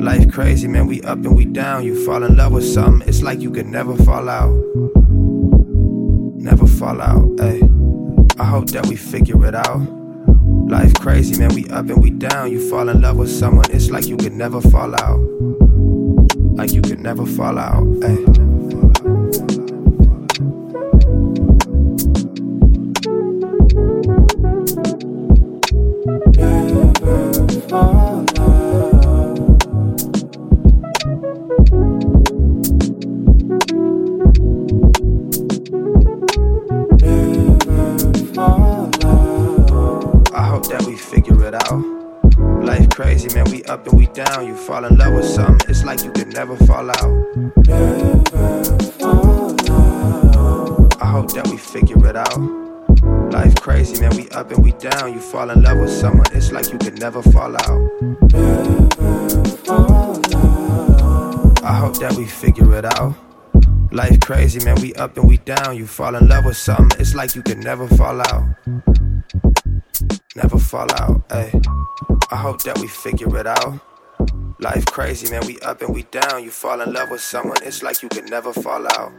Life 0.00 0.32
crazy, 0.32 0.66
man, 0.66 0.86
we 0.86 1.02
up 1.02 1.18
and 1.18 1.36
we 1.36 1.44
down. 1.44 1.84
You 1.84 2.06
fall 2.06 2.22
in 2.22 2.34
love 2.34 2.52
with 2.52 2.64
something, 2.64 3.06
it's 3.06 3.20
like 3.20 3.40
you 3.40 3.50
could 3.50 3.66
never 3.66 3.94
fall 3.96 4.30
out. 4.30 4.50
Never 6.36 6.66
fall 6.66 7.02
out, 7.02 7.38
hey. 7.38 7.60
I 8.38 8.44
hope 8.44 8.70
that 8.70 8.86
we 8.86 8.96
figure 8.96 9.44
it 9.44 9.54
out. 9.54 9.80
Life 10.70 10.94
crazy, 10.94 11.38
man, 11.38 11.54
we 11.54 11.68
up 11.68 11.90
and 11.90 12.02
we 12.02 12.08
down. 12.08 12.50
You 12.50 12.66
fall 12.70 12.88
in 12.88 13.02
love 13.02 13.18
with 13.18 13.30
someone, 13.30 13.66
it's 13.70 13.90
like 13.90 14.06
you 14.06 14.16
could 14.16 14.32
never 14.32 14.62
fall 14.62 14.94
out. 14.94 15.20
Like 16.56 16.72
you 16.72 16.80
could 16.80 17.00
never 17.00 17.26
fall 17.26 17.58
out, 17.58 17.84
hey. 18.02 18.49
Up 43.70 43.86
and 43.86 43.96
we 43.96 44.06
down. 44.08 44.46
You 44.48 44.56
fall 44.56 44.84
in 44.84 44.98
love 44.98 45.14
with 45.14 45.24
something, 45.24 45.70
it's 45.70 45.84
like 45.84 46.02
you 46.02 46.10
could 46.10 46.32
never 46.34 46.56
fall 46.66 46.90
out. 46.90 47.36
Never 47.68 48.78
fall 48.98 49.50
out. 49.70 51.00
I 51.00 51.06
hope 51.06 51.32
that 51.34 51.46
we 51.48 51.56
figure 51.56 52.04
it 52.08 52.16
out. 52.16 52.40
Life 53.32 53.54
crazy, 53.60 54.00
man, 54.00 54.16
we 54.16 54.28
up 54.30 54.50
and 54.50 54.64
we 54.64 54.72
down. 54.72 55.12
You 55.12 55.20
fall 55.20 55.50
in 55.50 55.62
love 55.62 55.78
with 55.78 55.92
someone, 55.92 56.26
it's 56.32 56.50
like 56.50 56.72
you 56.72 56.78
could 56.78 56.98
never 56.98 57.22
fall 57.22 57.56
out. 57.56 57.90
I 61.62 61.72
hope 61.72 61.96
that 62.00 62.14
we 62.18 62.26
figure 62.26 62.74
it 62.76 62.84
out. 62.84 63.14
Life 63.92 64.18
crazy, 64.18 64.64
man, 64.64 64.80
we 64.80 64.94
up 64.94 65.16
and 65.16 65.28
we 65.28 65.36
down. 65.36 65.76
You 65.76 65.86
fall 65.86 66.16
in 66.16 66.26
love 66.26 66.44
with 66.44 66.56
something, 66.56 67.00
it's 67.00 67.14
like 67.14 67.36
you 67.36 67.42
could 67.42 67.58
never 67.58 67.86
fall 67.86 68.20
out. 68.20 68.48
Never 70.34 70.58
fall 70.58 70.90
out, 70.92 71.28
ayy. 71.28 72.19
I 72.32 72.36
hope 72.36 72.62
that 72.62 72.78
we 72.78 72.86
figure 72.86 73.36
it 73.38 73.46
out. 73.48 73.80
Life 74.60 74.86
crazy, 74.86 75.28
man, 75.32 75.44
we 75.46 75.58
up 75.60 75.82
and 75.82 75.92
we 75.92 76.04
down. 76.04 76.44
You 76.44 76.50
fall 76.50 76.80
in 76.80 76.92
love 76.92 77.10
with 77.10 77.20
someone, 77.20 77.56
it's 77.62 77.82
like 77.82 78.02
you 78.02 78.08
could 78.08 78.30
never 78.30 78.52
fall 78.52 78.86
out. 78.86 79.12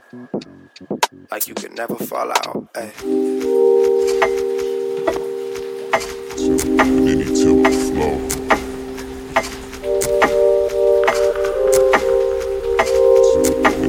Like 1.29 1.47
you 1.47 1.53
could 1.53 1.75
never 1.75 1.95
fall 1.95 2.29
out, 2.31 2.73
ayy. 2.73 3.51
Mini 7.03 7.25
tip 7.35 7.67
flow. 7.91 8.17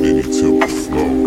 Mini 0.01 0.23
path, 0.23 1.22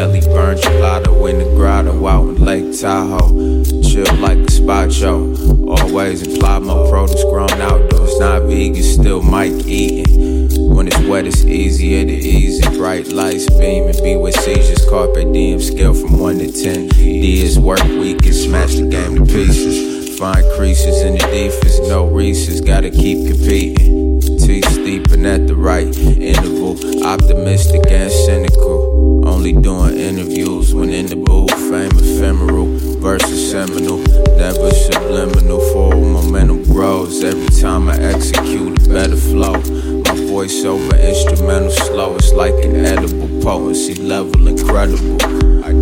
Yakinelli, 0.00 0.24
burn 0.32 0.56
gelato 0.56 1.28
in 1.28 1.38
the 1.38 1.44
grotto 1.56 2.06
out 2.06 2.28
in 2.28 2.44
Lake 2.44 2.78
Tahoe. 2.78 3.62
Chill 3.82 4.16
like 4.16 4.38
a 4.38 4.50
spot 4.50 4.92
show. 4.92 5.34
Always 5.68 6.22
imply 6.22 6.58
my 6.58 6.88
produce 6.88 7.22
grown 7.24 7.50
outdoors. 7.50 8.18
Not 8.18 8.42
vegan, 8.42 8.82
still 8.82 9.22
Mike 9.22 9.66
eating. 9.66 10.74
When 10.74 10.86
it's 10.86 10.98
wet, 11.00 11.26
it's 11.26 11.44
easier 11.44 12.04
to 12.04 12.12
ease 12.12 12.64
it. 12.64 12.78
Bright 12.78 13.08
lights 13.08 13.48
beaming, 13.50 14.02
be 14.02 14.16
with 14.16 14.34
seizures. 14.36 14.88
Carpet 14.88 15.32
diem, 15.32 15.60
scale 15.60 15.94
from 15.94 16.18
1 16.18 16.38
to 16.38 16.50
10. 16.50 16.88
D 16.88 17.42
is 17.42 17.58
work 17.58 17.82
week 17.82 18.24
and 18.24 18.34
smash 18.34 18.76
the 18.76 18.88
game 18.88 19.16
to 19.16 19.26
pieces. 19.26 20.18
Find 20.18 20.44
creases 20.56 21.02
in 21.02 21.14
the 21.14 21.26
defense, 21.26 21.78
no 21.88 22.06
Reese's, 22.06 22.60
gotta 22.60 22.90
keep 22.90 23.26
competing. 23.26 24.20
Teeth 24.38 24.68
steeping 24.70 25.26
at 25.26 25.46
the 25.46 25.56
right 25.56 25.94
interval, 25.96 26.72
optimistic 27.04 27.82
and 27.88 28.10
cynical. 28.10 28.89
Only 29.24 29.52
doing 29.52 29.96
interviews 29.96 30.74
when 30.74 30.90
in 30.90 31.06
the 31.06 31.16
booth, 31.16 31.50
fame 31.70 31.90
ephemeral 31.94 32.66
versus 33.00 33.50
seminal, 33.50 33.98
never 34.36 34.70
subliminal. 34.70 35.60
Forward 35.72 35.96
momentum 35.96 36.64
grows 36.64 37.22
every 37.24 37.48
time 37.60 37.88
I 37.88 37.96
execute 37.96 38.86
a 38.86 38.88
better 38.88 39.16
flow. 39.16 39.52
My 39.52 40.16
voiceover 40.28 40.98
instrumental 41.00 41.70
slow, 41.70 42.16
it's 42.16 42.32
like 42.32 42.54
an 42.64 42.84
edible 42.84 43.28
potency 43.42 43.94
level 43.94 44.48
incredible. 44.48 45.18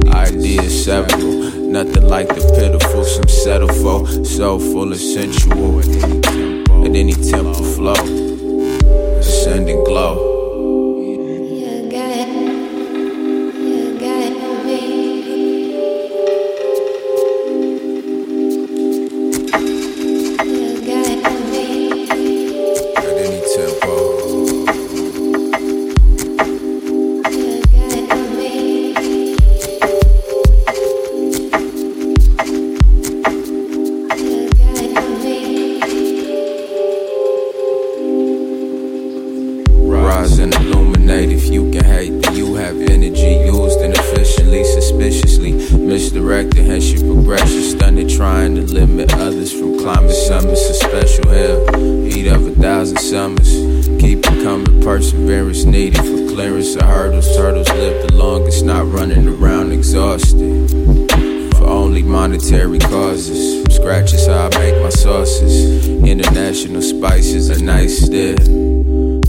Ideas 0.08 0.84
several, 0.84 1.32
nothing 1.70 2.06
like 2.06 2.28
the 2.28 2.42
pitiful, 2.56 3.04
some 3.04 3.28
settle 3.28 3.68
for, 3.68 4.06
so 4.24 4.58
full 4.58 4.92
of 4.92 4.98
sensual. 4.98 5.80
At 5.80 6.94
any 6.94 7.14
tempo 7.14 7.54
flow, 7.54 7.94
ascending 9.18 9.82
glow. 9.84 10.27
Perseverance 55.28 55.64
needed 55.66 55.98
for 55.98 56.34
clearance 56.34 56.74
of 56.74 56.82
hurdles. 56.82 57.36
Turtles 57.36 57.68
live 57.68 58.08
the 58.08 58.14
longest, 58.14 58.64
not 58.64 58.90
running 58.90 59.28
around 59.28 59.72
exhausted 59.72 60.70
for 61.54 61.66
only 61.66 62.02
monetary 62.02 62.78
causes. 62.78 63.62
From 63.62 63.70
scratch 63.70 64.12
how 64.26 64.48
I 64.50 64.58
make 64.58 64.82
my 64.82 64.88
sauces. 64.88 65.86
International 65.86 66.80
spices 66.80 67.50
are 67.50 67.62
nice 67.62 67.98
still. 68.06 68.38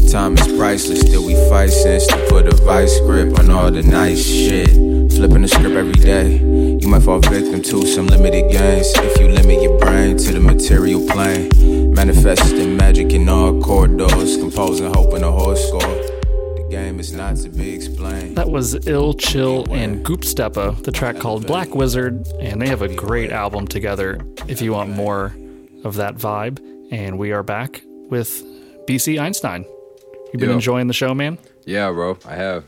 Time 0.10 0.38
is 0.38 0.47
priceless, 0.58 1.02
still 1.02 1.26
we 1.26 1.36
fight 1.50 1.70
since 1.70 2.08
to 2.08 2.28
put 2.30 2.47
a 2.47 2.56
vice 2.64 2.97
grip 3.02 3.38
on 3.38 3.50
all 3.50 3.70
the 3.70 3.84
nice 3.84 4.26
shit. 4.26 4.70
Flipping 5.12 5.41
the 5.41 5.50
script 5.50 5.76
every 5.76 5.91
day. 5.91 6.38
You 6.80 6.88
might 6.88 7.04
fall 7.04 7.20
victim 7.20 7.62
to 7.62 7.86
some 7.86 8.08
limited 8.08 8.50
gains 8.50 8.88
if 8.95 9.20
you 9.20 9.28
limit 9.28 9.62
your 9.62 9.78
brain 9.80 10.16
to 10.16 10.32
the 10.32 10.39
material 10.39 11.06
plane. 11.10 11.78
Manifesting 12.00 12.78
magic 12.78 13.12
in 13.12 13.28
all 13.28 13.62
corridors, 13.62 14.38
composing 14.38 14.93
hope 14.93 15.14
in 15.16 15.24
a 15.26 15.30
horse 15.30 15.68
score. 15.68 15.82
The 15.82 16.66
game 16.72 16.97
is 16.97 17.12
not 17.12 17.36
to 17.36 17.50
be 17.50 17.76
explained. 17.76 18.38
That 18.38 18.50
was 18.50 18.88
Ill 18.88 19.14
Chill 19.14 19.66
and 19.70 20.02
Goop 20.06 20.22
Steppa, 20.22 20.82
the 20.86 20.93
track 20.93 21.18
called 21.18 21.45
Black 21.45 21.76
Wizard, 21.76 22.26
and 22.39 22.62
they 22.62 22.70
have 22.70 22.82
a 22.82 22.88
great 22.88 23.32
album 23.34 23.68
together 23.68 24.18
if 24.47 24.62
you 24.62 24.72
want 24.72 24.91
more 24.91 25.36
of 25.84 25.95
that 25.95 26.16
vibe. 26.16 26.62
And 26.89 27.20
we 27.20 27.34
are 27.34 27.43
back 27.43 27.82
with 28.10 28.45
BC 28.88 29.20
Einstein. 29.20 29.66
You've 30.32 30.39
been 30.39 30.52
Yo. 30.52 30.56
enjoying 30.56 30.88
the 30.88 30.93
show, 30.93 31.14
man? 31.14 31.38
Yeah, 31.66 31.91
bro, 31.91 32.18
I 32.26 32.36
have. 32.36 32.64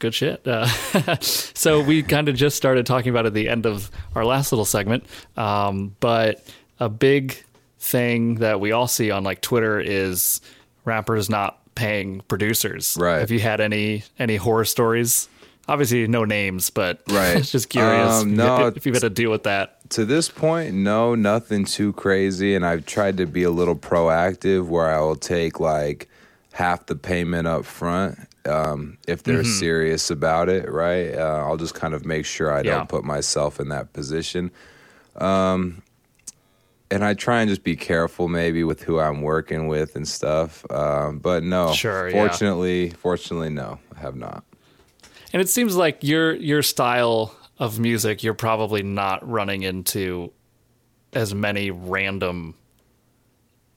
Good 0.00 0.12
shit. 0.12 0.44
Uh, 0.44 0.66
so 1.20 1.80
we 1.84 2.02
kind 2.02 2.28
of 2.28 2.34
just 2.34 2.56
started 2.56 2.84
talking 2.84 3.10
about 3.10 3.26
at 3.26 3.34
the 3.34 3.48
end 3.48 3.64
of 3.64 3.92
our 4.16 4.24
last 4.24 4.50
little 4.50 4.64
segment, 4.64 5.04
um, 5.36 5.94
but 6.00 6.44
a 6.80 6.88
big 6.88 7.44
thing 7.78 8.36
that 8.36 8.60
we 8.60 8.72
all 8.72 8.88
see 8.88 9.10
on 9.10 9.24
like 9.24 9.40
Twitter 9.40 9.78
is 9.80 10.40
rappers 10.84 11.28
not 11.30 11.58
paying 11.74 12.20
producers. 12.28 12.96
Right. 12.98 13.18
Have 13.20 13.30
you 13.30 13.40
had 13.40 13.60
any 13.60 14.04
any 14.18 14.36
horror 14.36 14.64
stories? 14.64 15.28
Obviously, 15.68 16.06
no 16.08 16.24
names, 16.24 16.70
but 16.70 17.02
Right. 17.10 17.42
just 17.44 17.68
curious 17.68 18.22
Um, 18.22 18.30
if- 18.30 18.36
no, 18.36 18.66
if 18.68 18.86
you've 18.86 18.94
had 18.94 19.02
to 19.02 19.10
deal 19.10 19.30
with 19.30 19.42
that. 19.44 19.74
To 19.90 20.04
this 20.04 20.28
point, 20.28 20.74
no, 20.74 21.14
nothing 21.14 21.64
too 21.64 21.92
crazy. 21.94 22.54
And 22.54 22.64
I've 22.64 22.84
tried 22.86 23.16
to 23.18 23.26
be 23.26 23.42
a 23.42 23.50
little 23.50 23.76
proactive 23.76 24.66
where 24.66 24.86
I 24.88 25.00
will 25.00 25.16
take 25.16 25.60
like 25.60 26.08
half 26.52 26.86
the 26.86 26.96
payment 26.96 27.46
up 27.46 27.64
front 27.64 28.18
um, 28.46 28.98
if 29.06 29.22
they're 29.22 29.42
Mhm. 29.42 29.58
serious 29.58 30.10
about 30.10 30.48
it, 30.48 30.70
right? 30.70 31.14
Uh, 31.14 31.44
I'll 31.46 31.56
just 31.58 31.74
kind 31.74 31.94
of 31.94 32.04
make 32.04 32.24
sure 32.26 32.50
I 32.52 32.62
Yeah. 32.62 32.76
don't 32.78 32.88
put 32.88 33.04
myself 33.04 33.60
in 33.60 33.68
that 33.68 33.92
position. 33.92 34.50
Um, 35.16 35.82
and 36.90 37.04
I 37.04 37.14
try 37.14 37.40
and 37.40 37.48
just 37.48 37.62
be 37.64 37.76
careful 37.76 38.28
maybe 38.28 38.64
with 38.64 38.82
who 38.82 38.98
I'm 38.98 39.20
working 39.22 39.68
with 39.68 39.94
and 39.96 40.06
stuff. 40.08 40.64
Um, 40.70 41.18
but 41.18 41.42
no, 41.42 41.72
Sure, 41.72 42.08
yeah. 42.08 42.14
fortunately, 42.14 42.90
fortunately, 42.90 43.50
no, 43.50 43.78
I 43.96 44.00
have 44.00 44.16
not. 44.16 44.44
And 45.32 45.42
it 45.42 45.48
seems 45.48 45.76
like 45.76 46.02
your 46.02 46.34
your 46.34 46.62
style 46.62 47.34
of 47.58 47.78
music, 47.78 48.22
you're 48.22 48.34
probably 48.34 48.82
not 48.82 49.28
running 49.28 49.62
into 49.62 50.32
as 51.12 51.34
many 51.34 51.70
random 51.70 52.54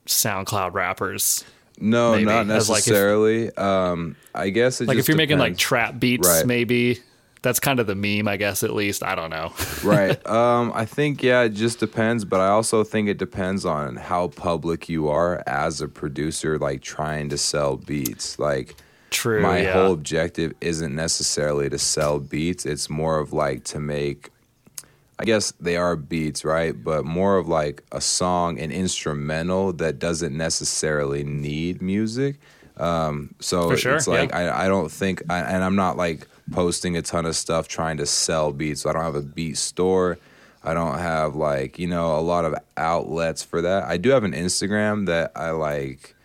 SoundCloud 0.05 0.73
rappers. 0.73 1.43
No, 1.79 2.11
maybe, 2.13 2.25
not 2.25 2.49
as, 2.49 2.69
like, 2.69 2.79
if- 2.81 2.87
necessarily. 2.87 3.55
um, 3.57 4.15
I 4.35 4.49
guess 4.49 4.81
it 4.81 4.87
like 4.87 4.97
if 4.97 5.07
you're 5.07 5.17
making 5.17 5.39
like 5.39 5.57
trap 5.57 5.99
beats, 5.99 6.27
Right. 6.27 6.45
maybe 6.45 6.99
that's 7.41 7.59
kind 7.59 7.79
of 7.79 7.87
the 7.87 7.95
meme, 7.95 8.27
I 8.27 8.37
guess. 8.37 8.63
At 8.63 8.73
least 8.73 9.03
I 9.03 9.15
don't 9.15 9.29
know. 9.29 9.51
right. 9.83 10.25
Um, 10.27 10.71
I 10.75 10.85
think 10.85 11.23
yeah, 11.23 11.41
it 11.41 11.49
just 11.49 11.79
depends, 11.79 12.23
but 12.25 12.39
I 12.39 12.49
also 12.49 12.83
think 12.83 13.09
it 13.09 13.17
depends 13.17 13.65
on 13.65 13.95
how 13.95 14.27
public 14.27 14.89
you 14.89 15.09
are 15.09 15.43
as 15.47 15.81
a 15.81 15.87
producer, 15.87 16.57
like 16.59 16.81
trying 16.81 17.29
to 17.29 17.37
sell 17.37 17.77
beats. 17.77 18.37
Like, 18.37 18.75
True, 19.11 19.41
My 19.41 19.61
yeah. 19.61 19.73
whole 19.73 19.91
objective 19.93 20.53
isn't 20.61 20.95
necessarily 20.95 21.69
to 21.69 21.77
sell 21.77 22.19
beats. 22.19 22.65
It's 22.65 22.89
more 22.89 23.19
of 23.19 23.33
like 23.33 23.65
to 23.65 23.79
make. 23.79 24.29
I 25.19 25.25
guess 25.25 25.51
they 25.59 25.75
are 25.75 25.95
beats, 25.95 26.43
right? 26.43 26.71
But 26.81 27.05
more 27.05 27.37
of 27.37 27.47
like 27.47 27.83
a 27.91 28.01
song, 28.01 28.57
an 28.57 28.71
instrumental 28.71 29.73
that 29.73 29.99
doesn't 29.99 30.35
necessarily 30.35 31.23
need 31.23 31.79
music. 31.81 32.39
Um, 32.77 33.35
so 33.39 33.75
sure, 33.75 33.97
it's 33.97 34.07
like 34.07 34.31
yeah. 34.31 34.37
I, 34.37 34.65
I 34.65 34.67
don't 34.67 34.89
think, 34.89 35.21
I, 35.29 35.39
and 35.39 35.63
I'm 35.63 35.75
not 35.75 35.97
like 35.97 36.27
posting 36.51 36.97
a 36.97 37.01
ton 37.01 37.25
of 37.25 37.35
stuff 37.35 37.67
trying 37.67 37.97
to 37.97 38.05
sell 38.05 38.51
beats. 38.51 38.85
I 38.85 38.93
don't 38.93 39.03
have 39.03 39.15
a 39.15 39.21
beat 39.21 39.57
store. 39.57 40.17
I 40.63 40.73
don't 40.75 40.99
have 40.99 41.35
like 41.35 41.79
you 41.79 41.87
know 41.87 42.15
a 42.17 42.21
lot 42.21 42.45
of 42.45 42.53
outlets 42.77 43.41
for 43.43 43.61
that. 43.61 43.83
I 43.85 43.97
do 43.97 44.09
have 44.11 44.23
an 44.23 44.33
Instagram 44.33 45.07
that 45.07 45.31
I 45.35 45.51
like 45.51 46.15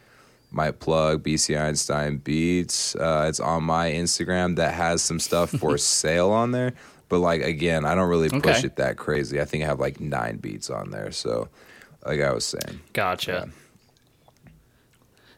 might 0.51 0.79
plug 0.79 1.23
BC 1.23 1.61
Einstein 1.61 2.19
Beats. 2.19 2.95
Uh, 2.97 3.27
it's 3.29 3.41
on 3.41 3.65
my 3.65 3.91
Instagram 3.91 4.57
that 4.57 4.75
has 4.75 5.03
some 5.03 5.19
stuff 5.21 5.51
for 5.51 5.77
sale 5.79 6.31
on 6.31 6.51
there. 6.53 6.73
But 7.09 7.19
like 7.21 7.43
again, 7.43 7.85
I 7.85 7.95
don't 7.95 8.09
really 8.09 8.29
push 8.29 8.59
Okay. 8.59 8.67
it 8.67 8.77
that 8.77 8.97
crazy. 8.97 9.41
I 9.41 9.45
think 9.45 9.65
I 9.65 9.67
have 9.69 9.81
like 9.81 10.01
nine 10.01 10.37
beats 10.37 10.71
on 10.71 10.91
there. 10.91 11.13
So, 11.13 11.49
like 12.05 12.21
I 12.21 12.33
was 12.33 12.45
saying, 12.45 12.81
Gotcha. 12.93 13.49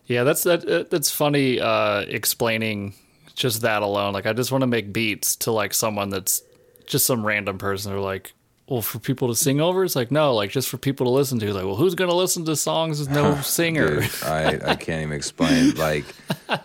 Yeah, 0.06 0.24
that's 0.24 0.42
that, 0.44 0.88
that's 0.90 1.10
funny. 1.10 1.60
Uh, 1.60 2.00
explaining 2.08 2.94
just 3.38 3.62
that 3.62 3.82
alone, 3.82 4.12
like 4.12 4.26
I 4.26 4.32
just 4.32 4.52
want 4.52 4.62
to 4.62 4.66
make 4.66 4.92
beats 4.92 5.36
to 5.36 5.52
like 5.52 5.74
someone 5.74 6.10
that's 6.10 6.42
just 6.86 7.06
some 7.06 7.24
random 7.24 7.58
person 7.58 7.92
who 7.92 8.00
like 8.00 8.34
well, 8.68 8.82
for 8.82 8.98
people 8.98 9.28
to 9.28 9.34
sing 9.34 9.62
over? 9.62 9.82
It's 9.82 9.96
like, 9.96 10.10
no, 10.10 10.34
like 10.34 10.50
just 10.50 10.68
for 10.68 10.76
people 10.76 11.06
to 11.06 11.10
listen 11.10 11.38
to. 11.38 11.54
Like, 11.54 11.64
well, 11.64 11.76
who's 11.76 11.94
going 11.94 12.10
to 12.10 12.16
listen 12.16 12.44
to 12.44 12.54
songs 12.54 13.00
with 13.00 13.10
no 13.10 13.34
singer? 13.42 14.00
Dude, 14.00 14.10
I, 14.22 14.58
I 14.62 14.74
can't 14.76 15.02
even 15.02 15.12
explain. 15.12 15.72
Like, 15.78 16.04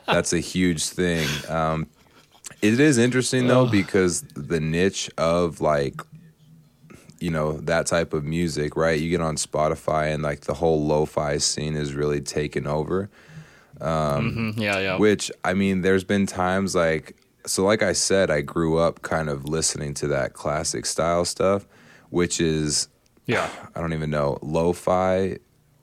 that's 0.05 0.33
a 0.33 0.39
huge 0.39 0.85
thing. 0.85 1.27
Um, 1.47 1.87
it 2.61 2.79
is 2.79 2.97
interesting 2.97 3.47
though 3.47 3.67
because 3.67 4.21
the 4.35 4.59
niche 4.59 5.09
of 5.17 5.61
like, 5.61 6.01
you 7.19 7.29
know, 7.29 7.53
that 7.53 7.85
type 7.85 8.13
of 8.13 8.23
music, 8.23 8.75
right? 8.75 8.99
You 8.99 9.09
get 9.09 9.21
on 9.21 9.35
Spotify 9.35 10.13
and 10.13 10.23
like 10.23 10.41
the 10.41 10.53
whole 10.53 10.85
lo-fi 10.85 11.37
scene 11.37 11.75
is 11.75 11.93
really 11.93 12.21
taken 12.21 12.67
over. 12.67 13.09
Um, 13.81 14.53
Mhm, 14.55 14.59
yeah, 14.61 14.79
yeah. 14.79 14.97
Which 14.97 15.31
I 15.43 15.53
mean, 15.53 15.81
there's 15.81 16.03
been 16.03 16.25
times 16.25 16.75
like, 16.75 17.15
so 17.45 17.63
like 17.65 17.83
I 17.83 17.93
said, 17.93 18.29
I 18.31 18.41
grew 18.41 18.77
up 18.77 19.01
kind 19.01 19.29
of 19.29 19.45
listening 19.49 19.93
to 19.95 20.07
that 20.09 20.33
classic 20.33 20.85
style 20.85 21.25
stuff, 21.25 21.67
which 22.09 22.39
is 22.39 22.87
yeah, 23.25 23.49
I 23.75 23.79
don't 23.81 23.93
even 23.93 24.09
know 24.09 24.37
lo-fi 24.41 25.37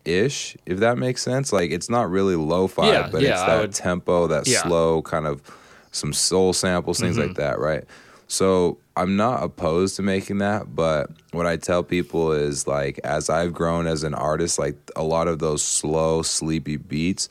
ish, 0.04 0.56
if 0.66 0.78
that 0.80 0.98
makes 0.98 1.22
sense. 1.22 1.52
Like 1.52 1.70
it's 1.70 1.88
not 1.90 2.10
really 2.10 2.36
lo-fi, 2.36 2.86
Yeah, 2.92 3.08
but 3.10 3.22
yeah, 3.22 3.32
it's 3.32 3.42
that 3.42 3.60
would- 3.60 3.74
tempo, 3.74 4.26
that 4.28 4.46
Yeah. 4.46 4.62
slow 4.62 5.02
kind 5.02 5.26
of 5.26 5.42
some 5.90 6.12
soul 6.12 6.52
samples, 6.52 7.00
things 7.00 7.16
Mhm. 7.16 7.28
like 7.28 7.34
that, 7.36 7.58
right? 7.58 7.84
So 8.28 8.78
I'm 8.96 9.16
not 9.16 9.42
opposed 9.42 9.96
to 9.96 10.02
making 10.02 10.38
that, 10.38 10.74
but 10.76 11.10
what 11.32 11.46
I 11.46 11.56
tell 11.56 11.82
people 11.82 12.32
is 12.32 12.66
like 12.66 13.00
as 13.04 13.28
I've 13.28 13.52
grown 13.52 13.86
as 13.86 14.04
an 14.04 14.14
artist, 14.14 14.58
like 14.58 14.76
a 14.94 15.02
lot 15.02 15.26
of 15.26 15.38
those 15.40 15.62
slow, 15.62 16.22
sleepy 16.22 16.76
beats, 16.76 17.28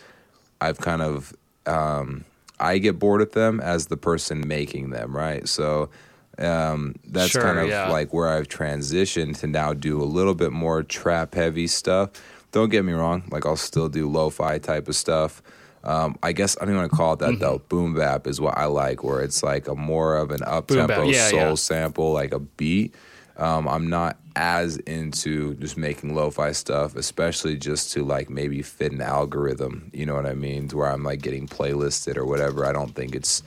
I've 0.61 0.77
kind 0.79 1.01
of 1.01 1.33
um 1.65 2.25
I 2.59 2.77
get 2.77 2.99
bored 2.99 3.21
with 3.21 3.31
them 3.33 3.61
as 3.61 3.87
the 3.87 3.97
person 3.97 4.45
making 4.47 4.89
them, 4.89 5.15
right? 5.15 5.47
So 5.47 5.89
um, 6.37 6.95
that's 7.05 7.31
Sure, 7.31 7.41
kind 7.41 7.59
of 7.59 7.67
yeah. 7.69 7.89
like 7.89 8.13
where 8.13 8.29
I've 8.29 8.47
transitioned 8.47 9.37
to 9.39 9.47
now 9.47 9.73
do 9.73 10.01
a 10.01 10.03
little 10.05 10.35
bit 10.35 10.51
more 10.51 10.83
trap 10.83 11.35
heavy 11.35 11.67
stuff. 11.67 12.11
Don't 12.51 12.69
get 12.69 12.83
me 12.83 12.93
wrong, 12.93 13.23
like 13.31 13.45
I'll 13.45 13.55
still 13.55 13.89
do 13.89 14.09
lo-fi 14.09 14.57
type 14.57 14.87
of 14.87 14.95
stuff. 14.95 15.41
Um, 15.83 16.17
I 16.23 16.33
guess 16.33 16.57
I 16.61 16.65
don't 16.65 16.75
want 16.75 16.91
to 16.91 16.95
call 16.97 17.13
it 17.13 17.19
that 17.19 17.29
Mm-hmm. 17.31 17.39
though. 17.41 17.61
Boom 17.69 17.93
bap 17.95 18.27
is 18.27 18.41
what 18.41 18.57
I 18.57 18.65
like, 18.65 19.03
where 19.03 19.21
it's 19.21 19.43
like 19.43 19.67
a 19.69 19.75
more 19.75 20.17
of 20.17 20.31
an 20.31 20.43
up 20.43 20.67
tempo 20.67 21.03
yeah, 21.03 21.29
soul 21.29 21.39
yeah. 21.39 21.53
sample, 21.55 22.11
like 22.11 22.33
a 22.33 22.39
beat. 22.39 22.93
Um, 23.39 23.67
I'm 23.69 23.89
not 23.89 24.17
as 24.35 24.77
into 24.77 25.55
just 25.55 25.77
making 25.77 26.13
lo-fi 26.13 26.51
stuff, 26.51 26.95
especially 26.95 27.57
just 27.57 27.91
to 27.93 28.03
like 28.03 28.29
maybe 28.29 28.61
fit 28.61 28.91
an 28.91 29.01
algorithm. 29.01 29.89
You 29.93 30.05
know 30.05 30.13
what 30.13 30.25
I 30.25 30.33
mean? 30.33 30.67
To 30.67 30.77
where 30.77 30.91
I'm 30.91 31.03
like 31.03 31.21
getting 31.21 31.47
playlisted 31.47 32.17
or 32.17 32.25
whatever. 32.25 32.65
I 32.65 32.73
don't 32.73 32.93
think 32.93 33.15
it's 33.15 33.41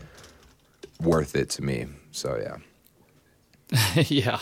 worth 1.00 1.36
it 1.36 1.50
to 1.50 1.62
me. 1.62 1.86
So 2.10 2.40
yeah. 2.40 4.02
yeah, 4.08 4.40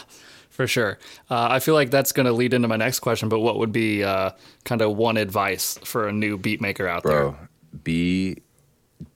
for 0.51 0.67
sure. 0.67 0.99
Uh, 1.29 1.49
I 1.51 1.59
feel 1.59 1.75
like 1.75 1.91
that's 1.91 2.13
going 2.13 2.27
to 2.27 2.33
lead 2.33 2.55
into 2.55 2.69
my 2.69 2.77
next 2.77 3.01
question. 3.01 3.29
But 3.29 3.41
what 3.41 3.59
would 3.59 3.73
be 3.73 4.05
uh, 4.05 4.31
kind 4.65 4.83
of 4.83 4.97
one 4.97 5.17
advice 5.17 5.79
for 5.85 6.09
a 6.09 6.13
new 6.13 6.39
beat 6.39 6.61
maker 6.61 6.87
out 6.87 7.03
bro 7.03 7.33
there? 7.33 7.49
be 7.83 8.37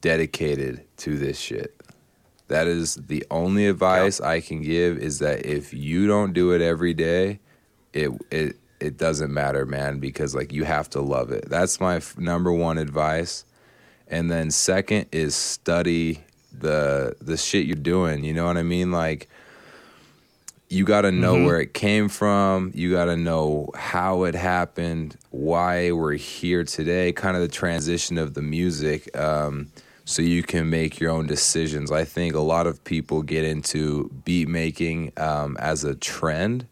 dedicated 0.00 0.84
to 0.96 1.16
this 1.16 1.38
shit 1.38 1.73
that 2.48 2.66
is 2.66 2.94
the 2.96 3.24
only 3.30 3.66
advice 3.66 4.20
i 4.20 4.40
can 4.40 4.60
give 4.62 4.98
is 4.98 5.18
that 5.20 5.44
if 5.46 5.72
you 5.74 6.06
don't 6.06 6.32
do 6.32 6.52
it 6.52 6.60
every 6.60 6.94
day 6.94 7.38
it 7.92 8.10
it 8.30 8.56
it 8.80 8.96
doesn't 8.98 9.32
matter 9.32 9.64
man 9.64 9.98
because 9.98 10.34
like 10.34 10.52
you 10.52 10.64
have 10.64 10.88
to 10.90 11.00
love 11.00 11.30
it 11.32 11.48
that's 11.48 11.80
my 11.80 11.96
f- 11.96 12.18
number 12.18 12.52
one 12.52 12.76
advice 12.78 13.44
and 14.08 14.30
then 14.30 14.50
second 14.50 15.06
is 15.12 15.34
study 15.34 16.20
the 16.52 17.14
the 17.20 17.36
shit 17.36 17.64
you're 17.66 17.76
doing 17.76 18.22
you 18.24 18.32
know 18.34 18.44
what 18.46 18.56
i 18.58 18.62
mean 18.62 18.92
like 18.92 19.28
you 20.68 20.84
got 20.84 21.02
to 21.02 21.12
know 21.12 21.34
Mhm. 21.36 21.44
where 21.44 21.60
it 21.60 21.74
came 21.74 22.08
from. 22.08 22.72
You 22.74 22.90
got 22.90 23.04
to 23.04 23.16
know 23.16 23.70
how 23.76 24.24
it 24.24 24.34
happened, 24.34 25.14
why 25.30 25.92
we're 25.92 26.14
here 26.14 26.64
today, 26.64 27.12
kind 27.12 27.36
of 27.36 27.42
the 27.42 27.48
transition 27.48 28.18
of 28.18 28.34
the 28.34 28.42
music, 28.42 29.14
um, 29.16 29.68
so 30.04 30.22
you 30.22 30.42
can 30.42 30.68
make 30.68 31.00
your 31.00 31.10
own 31.10 31.26
decisions. 31.26 31.90
I 31.90 32.04
think 32.04 32.34
a 32.34 32.40
lot 32.40 32.66
of 32.66 32.84
people 32.84 33.22
get 33.22 33.44
into 33.44 34.10
beat 34.24 34.48
making 34.48 35.12
um, 35.16 35.56
as 35.58 35.84
a 35.84 35.94
trend. 35.94 36.66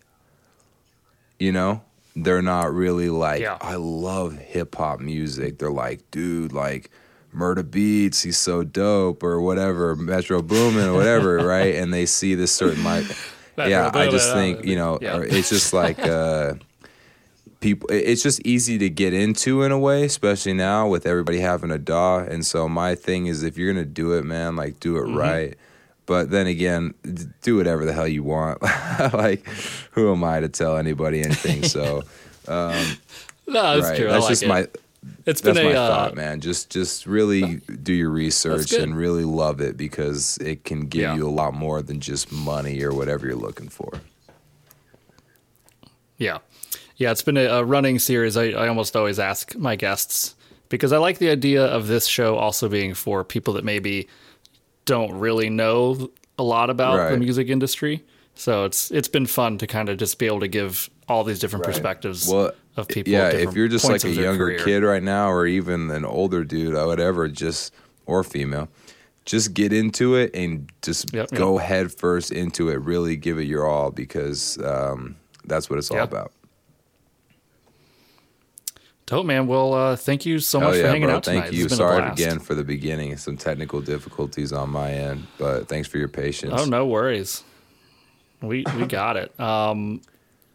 You 1.39 1.53
know, 1.53 1.83
they're 2.15 2.43
not 2.43 2.73
really 2.73 3.09
like, 3.09 3.43
I 3.43 3.77
love 3.77 4.37
hip 4.37 4.75
hop 4.75 5.01
music. 5.01 5.59
They're 5.59 5.71
like, 5.71 6.11
dude, 6.11 6.53
like. 6.53 6.91
Murda 7.35 7.63
Beatz, 7.63 8.23
he's 8.23 8.37
so 8.37 8.63
dope, 8.63 9.23
or 9.23 9.41
whatever, 9.41 9.97
Metro 9.97 10.43
Boomin, 10.43 10.89
or 10.89 10.93
whatever, 10.93 11.37
right? 11.47 11.77
And 11.77 11.91
they 11.91 12.05
see 12.05 12.35
this 12.35 12.53
certain 12.53 12.85
like, 12.85 13.07
yeah, 13.57 13.91
I 13.95 14.09
just 14.09 14.35
think 14.35 14.67
you 14.67 14.77
know, 14.77 14.99
yeah. 15.01 15.21
it's 15.21 15.49
just 15.49 15.73
like 15.73 15.99
uh, 15.99 16.55
people. 17.63 17.89
It's 17.91 18.23
just 18.23 18.41
easy 18.47 18.77
to 18.79 18.91
get 18.91 19.15
into 19.15 19.63
in 19.63 19.73
a 19.73 19.79
way, 19.79 20.05
especially 20.05 20.53
now 20.53 20.87
with 20.89 21.07
everybody 21.07 21.41
having 21.41 21.71
a 21.71 21.79
DAW. 21.79 22.19
And 22.19 22.45
so 22.45 22.69
my 22.69 22.95
thing 22.95 23.27
is, 23.27 23.43
if 23.43 23.57
you're 23.57 23.73
gonna 23.73 23.87
do 23.87 24.13
it, 24.13 24.25
man, 24.25 24.55
like 24.57 24.79
do 24.81 24.99
it 24.99 25.07
Mhm. 25.07 25.17
right. 25.17 25.57
But 26.05 26.31
then 26.31 26.47
again, 26.49 26.93
do 27.43 27.57
whatever 27.57 27.87
the 27.87 27.93
hell 27.95 28.09
you 28.09 28.23
want. 28.25 28.61
like, 29.15 29.47
who 29.93 30.13
am 30.13 30.23
I 30.25 30.41
to 30.41 30.49
tell 30.49 30.77
anybody 30.77 31.23
anything? 31.23 31.63
So, 31.63 32.03
um, 32.49 32.75
No, 33.47 33.77
that's 33.77 33.89
right. 33.89 33.97
true. 33.97 34.09
That's 34.09 34.25
like 34.25 34.31
just 34.31 34.43
it. 34.43 34.49
my. 34.49 34.67
It's 35.27 35.41
that's 35.41 35.43
been 35.43 35.59
a, 35.59 35.65
my 35.71 35.75
uh, 35.77 35.89
thought, 35.89 36.15
man. 36.17 36.41
Just, 36.41 36.71
just 36.71 37.07
really 37.07 37.57
do 37.83 37.93
your 37.93 38.11
research 38.11 38.73
and 38.73 38.97
really 38.97 39.25
love 39.25 39.61
it 39.61 39.77
because 39.77 40.39
it 40.39 40.65
can 40.65 40.87
give 40.87 41.03
Yeah. 41.03 41.15
you 41.17 41.29
a 41.29 41.31
lot 41.31 41.55
more 41.55 41.83
than 41.83 41.99
just 42.01 42.31
money 42.31 42.83
or 42.83 42.93
whatever 42.95 43.27
you're 43.27 43.35
looking 43.35 43.69
for. 43.69 43.91
Yeah. 46.19 46.39
Yeah, 47.03 47.11
it's 47.11 47.23
been 47.23 47.37
a, 47.37 47.47
a 47.47 47.65
running 47.65 47.99
series. 47.99 48.37
I, 48.37 48.51
I 48.51 48.69
almost 48.69 48.95
always 48.95 49.19
ask 49.19 49.57
my 49.57 49.75
guests 49.75 50.37
because 50.69 50.93
I 50.93 50.99
like 50.99 51.19
the 51.19 51.31
idea 51.31 51.65
of 51.67 51.89
this 51.89 52.07
show 52.07 52.37
also 52.37 52.69
being 52.69 52.95
for 52.95 53.25
people 53.25 53.55
that 53.55 53.65
maybe 53.65 54.07
don't 54.85 55.13
really 55.19 55.51
know 55.51 56.13
a 56.39 56.45
lot 56.45 56.71
about 56.71 57.11
the 57.11 57.17
music 57.17 57.49
industry. 57.49 58.05
So 58.37 58.67
it's 58.67 58.93
it's 58.93 59.09
been 59.09 59.27
fun 59.27 59.59
to 59.59 59.67
kind 59.67 59.89
of 59.89 59.99
just 59.99 60.21
be 60.21 60.27
able 60.27 60.39
to 60.41 60.49
give 60.49 60.89
all 61.09 61.25
these 61.25 61.41
different 61.41 61.67
Right. 61.67 61.75
perspectives 61.75 62.29
Well, 62.29 62.53
of 62.77 62.87
people. 62.87 63.13
Yeah, 63.13 63.31
if 63.31 63.55
you're 63.55 63.67
just 63.67 63.85
like 63.89 64.05
a 64.05 64.09
younger 64.09 64.47
career. 64.47 64.59
kid 64.65 64.83
right 64.85 65.03
now, 65.03 65.29
or 65.29 65.45
even 65.45 65.91
an 65.91 66.05
older 66.05 66.45
dude, 66.45 66.75
or 66.77 66.87
whatever, 66.87 67.27
just 67.27 67.75
or 68.07 68.23
female, 68.23 68.69
just 69.25 69.55
get 69.55 69.73
into 69.73 70.15
it 70.15 70.31
and 70.35 70.71
just 70.83 71.13
Yep, 71.13 71.33
go 71.33 71.59
yep. 71.59 71.67
head 71.67 71.93
first 71.93 72.31
into 72.31 72.69
it. 72.69 72.77
Really 72.77 73.17
give 73.17 73.41
it 73.41 73.45
your 73.49 73.67
all 73.67 73.91
because 73.91 74.57
um, 74.65 75.17
that's 75.45 75.69
what 75.69 75.81
it's 75.81 75.91
all 75.91 75.99
about. 75.99 76.31
Dope, 79.13 79.27
man. 79.27 79.47
Well, 79.47 79.75
uh, 79.75 79.95
thank 79.97 80.25
you 80.25 80.39
so 80.39 80.59
Hell 80.59 80.71
much 80.71 80.79
yeah, 80.79 80.85
for 80.85 80.89
hanging 80.89 81.09
bro. 81.09 81.17
out 81.17 81.25
Thank 81.27 81.45
tonight. 81.45 81.53
you. 81.55 81.65
This 81.65 81.73
has 81.73 81.79
Sorry 81.79 82.09
again 82.11 82.39
for 82.39 82.55
the 82.55 82.65
beginning. 82.65 83.15
Some 83.19 83.37
technical 83.37 83.83
difficulties 83.83 84.55
on 84.55 84.71
my 84.71 84.91
end, 84.91 85.27
but 85.37 85.69
thanks 85.69 85.87
for 85.87 85.99
your 85.99 86.09
patience. 86.09 86.55
Oh, 86.57 86.65
no 86.65 86.87
worries. 86.87 87.45
We 88.41 88.65
we 88.75 88.87
got 88.89 89.19
it. 89.19 89.39
Um, 89.39 90.01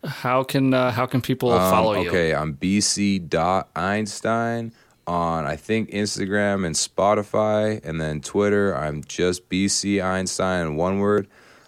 how 0.04 0.42
can 0.42 0.74
uh, 0.74 0.90
how 0.90 1.06
can 1.06 1.22
people 1.22 1.52
Um, 1.52 1.70
follow 1.72 2.02
you? 2.02 2.10
Okay, 2.10 2.34
I'm 2.34 2.56
BC 2.56 3.30
dot 3.30 3.70
Einstein 3.76 4.72
on 5.06 5.46
I 5.46 5.56
think 5.56 5.92
Instagram 5.92 6.66
and 6.66 6.74
Spotify, 6.74 7.80
and 7.86 8.02
then 8.02 8.22
Twitter. 8.22 8.76
I'm 8.76 9.04
just 9.04 9.50
BC 9.50 10.04
Einstein, 10.04 10.76
one 10.76 10.98
word. 10.98 11.28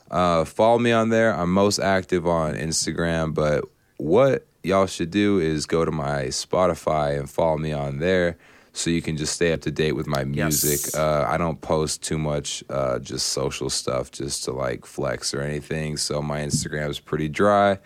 Uh, 0.09 0.43
follow 0.43 0.79
me 0.79 0.91
on 0.91 1.09
there. 1.09 1.35
I'm 1.35 1.53
most 1.53 1.77
active 1.77 2.25
on 2.25 2.55
Instagram, 2.55 3.35
but 3.35 3.63
what 3.97 4.47
y'all 4.63 4.85
should 4.85 5.11
do 5.11 5.39
is 5.39 5.65
go 5.65 5.85
to 5.85 5.91
my 5.91 6.25
Spotify 6.25 7.17
and 7.17 7.29
follow 7.29 7.57
me 7.57 7.71
on 7.71 7.99
there. 7.99 8.37
So 8.71 8.89
you 8.89 9.01
can 9.01 9.17
just 9.17 9.33
stay 9.33 9.51
up 9.51 9.61
to 9.61 9.71
date 9.71 9.93
with 9.93 10.07
my 10.07 10.23
music. 10.23 10.95
Uh, 10.95 11.25
I 11.27 11.37
don't 11.37 11.59
post 11.59 12.03
too 12.03 12.17
much, 12.17 12.63
uh, 12.69 12.99
just 12.99 13.29
social 13.29 13.69
stuff, 13.69 14.11
just 14.11 14.43
to 14.45 14.51
like 14.51 14.85
flex 14.85 15.33
or 15.33 15.41
anything. 15.41 15.97
So 15.97 16.21
my 16.21 16.39
Instagram 16.41 16.89
is 16.89 16.99
pretty 16.99 17.27
dry. 17.27 17.79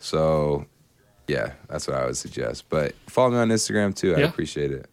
So 0.00 0.66
yeah, 1.28 1.52
that's 1.68 1.86
what 1.86 1.96
I 1.96 2.06
would 2.06 2.16
suggest. 2.16 2.68
But 2.68 2.94
follow 3.06 3.30
me 3.30 3.36
on 3.38 3.48
Instagram 3.48 3.94
too. 3.94 4.14
I 4.14 4.20
appreciate 4.20 4.72
it. 4.72 4.86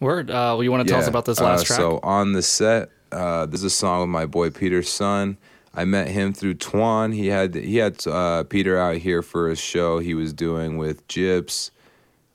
Word. 0.00 0.30
Uh, 0.30 0.52
well, 0.56 0.64
you 0.64 0.70
want 0.70 0.86
to 0.86 0.92
tell 0.92 1.00
us 1.00 1.08
about 1.08 1.24
this 1.24 1.40
last 1.40 1.62
uh, 1.62 1.64
track? 1.64 1.76
So 1.78 2.00
on 2.02 2.32
the 2.32 2.42
set, 2.42 2.90
uh, 3.12 3.46
is 3.52 3.62
a 3.62 3.70
song 3.70 4.00
with 4.00 4.08
my 4.08 4.26
boy 4.26 4.50
Peter's 4.50 4.90
son. 4.90 5.38
I 5.76 5.84
met 5.84 6.08
him 6.08 6.32
through 6.32 6.54
Twan. 6.54 7.14
He 7.14 7.26
had 7.26 7.54
he 7.54 7.76
had 7.76 8.04
uh, 8.06 8.44
Peter 8.44 8.78
out 8.78 8.96
here 8.96 9.20
for 9.20 9.50
a 9.50 9.56
show 9.56 9.98
he 9.98 10.14
was 10.14 10.32
doing 10.32 10.78
with 10.78 11.06
Jips. 11.06 11.70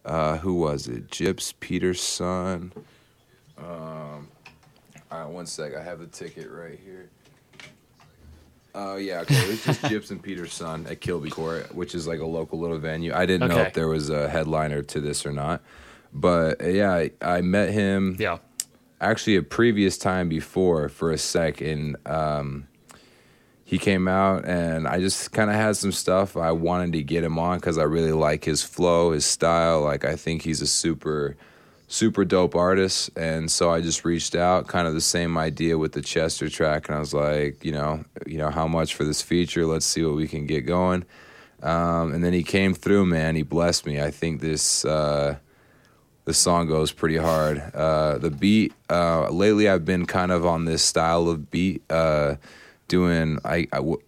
Uh, 0.06 0.38
who 0.38 0.54
was 0.54 0.88
it? 0.88 1.10
Jips, 1.10 1.54
Peter's 1.60 2.02
son. 2.02 2.72
Um, 3.58 4.28
all 5.12 5.20
right, 5.20 5.28
one 5.28 5.48
sec. 5.48 5.76
I 5.76 5.82
have 5.82 6.00
the 6.00 6.08
ticket 6.08 6.50
right 6.52 6.80
here. 6.84 7.10
Oh 8.76 8.96
yeah, 8.96 9.22
okay. 9.22 9.36
It 9.36 9.48
was 9.48 9.66
just 9.66 9.82
Jips 9.82 10.12
and 10.12 10.22
Peter's 10.22 10.54
son 10.54 10.86
at 10.88 11.02
Kilby 11.02 11.32
Court, 11.32 11.74
which 11.74 11.96
is 11.96 12.08
like 12.08 12.20
a 12.20 12.26
local 12.26 12.60
little 12.60 12.78
venue. 12.78 13.12
I 13.12 13.26
didn't 13.26 13.50
know 13.50 13.58
if 13.58 13.74
there 13.74 13.88
was 13.88 14.12
a 14.12 14.30
headliner 14.30 14.84
to 14.84 15.02
this 15.02 15.26
or 15.26 15.32
not, 15.32 15.62
but 16.14 16.62
uh, 16.64 16.68
yeah, 16.68 16.94
I, 16.94 17.12
I 17.22 17.42
met 17.42 17.72
him. 17.72 18.18
Yeah, 18.20 18.38
actually 19.00 19.36
a 19.36 19.44
previous 19.44 19.98
time 19.98 20.30
before 20.30 20.89
for 20.89 21.12
a 21.12 21.18
sec, 21.18 21.60
and 21.60 21.98
um, 22.06 22.68
he 23.72 23.78
came 23.78 24.09
out 24.09 24.43
and 24.43 24.86
I 24.86 24.99
just 24.99 25.32
kind 25.32 25.49
of 25.49 25.55
had 25.55 25.78
some 25.78 25.93
stuff 25.93 26.36
I 26.36 26.51
wanted 26.51 26.91
to 26.91 27.03
get 27.03 27.24
him 27.24 27.39
on 27.39 27.57
because 27.57 27.78
I 27.78 27.84
really 27.84 28.11
like 28.11 28.43
his 28.43 28.61
flow, 28.61 29.11
his 29.11 29.26
style. 29.26 29.80
Like 29.80 30.03
I 30.03 30.17
think 30.17 30.41
he's 30.41 30.61
a 30.61 30.67
super, 30.67 31.38
super 31.88 32.26
dope 32.26 32.53
artist, 32.53 33.11
and 33.15 33.49
so 33.49 33.72
I 33.72 33.80
just 33.80 34.03
reached 34.03 34.36
out, 34.36 34.67
kind 34.67 34.89
of 34.89 34.93
the 34.93 34.99
same 34.99 35.38
idea 35.38 35.78
with 35.78 35.93
the 35.93 36.01
Chester 36.01 36.49
track, 36.49 36.89
and 36.89 36.97
I 36.97 36.99
was 36.99 37.13
like, 37.13 37.63
you 37.63 37.72
know, 37.72 38.03
you 38.28 38.38
know, 38.38 38.49
how 38.49 38.67
much 38.67 38.93
for 38.93 39.05
this 39.05 39.22
feature? 39.22 39.65
Let's 39.65 39.86
see 39.86 40.03
what 40.03 40.15
we 40.17 40.28
can 40.28 40.45
get 40.45 40.65
going. 40.65 41.05
Um, 41.63 42.13
and 42.13 42.26
then 42.26 42.34
he 42.34 42.43
came 42.43 42.74
through, 42.74 43.05
man. 43.05 43.38
He 43.38 43.43
blessed 43.43 43.86
me. 43.86 44.01
I 44.01 44.11
think 44.11 44.41
this. 44.41 44.84
Uh, 44.84 45.38
the 46.26 46.34
song 46.34 46.67
goes 46.67 46.91
pretty 46.91 47.17
hard. 47.17 47.57
Uh, 47.74 48.17
the 48.17 48.30
beat 48.30 48.74
uh, 48.89 49.30
lately, 49.30 49.67
I've 49.67 49.86
been 49.86 50.05
kind 50.05 50.32
of 50.32 50.45
on 50.45 50.65
this 50.65 50.84
style 50.84 51.30
of 51.30 51.49
beat, 51.49 51.82
uh, 51.89 52.36
doing 52.92 53.39
I, 53.46 53.68
I 53.72 53.78
w- 53.78 54.02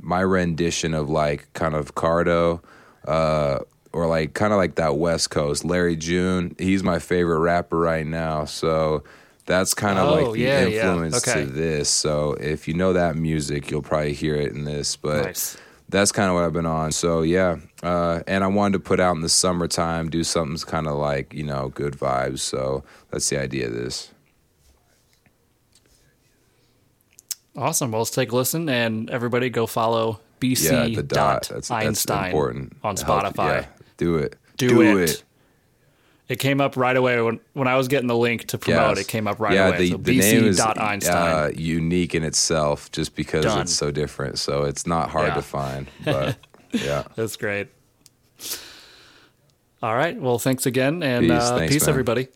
my 0.00 0.20
rendition 0.20 0.94
of 0.94 1.08
like 1.10 1.52
kind 1.52 1.74
of 1.74 1.94
Cardo, 1.94 2.60
uh, 3.06 3.58
or 3.92 4.06
like 4.06 4.34
kind 4.34 4.52
of 4.52 4.56
like 4.58 4.74
that 4.76 4.96
West 4.96 5.30
Coast 5.30 5.64
Larry 5.64 5.96
June. 5.96 6.54
He's 6.58 6.82
my 6.82 6.98
favorite 6.98 7.38
rapper 7.40 7.78
right 7.78 8.06
now, 8.06 8.44
so 8.46 9.04
that's 9.46 9.74
kind 9.74 9.98
of 9.98 10.08
Oh, 10.08 10.12
like 10.14 10.32
the 10.32 10.40
yeah, 10.40 10.66
yeah. 10.66 10.88
influence 10.92 11.28
Okay. 11.28 11.44
to 11.44 11.46
this. 11.50 11.88
So 11.88 12.32
if 12.34 12.66
you 12.66 12.74
know 12.74 12.92
that 12.94 13.16
music, 13.16 13.70
you'll 13.70 13.82
probably 13.82 14.12
hear 14.14 14.34
it 14.36 14.52
in 14.52 14.64
this, 14.64 14.96
but 14.96 15.24
Nice. 15.24 15.56
that's 15.88 16.10
kind 16.12 16.28
of 16.28 16.34
what 16.34 16.44
I've 16.44 16.52
been 16.52 16.66
on. 16.66 16.90
So 16.92 17.22
yeah, 17.22 17.56
uh, 17.82 18.20
and 18.26 18.42
I 18.42 18.48
wanted 18.48 18.72
to 18.78 18.80
put 18.80 18.98
out 19.00 19.14
in 19.16 19.22
the 19.22 19.28
summertime, 19.28 20.10
do 20.10 20.24
something 20.24 20.58
kind 20.68 20.86
of 20.88 20.94
like 20.98 21.32
you 21.34 21.44
know 21.44 21.68
good 21.68 21.94
vibes. 21.94 22.40
So 22.40 22.82
that's 23.10 23.28
the 23.30 23.38
idea 23.40 23.66
of 23.68 23.74
this. 23.74 24.10
Awesome. 27.56 27.90
Well, 27.90 28.00
let's 28.02 28.10
take 28.10 28.32
a 28.32 28.36
listen, 28.36 28.68
and 28.68 29.08
everybody 29.10 29.48
go 29.50 29.66
follow 29.66 30.20
BC 30.40 30.90
yeah, 30.90 30.96
the 30.96 31.02
dot. 31.02 31.48
That's, 31.50 31.70
Einstein 31.70 32.16
that's 32.16 32.26
important. 32.26 32.76
on 32.84 32.96
Spotify. 32.96 33.62
yeah, 33.62 33.66
do 33.96 34.16
it. 34.16 34.36
Do, 34.58 34.82
it. 34.82 35.22
it. 36.28 36.36
came 36.38 36.60
up 36.60 36.76
right 36.76 36.96
away 36.96 37.20
when, 37.20 37.40
when 37.54 37.68
I 37.68 37.76
was 37.76 37.88
getting 37.88 38.08
the 38.08 38.16
link 38.16 38.46
to 38.48 38.58
promote. 38.58 38.96
Yes. 38.96 39.06
It 39.06 39.08
came 39.08 39.26
up 39.26 39.38
right 39.40 39.54
yeah, 39.54 39.68
away. 39.68 39.78
The, 39.78 39.90
so 39.92 39.96
the 39.98 40.18
BC 40.18 40.32
name 40.32 40.44
is 40.44 40.56
dot 40.58 40.78
Einstein. 40.78 41.14
uh, 41.14 41.50
unique 41.54 42.14
in 42.14 42.22
itself, 42.24 42.90
just 42.92 43.14
because 43.14 43.44
Done. 43.44 43.62
it's 43.62 43.72
so 43.72 43.90
different. 43.90 44.38
So 44.38 44.64
it's 44.64 44.86
not 44.86 45.10
hard 45.10 45.28
Yeah. 45.28 45.34
to 45.34 45.42
find. 45.42 45.86
But 46.04 46.36
yeah, 46.72 47.04
That's 47.16 47.36
great. 47.36 47.68
All 49.82 49.94
right. 49.94 50.18
Well, 50.20 50.38
thanks 50.38 50.66
again, 50.66 51.02
and 51.02 51.28
Peace. 51.28 51.32
uh, 51.42 51.58
Thanks, 51.58 51.74
peace, 51.74 51.88
everybody. 51.88 52.28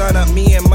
Sun 0.00 0.16
up. 0.16 0.30
Me 0.32 0.54
and 0.54 0.69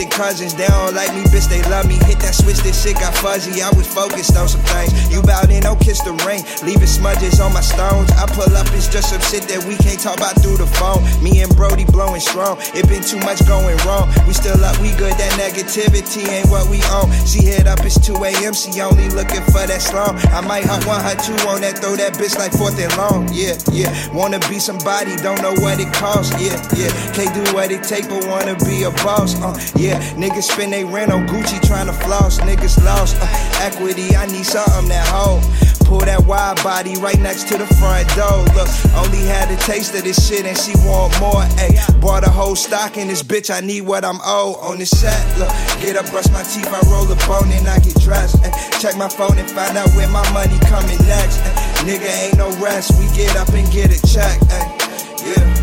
distant 0.00 0.12
cousins. 0.12 0.54
They 0.54 0.66
don't 0.66 0.94
like 0.94 1.12
me, 1.14 1.22
bitch, 1.28 1.48
they 1.48 1.62
love 1.68 1.86
me. 1.86 1.94
Hit 2.08 2.18
that 2.20 2.34
switch, 2.34 2.58
this 2.58 2.82
shit 2.82 2.94
got 2.96 3.14
fuzzy. 3.14 3.62
I 3.62 3.70
was 3.70 3.86
focused 3.86 4.36
on 4.36 4.48
some 4.48 4.60
things. 4.72 4.92
You 5.12 5.22
bout 5.22 5.50
in, 5.50 5.62
don't 5.62 5.80
kiss 5.80 6.00
the 6.00 6.12
ring. 6.24 6.44
Leaving 6.64 6.88
smudges 6.88 7.40
on 7.40 7.52
my 7.52 7.60
stones. 7.60 8.10
I 8.12 8.26
pull 8.26 8.48
up, 8.56 8.66
it's 8.72 8.88
just 8.88 9.10
some 9.10 9.20
shit 9.20 9.48
that 9.48 9.64
we 9.64 9.76
can't 9.76 10.00
talk 10.00 10.16
about 10.16 10.40
through 10.40 10.56
the 10.56 10.66
phone. 10.66 11.02
Me 11.22 11.42
and 11.42 11.54
Brody 11.56 11.84
blowing 11.84 12.20
strong. 12.20 12.56
It 12.72 12.88
been 12.88 13.02
too 13.02 13.20
much 13.20 13.44
going 13.46 13.76
wrong. 13.84 14.08
We 14.26 14.32
still 14.32 14.60
up, 14.64 14.78
we 14.80 14.92
good. 14.96 15.12
That 15.20 15.32
negativity 15.36 16.28
ain't 16.28 16.48
what 16.48 16.68
we 16.70 16.80
own. 16.92 17.10
She 17.26 17.44
hit 17.44 17.66
up, 17.66 17.80
it's 17.84 17.98
2 18.00 18.14
a.m. 18.24 18.54
She 18.54 18.80
only 18.80 19.08
looking 19.10 19.44
for 19.52 19.64
that 19.66 19.82
slum. 19.82 20.16
I 20.32 20.40
might 20.40 20.64
hot 20.64 20.84
one, 20.86 21.00
hot 21.00 21.20
two 21.20 21.36
on 21.48 21.60
that, 21.60 21.78
throw 21.78 21.96
that 21.96 22.14
bitch 22.14 22.38
like 22.38 22.52
fourth 22.52 22.78
and 22.78 22.92
long. 22.96 23.28
Yeah, 23.32 23.58
yeah. 23.72 23.90
Wanna 24.14 24.40
be 24.48 24.58
somebody, 24.58 25.16
don't 25.16 25.40
know 25.42 25.54
what 25.60 25.80
it 25.80 25.92
costs. 25.92 26.32
Yeah, 26.40 26.56
yeah. 26.76 26.90
Can't 27.12 27.32
do 27.34 27.42
what 27.52 27.70
it 27.70 27.82
take, 27.84 28.08
but 28.08 28.24
wanna 28.26 28.56
be 28.64 28.84
a 28.84 28.90
boss. 29.02 29.34
Uh, 29.40 29.56
yeah, 29.76 29.89
niggas 30.14 30.50
spend 30.50 30.72
they 30.72 30.84
rent 30.84 31.12
on 31.12 31.26
Gucci 31.26 31.60
trying 31.66 31.86
to 31.86 31.92
floss. 31.92 32.38
Niggas 32.40 32.82
lost 32.84 33.16
uh, 33.20 33.26
equity. 33.60 34.14
I 34.16 34.26
need 34.26 34.44
something 34.44 34.88
that 34.88 35.06
hold. 35.08 35.42
Pull 35.86 36.06
that 36.06 36.24
wide 36.24 36.62
body 36.62 36.94
right 36.98 37.18
next 37.18 37.48
to 37.48 37.58
the 37.58 37.66
front 37.66 38.06
door. 38.14 38.46
Look, 38.54 38.70
only 38.94 39.26
had 39.26 39.50
a 39.50 39.56
taste 39.56 39.94
of 39.94 40.04
this 40.04 40.22
shit 40.28 40.46
and 40.46 40.56
she 40.56 40.72
want 40.86 41.18
more. 41.18 41.42
Ayy, 41.58 42.00
bought 42.00 42.22
a 42.24 42.30
whole 42.30 42.54
stock 42.54 42.96
in 42.96 43.08
this 43.08 43.24
bitch. 43.24 43.50
I 43.50 43.58
need 43.60 43.82
what 43.82 44.04
I'm 44.04 44.20
owed 44.22 44.58
on 44.62 44.78
this 44.78 44.90
set. 44.90 45.18
Look, 45.36 45.50
get 45.82 45.96
up, 45.96 46.08
brush 46.10 46.30
my 46.30 46.44
teeth, 46.44 46.70
I 46.70 46.78
roll 46.90 47.10
a 47.10 47.16
bone 47.26 47.50
and 47.50 47.66
I 47.66 47.80
get 47.80 47.98
dressed. 48.00 48.36
Ayy, 48.36 48.80
check 48.80 48.96
my 48.96 49.08
phone 49.08 49.36
and 49.36 49.50
find 49.50 49.76
out 49.76 49.90
where 49.98 50.08
my 50.08 50.22
money 50.32 50.58
coming 50.70 50.98
next. 51.10 51.42
Ayy, 51.42 51.98
nigga 51.98 52.10
ain't 52.22 52.38
no 52.38 52.50
rest. 52.62 52.94
We 52.94 53.10
get 53.16 53.34
up 53.34 53.48
and 53.48 53.66
get 53.72 53.90
a 53.90 53.98
check. 54.06 54.38
Ayy, 54.46 55.36
yeah. 55.36 55.59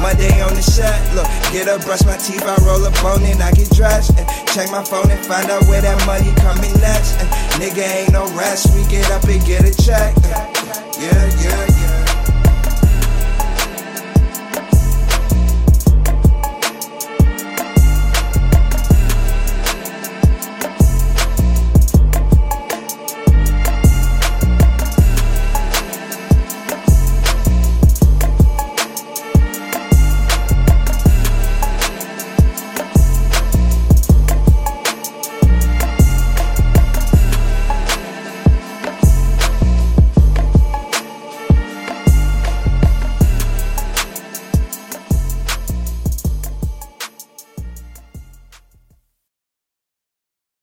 Monday 0.00 0.40
on 0.40 0.54
the 0.54 0.62
set. 0.62 0.96
look, 1.14 1.28
get 1.52 1.68
up, 1.68 1.84
brush 1.84 2.04
my 2.04 2.16
teeth, 2.16 2.42
I 2.42 2.56
roll 2.64 2.84
a 2.84 2.90
bone 3.02 3.24
and 3.24 3.42
I 3.42 3.52
get 3.52 3.70
dressed. 3.70 4.16
And 4.18 4.26
check 4.48 4.70
my 4.70 4.82
phone 4.82 5.10
and 5.10 5.24
find 5.26 5.50
out 5.50 5.64
where 5.68 5.82
that 5.82 5.98
money 6.06 6.32
coming 6.40 6.72
next. 6.80 7.20
And 7.20 7.28
nigga 7.60 7.84
ain't 7.84 8.12
no 8.12 8.24
rest, 8.36 8.74
we 8.74 8.82
get 8.88 9.10
up 9.10 9.24
and 9.24 9.44
get 9.44 9.64
a 9.64 9.72
check. 9.82 10.16
Yeah, 10.98 11.24
yeah, 11.40 11.66
yeah. 11.68 11.79